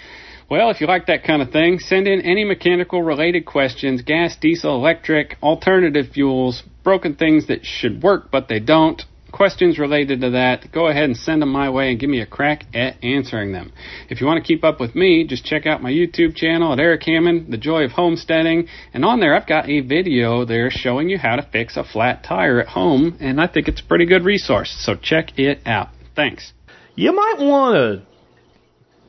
[0.50, 4.36] Well, if you like that kind of thing, send in any mechanical related questions gas,
[4.36, 9.04] diesel, electric, alternative fuels, broken things that should work but they don't,
[9.40, 12.26] questions related to that, go ahead and send them my way and give me a
[12.26, 13.72] crack at answering them.
[14.10, 16.80] If you want to keep up with me, just check out my YouTube channel at
[16.82, 21.08] Eric Hammond, The Joy of Homesteading, and on there I've got a video there showing
[21.08, 24.06] you how to fix a flat tire at home, and I think it's a pretty
[24.06, 25.88] good resource, so check it out.
[26.18, 26.52] Thanks.
[26.96, 28.06] You might want to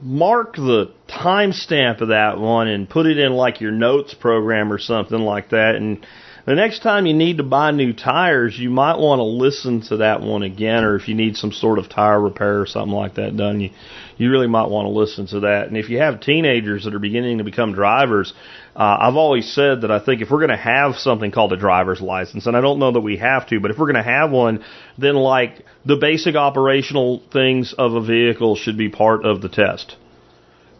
[0.01, 4.78] mark the timestamp of that one and put it in like your notes program or
[4.78, 6.07] something like that and
[6.47, 9.99] the next time you need to buy new tires, you might want to listen to
[9.99, 13.17] that one again, or if you need some sort of tire repair or something like
[13.17, 13.71] that done, you
[14.17, 15.69] you really might want to listen to that.
[15.69, 18.35] And if you have teenagers that are beginning to become drivers,
[18.77, 21.57] uh, I've always said that I think if we're going to have something called a
[21.57, 24.11] driver's license, and I don't know that we have to, but if we're going to
[24.11, 24.62] have one,
[24.99, 29.97] then like the basic operational things of a vehicle should be part of the test.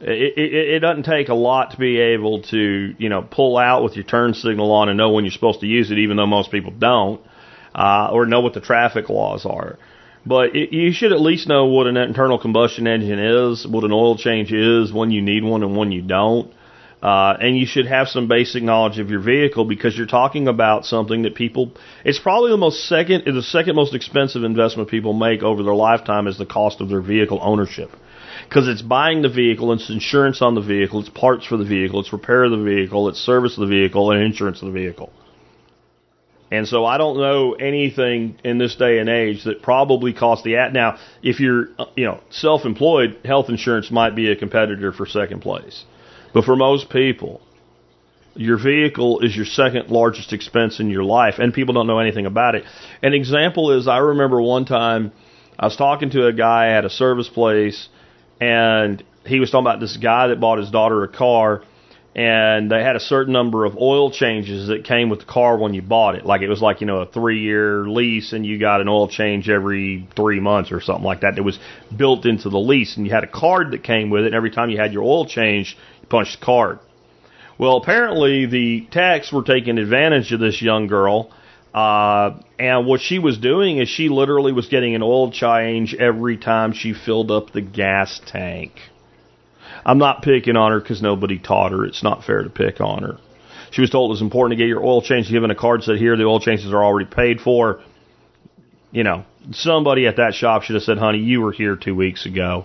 [0.01, 3.85] It, it, it doesn't take a lot to be able to, you know, pull out
[3.85, 6.27] with your turn signal on and know when you're supposed to use it, even though
[6.27, 7.21] most people don't,
[7.75, 9.79] uh, or know what the traffic laws are.
[10.25, 13.93] But it, you should at least know what an internal combustion engine is, what an
[13.93, 16.53] oil change is, when you need one and when you don't.
[17.03, 20.85] Uh, and you should have some basic knowledge of your vehicle because you're talking about
[20.85, 21.73] something that people,
[22.05, 26.27] it's probably the most second, the second most expensive investment people make over their lifetime
[26.27, 27.91] is the cost of their vehicle ownership
[28.51, 32.01] because it's buying the vehicle, it's insurance on the vehicle, it's parts for the vehicle,
[32.01, 35.13] it's repair of the vehicle, it's service of the vehicle, and insurance of the vehicle.
[36.51, 40.57] And so I don't know anything in this day and age that probably costs the
[40.57, 40.99] at now.
[41.23, 45.85] If you're you know self-employed, health insurance might be a competitor for second place,
[46.35, 47.41] but for most people,
[48.35, 52.27] your vehicle is your second largest expense in your life, and people don't know anything
[52.27, 52.65] about it.
[53.01, 55.13] An example is I remember one time
[55.57, 57.89] I was talking to a guy at a service place
[58.41, 61.63] and he was talking about this guy that bought his daughter a car
[62.15, 65.75] and they had a certain number of oil changes that came with the car when
[65.75, 66.27] you bought it.
[66.27, 69.09] Like it was like, you know, a three year lease and you got an oil
[69.09, 71.39] change every three months or something like that.
[71.39, 71.59] It was
[71.97, 74.51] built into the lease and you had a card that came with it and every
[74.51, 76.81] time you had your oil change, you punched the card.
[77.59, 81.31] Well, apparently the techs were taking advantage of this young girl
[81.75, 86.37] uh, and what she was doing is she literally was getting an oil change every
[86.37, 88.73] time she filled up the gas tank.
[89.85, 91.85] I'm not picking on her because nobody taught her.
[91.85, 93.19] It's not fair to pick on her.
[93.71, 95.31] She was told it was important to get your oil change.
[95.31, 97.81] Given a card said here the oil changes are already paid for.
[98.91, 102.27] You know, somebody at that shop should have said, "Honey, you were here two weeks
[102.27, 102.65] ago."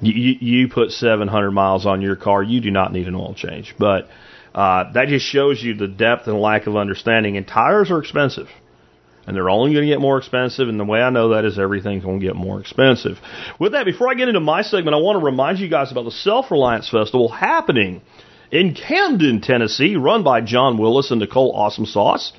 [0.00, 3.74] You, you put 700 miles on your car, you do not need an oil change.
[3.78, 4.08] But
[4.58, 7.36] uh, that just shows you the depth and lack of understanding.
[7.36, 8.48] And tires are expensive.
[9.24, 10.68] And they're only going to get more expensive.
[10.68, 13.18] And the way I know that is everything's going to get more expensive.
[13.60, 16.06] With that, before I get into my segment, I want to remind you guys about
[16.06, 18.02] the Self Reliance Festival happening
[18.50, 22.32] in Camden, Tennessee, run by John Willis and Nicole Awesome Sauce.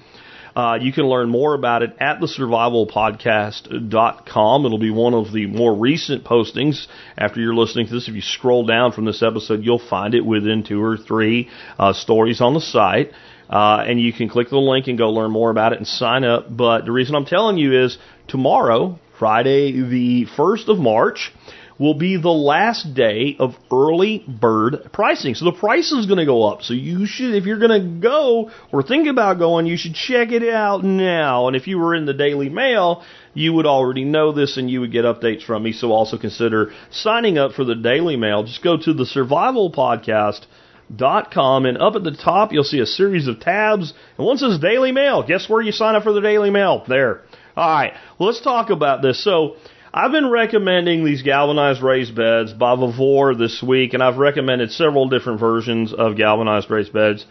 [0.60, 4.66] Uh, you can learn more about it at thesurvivalpodcast.com.
[4.66, 6.88] It'll be one of the more recent postings
[7.18, 8.10] after you're listening to this.
[8.10, 11.94] If you scroll down from this episode, you'll find it within two or three uh,
[11.94, 13.14] stories on the site.
[13.50, 16.26] Uh, and you can click the link and go learn more about it and sign
[16.26, 16.48] up.
[16.50, 21.32] But the reason I'm telling you is tomorrow, Friday, the 1st of March,
[21.80, 25.34] will be the last day of early bird pricing.
[25.34, 26.62] So the price is going to go up.
[26.62, 30.32] So you should, if you're going to go or think about going, you should check
[30.32, 31.48] it out now.
[31.48, 33.04] And if you were in the Daily Mail,
[33.34, 35.72] you would already know this and you would get updates from me.
[35.72, 38.44] So also consider signing up for the Daily Mail.
[38.44, 40.46] Just go to the Survival Podcast
[40.94, 44.38] dot com and up at the top you'll see a series of tabs and one
[44.38, 45.22] says Daily Mail.
[45.22, 46.84] Guess where you sign up for the Daily Mail?
[46.88, 47.22] There.
[47.56, 49.24] All right, let's talk about this.
[49.24, 49.56] So
[49.92, 55.10] I've been recommending these galvanized raised beds by Vevor this week, and I've recommended several
[55.10, 57.26] different versions of galvanized raised beds.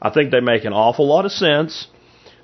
[0.00, 1.86] I think they make an awful lot of sense.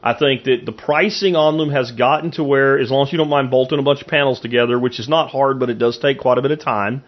[0.02, 3.16] I think that the pricing on them has gotten to where, as long as you
[3.16, 5.98] don't mind bolting a bunch of panels together, which is not hard, but it does
[5.98, 7.02] take quite a bit of time,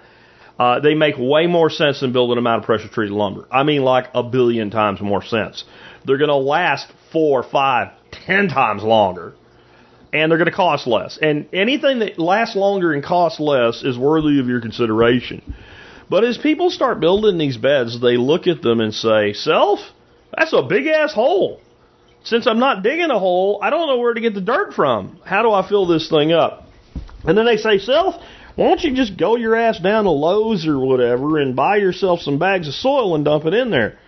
[0.59, 3.47] uh, they make way more sense than building them out of pressure treated lumber.
[3.53, 5.65] I mean, like a billion times more sense.
[6.07, 9.35] They're going to last four, five, ten times longer
[10.13, 11.19] and they're going to cost less.
[11.21, 15.55] And anything that lasts longer and costs less is worthy of your consideration.
[16.09, 19.81] But as people start building these beds, they look at them and say, Self,
[20.37, 21.61] that's a big ass hole.
[22.25, 25.21] Since I'm not digging a hole, I don't know where to get the dirt from.
[25.25, 26.67] How do I fill this thing up?
[27.25, 28.15] And then they say, Self,
[28.57, 32.21] why don't you just go your ass down to Lowe's or whatever and buy yourself
[32.21, 33.99] some bags of soil and dump it in there?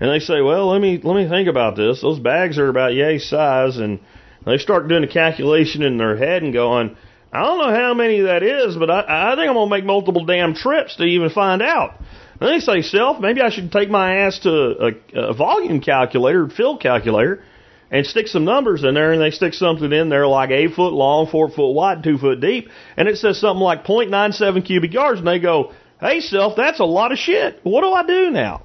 [0.00, 2.00] And they say, well, let me let me think about this.
[2.00, 4.00] Those bags are about yay size, and
[4.46, 6.96] they start doing a calculation in their head and going,
[7.32, 9.84] I don't know how many that is, but I, I think I'm going to make
[9.84, 11.94] multiple damn trips to even find out.
[12.40, 16.48] And they say, self, maybe I should take my ass to a, a volume calculator,
[16.48, 17.44] fill calculator,
[17.90, 20.92] and stick some numbers in there, and they stick something in there like eight foot
[20.92, 25.18] long, four foot wide, two foot deep, and it says something like 0.97 cubic yards,
[25.18, 27.60] and they go, hey, self, that's a lot of shit.
[27.62, 28.62] What do I do now?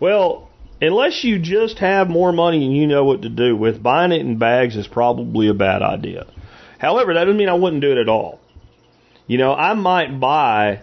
[0.00, 0.47] Well,
[0.80, 4.20] unless you just have more money and you know what to do with, buying it
[4.20, 6.26] in bags is probably a bad idea.
[6.78, 8.40] However, that doesn't mean I wouldn't do it at all.
[9.26, 10.82] You know, I might buy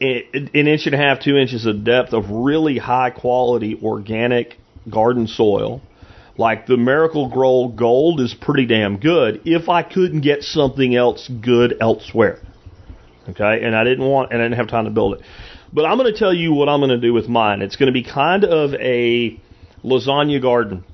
[0.00, 4.58] an inch and a half, two inches of depth of really high quality organic
[4.90, 5.80] garden soil.
[6.36, 11.76] Like the Miracle-Gro Gold is pretty damn good if I couldn't get something else good
[11.80, 12.40] elsewhere.
[13.28, 15.20] Okay, and I didn't want, and I didn't have time to build it.
[15.72, 17.62] But I'm going to tell you what I'm going to do with mine.
[17.62, 19.40] It's going to be kind of a
[19.82, 20.84] lasagna garden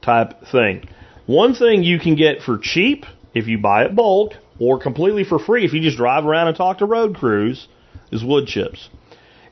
[0.00, 0.88] type thing.
[1.26, 3.04] One thing you can get for cheap
[3.34, 6.56] if you buy it bulk, or completely for free if you just drive around and
[6.56, 7.68] talk to road crews,
[8.10, 8.88] is wood chips.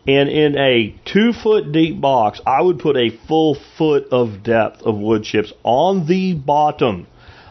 [0.06, 4.82] And in a two foot deep box, I would put a full foot of depth
[4.82, 7.08] of wood chips on the bottom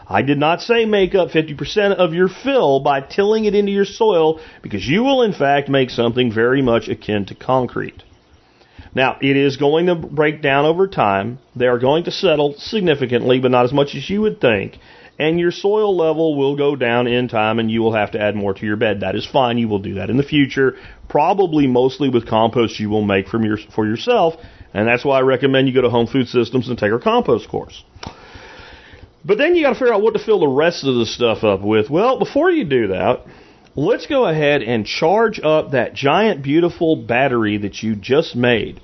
[0.08, 3.84] I did not say make up 50% of your fill by tilling it into your
[3.84, 8.04] soil because you will in fact make something very much akin to concrete.
[8.94, 11.38] Now, it is going to break down over time.
[11.54, 14.78] They are going to settle significantly, but not as much as you would think.
[15.18, 18.36] And your soil level will go down in time and you will have to add
[18.36, 19.00] more to your bed.
[19.00, 19.58] That is fine.
[19.58, 20.76] You will do that in the future,
[21.08, 24.34] probably mostly with compost you will make from your, for yourself.
[24.72, 27.48] And that's why I recommend you go to Home Food Systems and take our compost
[27.48, 27.82] course.
[29.26, 31.42] But then you got to figure out what to fill the rest of the stuff
[31.42, 31.90] up with.
[31.90, 33.24] Well, before you do that,
[33.74, 38.80] let's go ahead and charge up that giant beautiful battery that you just made.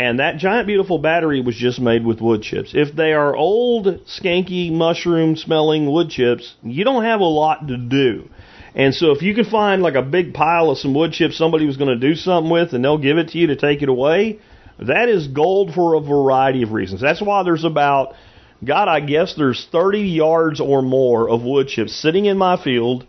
[0.00, 2.72] And that giant beautiful battery was just made with wood chips.
[2.74, 7.76] If they are old, skanky, mushroom smelling wood chips, you don't have a lot to
[7.76, 8.30] do.
[8.74, 11.66] And so if you can find like a big pile of some wood chips somebody
[11.66, 13.90] was going to do something with and they'll give it to you to take it
[13.90, 14.40] away,
[14.78, 17.02] that is gold for a variety of reasons.
[17.02, 18.14] That's why there's about
[18.64, 23.06] God, I guess there's 30 yards or more of wood chips sitting in my field,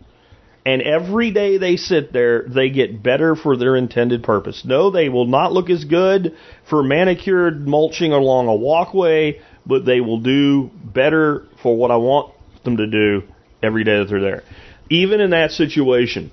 [0.66, 4.62] and every day they sit there, they get better for their intended purpose.
[4.64, 6.34] No, they will not look as good
[6.68, 12.34] for manicured mulching along a walkway, but they will do better for what I want
[12.64, 13.22] them to do
[13.62, 14.42] every day that they're there.
[14.90, 16.32] Even in that situation,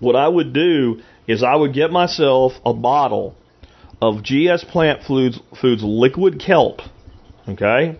[0.00, 3.36] what I would do is I would get myself a bottle
[4.00, 6.80] of GS Plant Foods, Foods liquid kelp,
[7.46, 7.98] okay?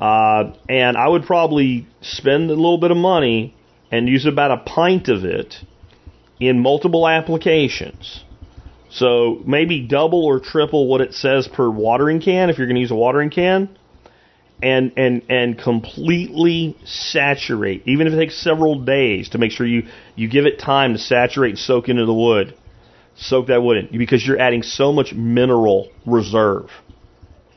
[0.00, 3.54] Uh, and I would probably spend a little bit of money
[3.90, 5.56] and use about a pint of it
[6.38, 8.22] in multiple applications.
[8.90, 12.80] So maybe double or triple what it says per watering can if you're going to
[12.80, 13.76] use a watering can.
[14.60, 19.84] And, and and completely saturate, even if it takes several days to make sure you,
[20.16, 22.56] you give it time to saturate and soak into the wood.
[23.14, 26.70] Soak that wood in because you're adding so much mineral reserve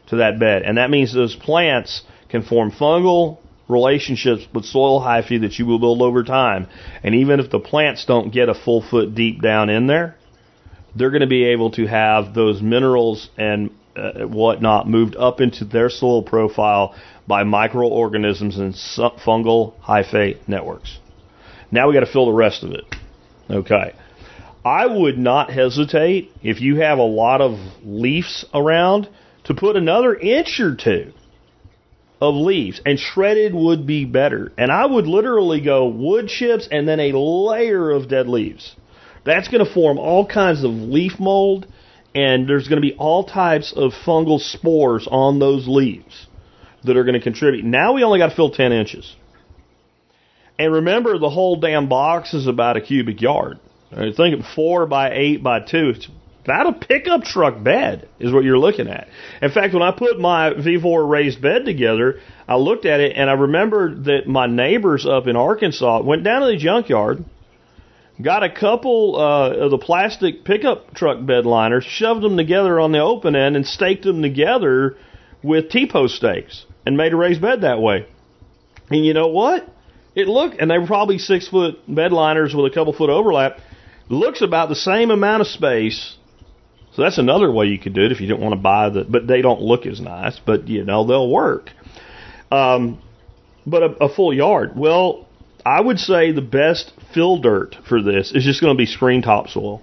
[0.10, 0.62] to that bed.
[0.62, 3.38] And that means those plants can form fungal
[3.68, 6.68] relationships with soil hyphae that you will build over time.
[7.04, 10.16] And even if the plants don't get a full foot deep down in there,
[10.96, 15.66] they're going to be able to have those minerals and uh, whatnot moved up into
[15.66, 16.96] their soil profile
[17.28, 20.98] by microorganisms and fungal hyphae networks.
[21.72, 22.84] Now we got to fill the rest of it.
[23.50, 23.94] Okay.
[24.64, 29.10] I would not hesitate if you have a lot of leaves around
[29.46, 31.14] to put another inch or two
[32.22, 34.52] of leaves and shredded would be better.
[34.58, 38.76] And I would literally go wood chips and then a layer of dead leaves.
[39.26, 41.68] That's going to form all kinds of leaf mold
[42.14, 46.28] and there's going to be all types of fungal spores on those leaves
[46.84, 47.64] that are going to contribute.
[47.64, 49.16] Now we only got to fill 10 inches.
[50.60, 53.60] And remember, the whole damn box is about a cubic yard.
[53.92, 55.94] I think four by eight by two.
[55.96, 56.08] It's
[56.44, 59.08] about a pickup truck bed is what you're looking at.
[59.42, 63.30] In fact, when I put my Vevor raised bed together, I looked at it and
[63.30, 67.24] I remembered that my neighbors up in Arkansas went down to the junkyard
[68.22, 72.92] got a couple uh, of the plastic pickup truck bed liners, shoved them together on
[72.92, 74.98] the open end, and staked them together
[75.44, 78.06] with T-post stakes, and made a raised bed that way.
[78.90, 79.68] And you know what?
[80.16, 83.60] It looked, and they were probably six foot bed liners with a couple foot overlap.
[84.10, 86.16] Looks about the same amount of space.
[86.94, 89.06] So that's another way you could do it if you didn't want to buy the,
[89.06, 91.70] but they don't look as nice, but you know they'll work.
[92.52, 93.02] Um,
[93.66, 94.72] but a, a full yard.
[94.76, 95.28] Well,
[95.66, 99.22] I would say the best fill dirt for this is just going to be screen
[99.22, 99.82] topsoil.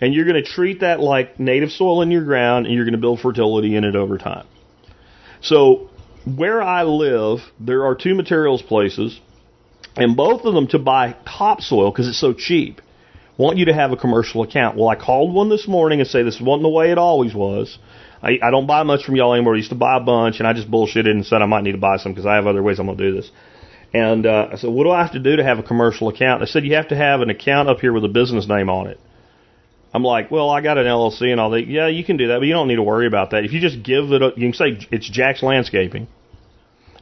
[0.00, 2.92] And you're going to treat that like native soil in your ground and you're going
[2.92, 4.46] to build fertility in it over time.
[5.40, 5.88] So,
[6.24, 9.18] where I live, there are two materials places,
[9.96, 12.80] and both of them to buy topsoil because it's so cheap
[13.38, 14.76] want you to have a commercial account.
[14.76, 17.78] Well, I called one this morning and say this wasn't the way it always was.
[18.22, 19.54] I, I don't buy much from y'all anymore.
[19.54, 21.72] I used to buy a bunch, and I just bullshitted and said I might need
[21.72, 23.30] to buy some because I have other ways I'm going to do this.
[23.94, 26.40] And uh, I said, what do I have to do to have a commercial account?
[26.40, 28.88] They said, you have to have an account up here with a business name on
[28.88, 29.00] it.
[29.94, 31.66] I'm like, well, I got an LLC and all that.
[31.66, 33.44] Yeah, you can do that, but you don't need to worry about that.
[33.44, 36.08] If you just give it, a, you can say it's Jack's Landscaping,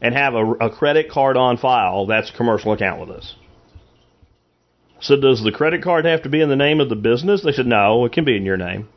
[0.00, 2.06] and have a, a credit card on file.
[2.06, 3.34] That's a commercial account with us.
[5.00, 7.42] So does the credit card have to be in the name of the business?
[7.42, 8.88] They said, no, it can be in your name.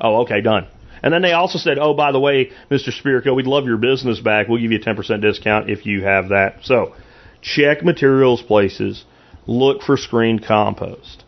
[0.00, 0.66] Oh, okay, done.
[1.02, 2.90] And then they also said, oh, by the way, Mr.
[2.90, 4.48] Spirko, we'd love your business back.
[4.48, 6.58] We'll give you a 10% discount if you have that.
[6.62, 6.94] So
[7.42, 9.04] check materials places,
[9.46, 11.24] look for screened compost.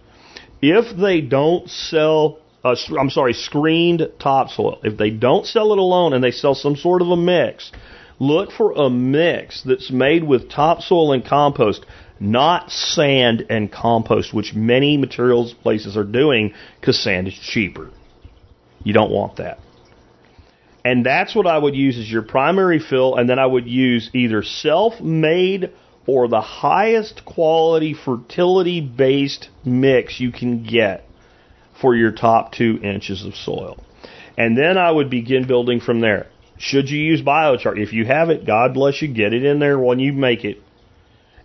[0.60, 6.12] If they don't sell, uh, I'm sorry, screened topsoil, if they don't sell it alone
[6.12, 7.72] and they sell some sort of a mix,
[8.18, 11.84] look for a mix that's made with topsoil and compost,
[12.22, 17.90] not sand and compost, which many materials places are doing because sand is cheaper.
[18.84, 19.58] You don't want that.
[20.84, 24.10] And that's what I would use as your primary fill, and then I would use
[24.14, 25.72] either self-made
[26.06, 31.04] or the highest quality fertility based mix you can get
[31.80, 33.78] for your top two inches of soil.
[34.36, 36.28] And then I would begin building from there.
[36.58, 37.76] Should you use biochar?
[37.78, 40.62] If you have it, God bless you, get it in there when you make it.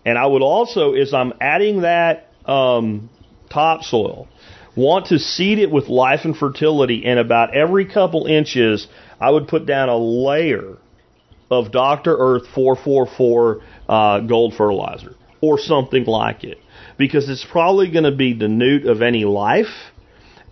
[0.08, 3.10] And I would also, as I'm adding that um,
[3.50, 4.26] topsoil,
[4.74, 7.04] want to seed it with life and fertility.
[7.04, 8.86] And about every couple inches,
[9.20, 10.78] I would put down a layer
[11.50, 12.16] of Dr.
[12.16, 16.56] Earth 444 uh, gold fertilizer or something like it
[16.96, 19.92] because it's probably going to be newt of any life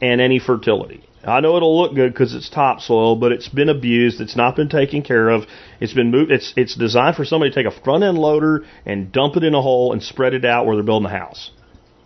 [0.02, 1.05] and any fertility.
[1.26, 4.20] I know it'll look good because it's topsoil, but it's been abused.
[4.20, 5.44] It's not been taken care of.
[5.80, 6.30] It's been moved.
[6.30, 9.54] It's it's designed for somebody to take a front end loader and dump it in
[9.54, 11.50] a hole and spread it out where they're building a house.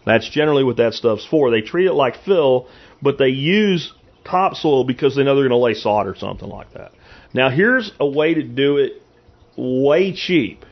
[0.07, 1.51] That's generally what that stuff's for.
[1.51, 2.69] They treat it like fill,
[3.03, 3.93] but they use
[4.25, 6.93] topsoil because they know they're going to lay sod or something like that.
[7.35, 9.03] Now here's a way to do it
[9.57, 10.65] way cheap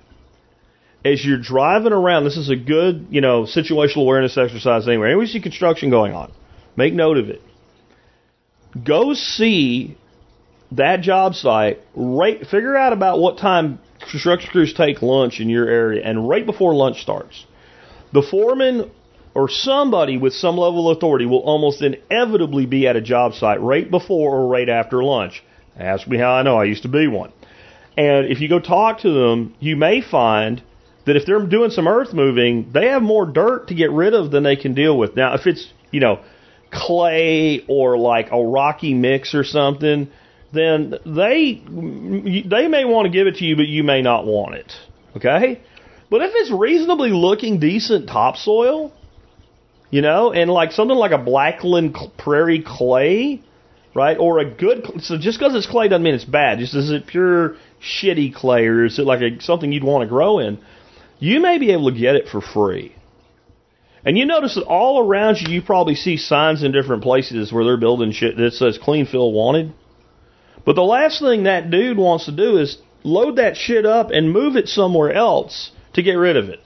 [1.05, 5.09] as you're driving around, this is a good, you know, situational awareness exercise anyway.
[5.09, 6.33] Anyway, you see construction going on,
[6.77, 7.41] make note of it.
[8.84, 9.96] Go see
[10.72, 11.80] that job site.
[11.94, 13.78] Right, figure out about what time
[14.10, 17.44] construction crews take lunch in your area, and right before lunch starts,
[18.12, 18.90] the foreman
[19.34, 23.60] or somebody with some level of authority will almost inevitably be at a job site
[23.60, 25.42] right before or right after lunch.
[25.78, 26.56] Ask me how I know.
[26.56, 27.32] I used to be one.
[27.96, 30.62] And if you go talk to them, you may find
[31.05, 34.30] that if they're doing some earth moving, they have more dirt to get rid of
[34.30, 35.16] than they can deal with.
[35.16, 36.20] Now, if it's, you know,
[36.70, 40.11] clay or like a rocky mix or something,
[40.53, 44.55] then they they may want to give it to you, but you may not want
[44.55, 44.73] it.
[45.16, 45.61] Okay?
[46.11, 48.93] But if it's reasonably looking decent topsoil,
[49.90, 53.43] you know, and like something like a blackland prairie clay,
[53.95, 54.16] right?
[54.19, 56.59] Or a good so just because it's clay doesn't mean it's bad.
[56.59, 60.09] Just is it pure shitty clay or is it like a, something you'd want to
[60.09, 60.59] grow in?
[61.19, 62.95] You may be able to get it for free.
[64.05, 67.65] And you notice that all around you, you probably see signs in different places where
[67.65, 69.73] they're building shit that says clean fill wanted.
[70.65, 74.33] But the last thing that dude wants to do is load that shit up and
[74.33, 76.61] move it somewhere else to get rid of it.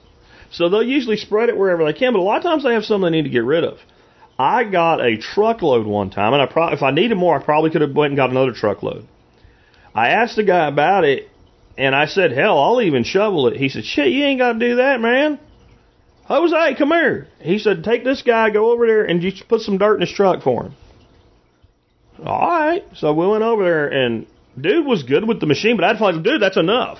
[0.51, 2.85] So they'll usually spread it wherever they can, but a lot of times they have
[2.85, 3.79] something they need to get rid of.
[4.37, 7.69] I got a truckload one time, and I pro- if I needed more, I probably
[7.69, 9.07] could have went and got another truckload.
[9.95, 11.29] I asked the guy about it,
[11.77, 14.59] and I said, "Hell, I'll even shovel it." He said, "Shit, you ain't got to
[14.59, 15.39] do that, man."
[16.25, 17.27] Jose, come here.
[17.41, 20.11] He said, "Take this guy, go over there, and just put some dirt in his
[20.11, 20.75] truck for him."
[22.25, 24.25] All right, so we went over there, and
[24.59, 26.99] dude was good with the machine, but I'd find, dude, that's enough.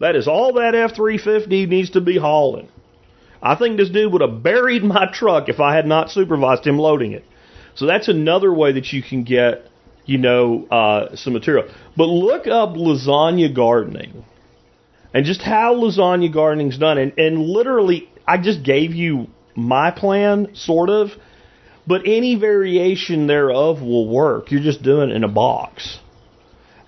[0.00, 2.68] That is all that F three fifty needs to be hauling.
[3.42, 6.78] I think this dude would have buried my truck if I had not supervised him
[6.78, 7.24] loading it.
[7.74, 9.66] So that's another way that you can get,
[10.04, 11.66] you know, uh, some material.
[11.96, 14.24] But look up lasagna gardening
[15.14, 16.98] and just how lasagna gardening's done.
[16.98, 19.26] And, and literally, I just gave you
[19.56, 21.08] my plan, sort of,
[21.84, 24.52] but any variation thereof will work.
[24.52, 25.98] You're just doing it in a box.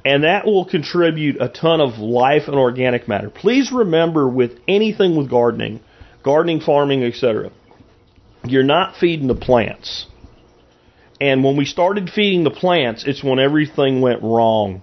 [0.04, 3.28] And that will contribute a ton of life and organic matter.
[3.28, 5.80] Please remember with anything with gardening,
[6.22, 7.50] gardening, farming, etc.
[8.44, 10.06] You're not feeding the plants.
[11.20, 14.82] And when we started feeding the plants, it's when everything went wrong.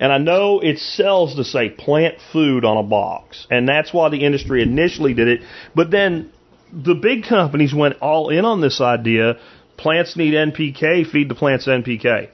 [0.00, 4.08] And I know it sells to say plant food on a box, and that's why
[4.08, 5.40] the industry initially did it.
[5.74, 6.32] But then
[6.72, 9.38] the big companies went all in on this idea.
[9.76, 12.28] Plants need NPK, feed the plants NPK.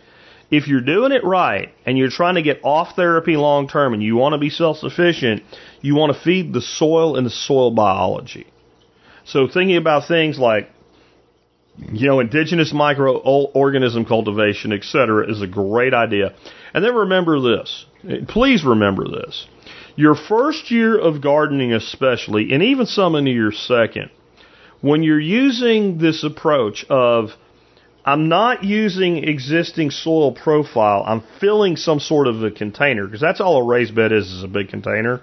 [0.51, 4.03] If you're doing it right and you're trying to get off therapy long term and
[4.03, 5.43] you want to be self sufficient,
[5.81, 8.47] you want to feed the soil and the soil biology.
[9.25, 10.69] So thinking about things like
[11.79, 16.35] you know, indigenous microorganism cultivation, etc., is a great idea.
[16.73, 17.87] And then remember this.
[18.29, 19.47] Please remember this.
[19.97, 24.11] Your first year of gardening, especially, and even some into your second,
[24.81, 27.31] when you're using this approach of
[28.05, 31.05] I'm not using existing soil profile.
[31.07, 34.45] I'm filling some sort of a container because that's all a raised bed is, is
[34.45, 35.23] a big container.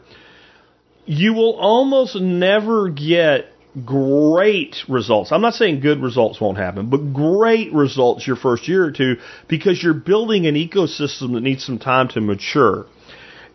[1.05, 3.45] You will almost never get
[3.85, 5.31] great results.
[5.31, 9.17] I'm not saying good results won't happen, but great results your first year or two
[9.47, 12.85] because you're building an ecosystem that needs some time to mature.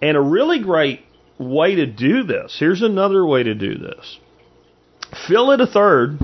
[0.00, 1.00] And a really great
[1.38, 4.18] way to do this, here's another way to do this.
[5.28, 6.18] Fill it a third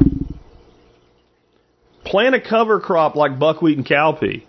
[2.04, 4.42] Plant a cover crop like buckwheat and cowpea.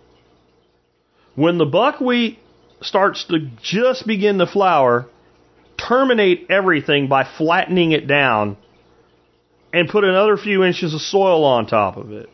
[1.35, 2.39] When the buckwheat
[2.81, 5.07] starts to just begin to flower,
[5.77, 8.57] terminate everything by flattening it down
[9.73, 12.29] and put another few inches of soil on top of it.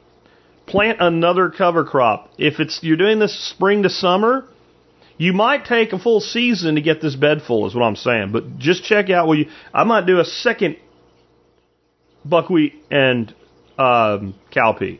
[0.67, 2.29] Plant another cover crop.
[2.37, 4.45] If it's you're doing this spring to summer,
[5.17, 8.31] you might take a full season to get this bed full, is what I'm saying.
[8.31, 9.45] But just check out what you.
[9.73, 10.77] I might do a second
[12.23, 13.33] buckwheat and
[13.77, 14.99] um, cowpea.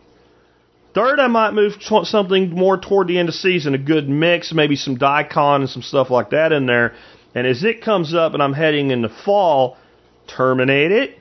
[0.96, 4.76] Third, I might move something more toward the end of season, a good mix, maybe
[4.76, 6.96] some daikon and some stuff like that in there.
[7.36, 9.78] And as it comes up and I'm heading into fall,
[10.28, 11.20] terminate it,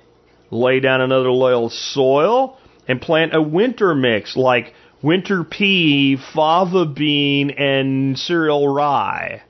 [0.50, 4.72] lay down another layer of soil, and plant a winter mix like
[5.02, 9.42] winter pea, fava bean, and cereal rye.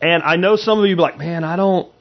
[0.00, 1.92] And I know some of you be like, man, I don't,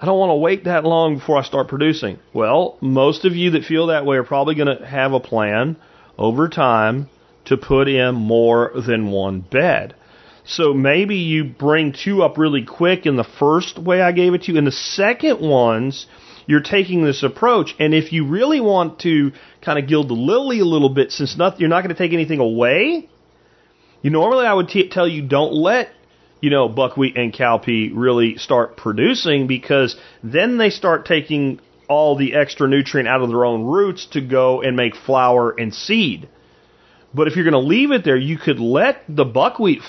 [0.00, 2.18] I don't want to wait that long before I start producing.
[2.32, 5.76] Well, most of you that feel that way are probably going to have a plan
[6.16, 7.08] over time
[7.44, 9.94] to put in more than one bed.
[10.44, 14.42] So maybe you bring two up really quick in the first way I gave it
[14.44, 14.58] to you.
[14.58, 16.06] In the second ones,
[16.48, 17.76] you're taking this approach.
[17.78, 21.36] And if you really want to kind of gild the lily a little bit, since
[21.58, 23.08] you're not going to take anything away,
[24.02, 25.90] you normally I would t- tell you don't let
[26.40, 29.94] you know buckwheat and cowpea really start producing because
[30.24, 34.62] then they start taking all the extra nutrient out of their own roots to go
[34.62, 36.30] and make flour and seed.
[37.12, 39.82] But if you're going to leave it there, you could let the buckwheat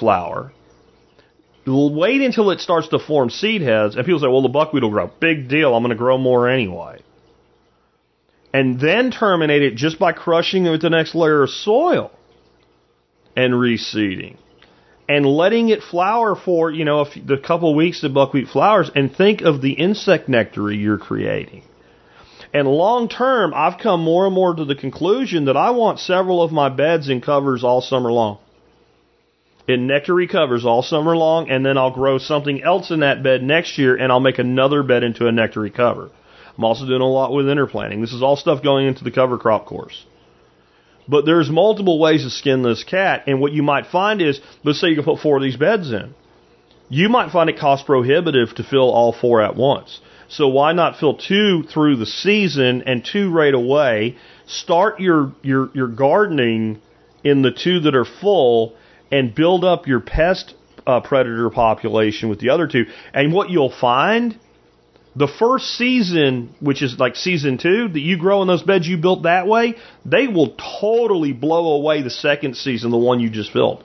[1.70, 4.84] flower, wait until it starts to form seed heads, and people say, well, the buckwheat
[4.84, 5.12] will grow.
[5.20, 7.02] Big deal, I'm going to grow more anyway.
[8.54, 12.12] And then terminate it just by crushing it with the next layer of soil
[13.36, 14.38] and reseeding.
[15.10, 18.91] and letting it flower for, you know, a few, the couple weeks the buckwheat flowers
[18.94, 21.64] and think of the insect nectar you're creating.
[22.54, 26.44] And long term, I've come more and more to the conclusion that I want several
[26.44, 28.38] of my beds in covers all summer long.
[29.70, 33.44] In nectary covers all summer long, and then I'll grow something else in that bed
[33.44, 36.10] next year, and I'll make another bed into a nectary cover.
[36.58, 38.02] I'm also doing a lot with interplanting.
[38.02, 40.08] This is all stuff going into the cover crop course.
[41.08, 44.82] But there's multiple ways to skin this cat, and what you might find is, let's
[44.82, 46.16] say you can put four of these beds in.
[46.90, 50.02] You might find it cost prohibitive to fill all four at once.
[50.30, 54.18] So why not fill two through the season and two right away?
[54.48, 56.82] Start your your your gardening
[57.24, 58.76] in the two that are full
[59.11, 60.53] and build up your pest
[60.86, 62.86] uh, predator population with the other two.
[63.14, 64.40] And what you'll find,
[65.15, 68.98] the first season, which is like season two, that you grow in those beds you
[68.98, 69.76] built that way,
[70.06, 73.84] they will totally blow away the second season, the one you just built.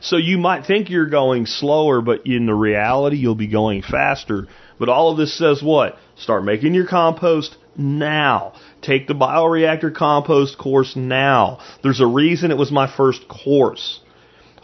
[0.00, 4.46] So you might think you're going slower, but in the reality, you'll be going faster.
[4.78, 5.96] But all of this says what?
[6.16, 8.52] Start making your compost now.
[8.82, 11.60] Take the bioreactor compost course now.
[11.82, 14.00] There's a reason it was my first course.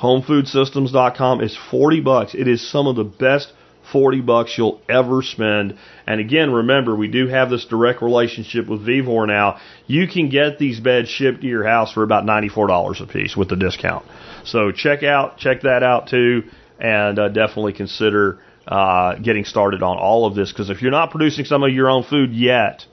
[0.03, 2.35] HomeFoodSystems.com is 40 bucks.
[2.35, 3.53] It is some of the best
[3.93, 5.79] 40 bucks you'll ever spend.
[6.09, 9.61] And again, remember, we do have this direct relationship with Vevor now.
[9.87, 13.49] You can get these beds shipped to your house for about $94 a piece with
[13.49, 14.05] the discount.
[14.45, 16.51] So check out, check that out too,
[16.81, 21.13] and uh, definitely consider uh, getting started on all of this because if you're not
[21.13, 22.85] producing some of your own food yet,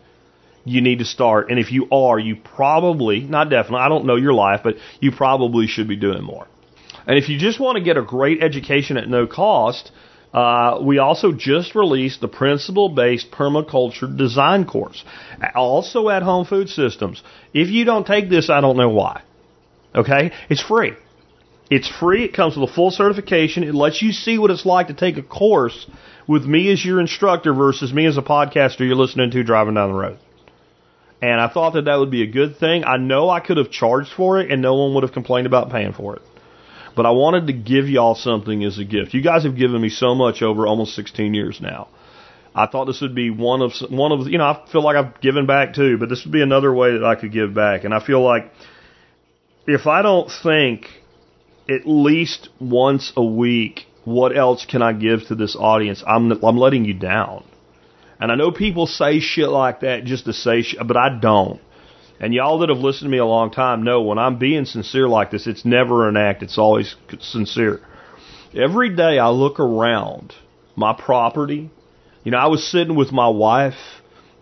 [0.64, 1.50] you need to start.
[1.50, 5.12] And if you are, you probably, not definitely, I don't know your life, but you
[5.12, 6.46] probably should be doing more.
[7.10, 9.92] And if you just want to get a great education at no cost,
[10.32, 15.04] uh, we also just released the principle based permaculture design course,
[15.56, 17.24] also at Home Food Systems.
[17.52, 19.24] If you don't take this, I don't know why.
[19.96, 20.32] Okay?
[20.52, 20.94] It's free.
[21.72, 22.26] It's free.
[22.26, 23.64] It comes with a full certification.
[23.64, 25.88] It lets you see what it's like to take a course
[26.28, 29.92] with me as your instructor versus me as a podcaster you're listening to driving down
[29.92, 30.20] the road.
[31.24, 32.84] And I thought that that would be a good thing.
[32.84, 35.72] I know I could have charged for it and no one would have complained about
[35.72, 36.22] paying for it
[37.00, 39.14] but I wanted to give y'all something as a gift.
[39.14, 41.88] You guys have given me so much over almost 16 years now.
[42.54, 45.22] I thought this would be one of one of you know I feel like I've
[45.22, 47.86] given back too, but this would be another way that I could give back.
[47.86, 48.52] And I feel like
[49.66, 50.88] if I don't think
[51.70, 56.04] at least once a week, what else can I give to this audience?
[56.06, 57.46] I'm I'm letting you down.
[58.20, 61.62] And I know people say shit like that just to say shit, but I don't.
[62.20, 65.08] And y'all that have listened to me a long time know when I'm being sincere
[65.08, 67.82] like this, it's never an act, it's always sincere.
[68.54, 70.34] Every day I look around
[70.76, 71.70] my property.
[72.24, 73.78] You know, I was sitting with my wife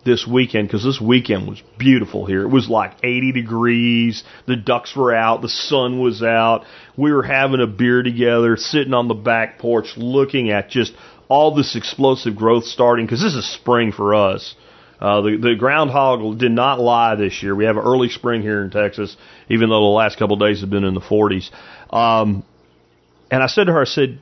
[0.04, 2.42] this weekend because this weekend was beautiful here.
[2.42, 4.24] It was like 80 degrees.
[4.46, 5.42] The ducks were out.
[5.42, 6.64] The sun was out.
[6.96, 10.92] We were having a beer together, sitting on the back porch, looking at just
[11.28, 14.54] all this explosive growth starting because this is spring for us.
[15.00, 17.54] Uh, the, the groundhog did not lie this year.
[17.54, 19.16] We have an early spring here in Texas,
[19.48, 21.50] even though the last couple of days have been in the 40s.
[21.94, 22.44] Um,
[23.30, 24.18] and I said to her, I said,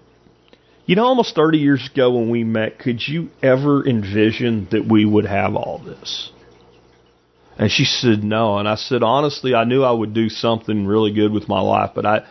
[0.85, 5.05] you know, almost 30 years ago when we met, could you ever envision that we
[5.05, 6.31] would have all this?
[7.59, 8.59] And she said no.
[8.59, 11.93] And I said, honestly, I knew I would do something really good with my life,
[11.95, 12.27] but I,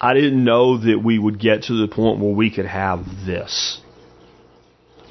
[0.00, 3.80] I didn't know that we would get to the point where we could have this.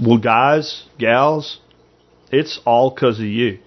[0.01, 1.59] Well, guys, gals,
[2.33, 3.59] it's all because of you.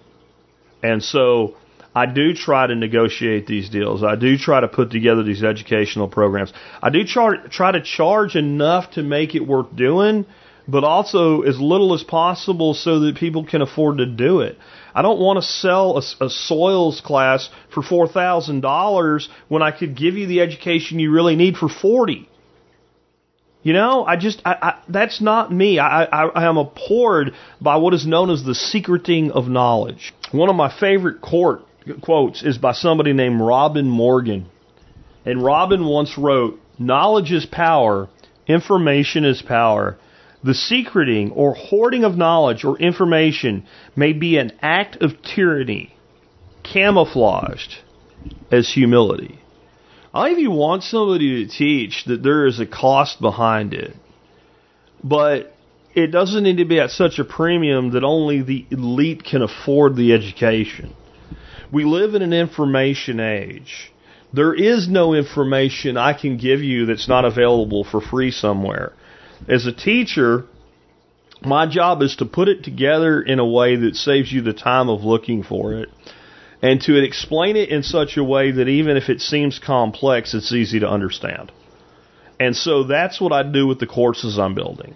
[0.83, 1.55] And so
[1.95, 4.03] I do try to negotiate these deals.
[4.03, 6.53] I do try to put together these educational programs.
[6.81, 10.25] I do try, try to charge enough to make it worth doing,
[10.67, 14.57] but also as little as possible so that people can afford to do it.
[14.93, 20.15] I don't want to sell a, a soils class for $4,000 when I could give
[20.15, 22.29] you the education you really need for 40.
[23.67, 25.77] You know, I just, I, I, that's not me.
[25.77, 30.13] I, I, I am abhorred by what is known as the secreting of knowledge.
[30.31, 31.63] One of my favorite court
[32.01, 34.45] quotes is by somebody named Robin Morgan.
[35.25, 38.07] And Robin once wrote, Knowledge is power,
[38.47, 39.97] information is power.
[40.45, 43.65] The secreting or hoarding of knowledge or information
[43.97, 45.93] may be an act of tyranny,
[46.63, 47.79] camouflaged
[48.49, 49.41] as humility.
[50.17, 53.95] I even want somebody to teach that there is a cost behind it.
[55.03, 55.55] But
[55.93, 59.95] it doesn't need to be at such a premium that only the elite can afford
[59.95, 60.95] the education.
[61.71, 63.91] We live in an information age.
[64.33, 68.93] There is no information I can give you that's not available for free somewhere.
[69.47, 70.45] As a teacher,
[71.43, 74.89] my job is to put it together in a way that saves you the time
[74.89, 75.89] of looking for it
[76.61, 80.51] and to explain it in such a way that even if it seems complex, it's
[80.51, 81.51] easy to understand.
[82.39, 84.95] And so that's what I do with the courses I'm building.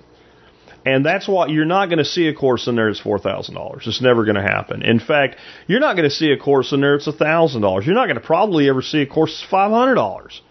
[0.85, 3.53] And that's why you're not going to see a course in there that's four thousand
[3.53, 3.83] dollars.
[3.85, 4.81] It's never going to happen.
[4.81, 5.35] In fact,
[5.67, 7.85] you're not going to see a course in there that's a thousand dollars.
[7.85, 10.41] You're not going to probably ever see a course that's five hundred dollars.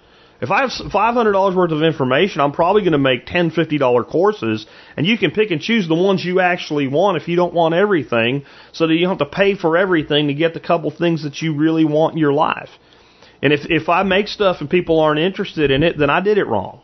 [0.41, 3.51] If I have five hundred dollars worth of information, I'm probably going to make ten
[3.51, 7.29] fifty dollar courses, and you can pick and choose the ones you actually want if
[7.29, 10.55] you don't want everything, so that you don't have to pay for everything to get
[10.55, 12.71] the couple things that you really want in your life.
[13.43, 16.39] And if if I make stuff and people aren't interested in it, then I did
[16.39, 16.81] it wrong.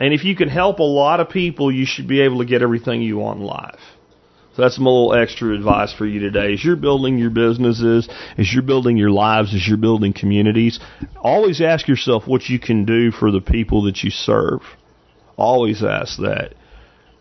[0.00, 2.62] And if you can help a lot of people, you should be able to get
[2.62, 3.80] everything you want in life.
[4.54, 6.52] So that's some little extra advice for you today.
[6.52, 8.08] As you're building your businesses,
[8.38, 10.78] as you're building your lives, as you're building communities,
[11.20, 14.60] always ask yourself what you can do for the people that you serve.
[15.36, 16.54] Always ask that.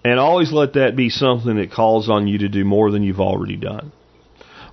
[0.05, 3.21] And always let that be something that calls on you to do more than you've
[3.21, 3.91] already done.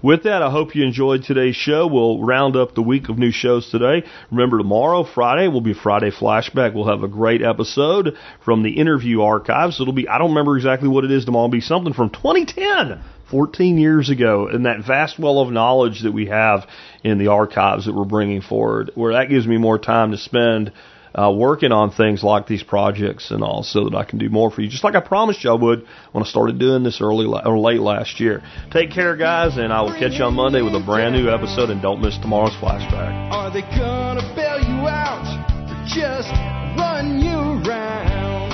[0.03, 1.87] With that, I hope you enjoyed today's show.
[1.87, 4.09] We'll round up the week of new shows today.
[4.31, 6.73] Remember, tomorrow, Friday, will be Friday Flashback.
[6.73, 9.79] We'll have a great episode from the interview archives.
[9.79, 11.45] It'll be, I don't remember exactly what it is tomorrow.
[11.45, 13.03] It'll be something from 2010.
[13.31, 16.67] 14 years ago, and that vast well of knowledge that we have
[17.05, 20.73] in the archives that we're bringing forward, where that gives me more time to spend
[21.15, 24.51] uh, working on things like these projects and all so that I can do more
[24.51, 27.27] for you, just like I promised you I would when I started doing this early
[27.27, 28.43] or late last year.
[28.71, 31.71] Take care, guys, and I will catch you on Monday with a brand new episode,
[31.71, 33.33] and don't miss tomorrow's flashback.
[33.33, 35.27] Are they gonna bail you out
[35.69, 36.31] or just
[36.79, 38.51] run you around?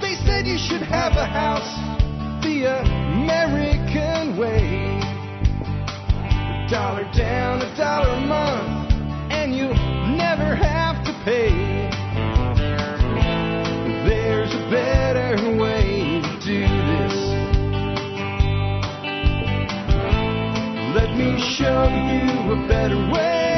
[0.00, 1.90] They said you should have a house
[2.42, 5.00] the American way.
[6.22, 8.92] A dollar down, a dollar a month,
[9.32, 9.68] and you
[10.20, 11.50] never have to pay.
[14.06, 16.60] There's a better way to do
[16.90, 17.16] this.
[20.94, 23.49] Let me show you a better way.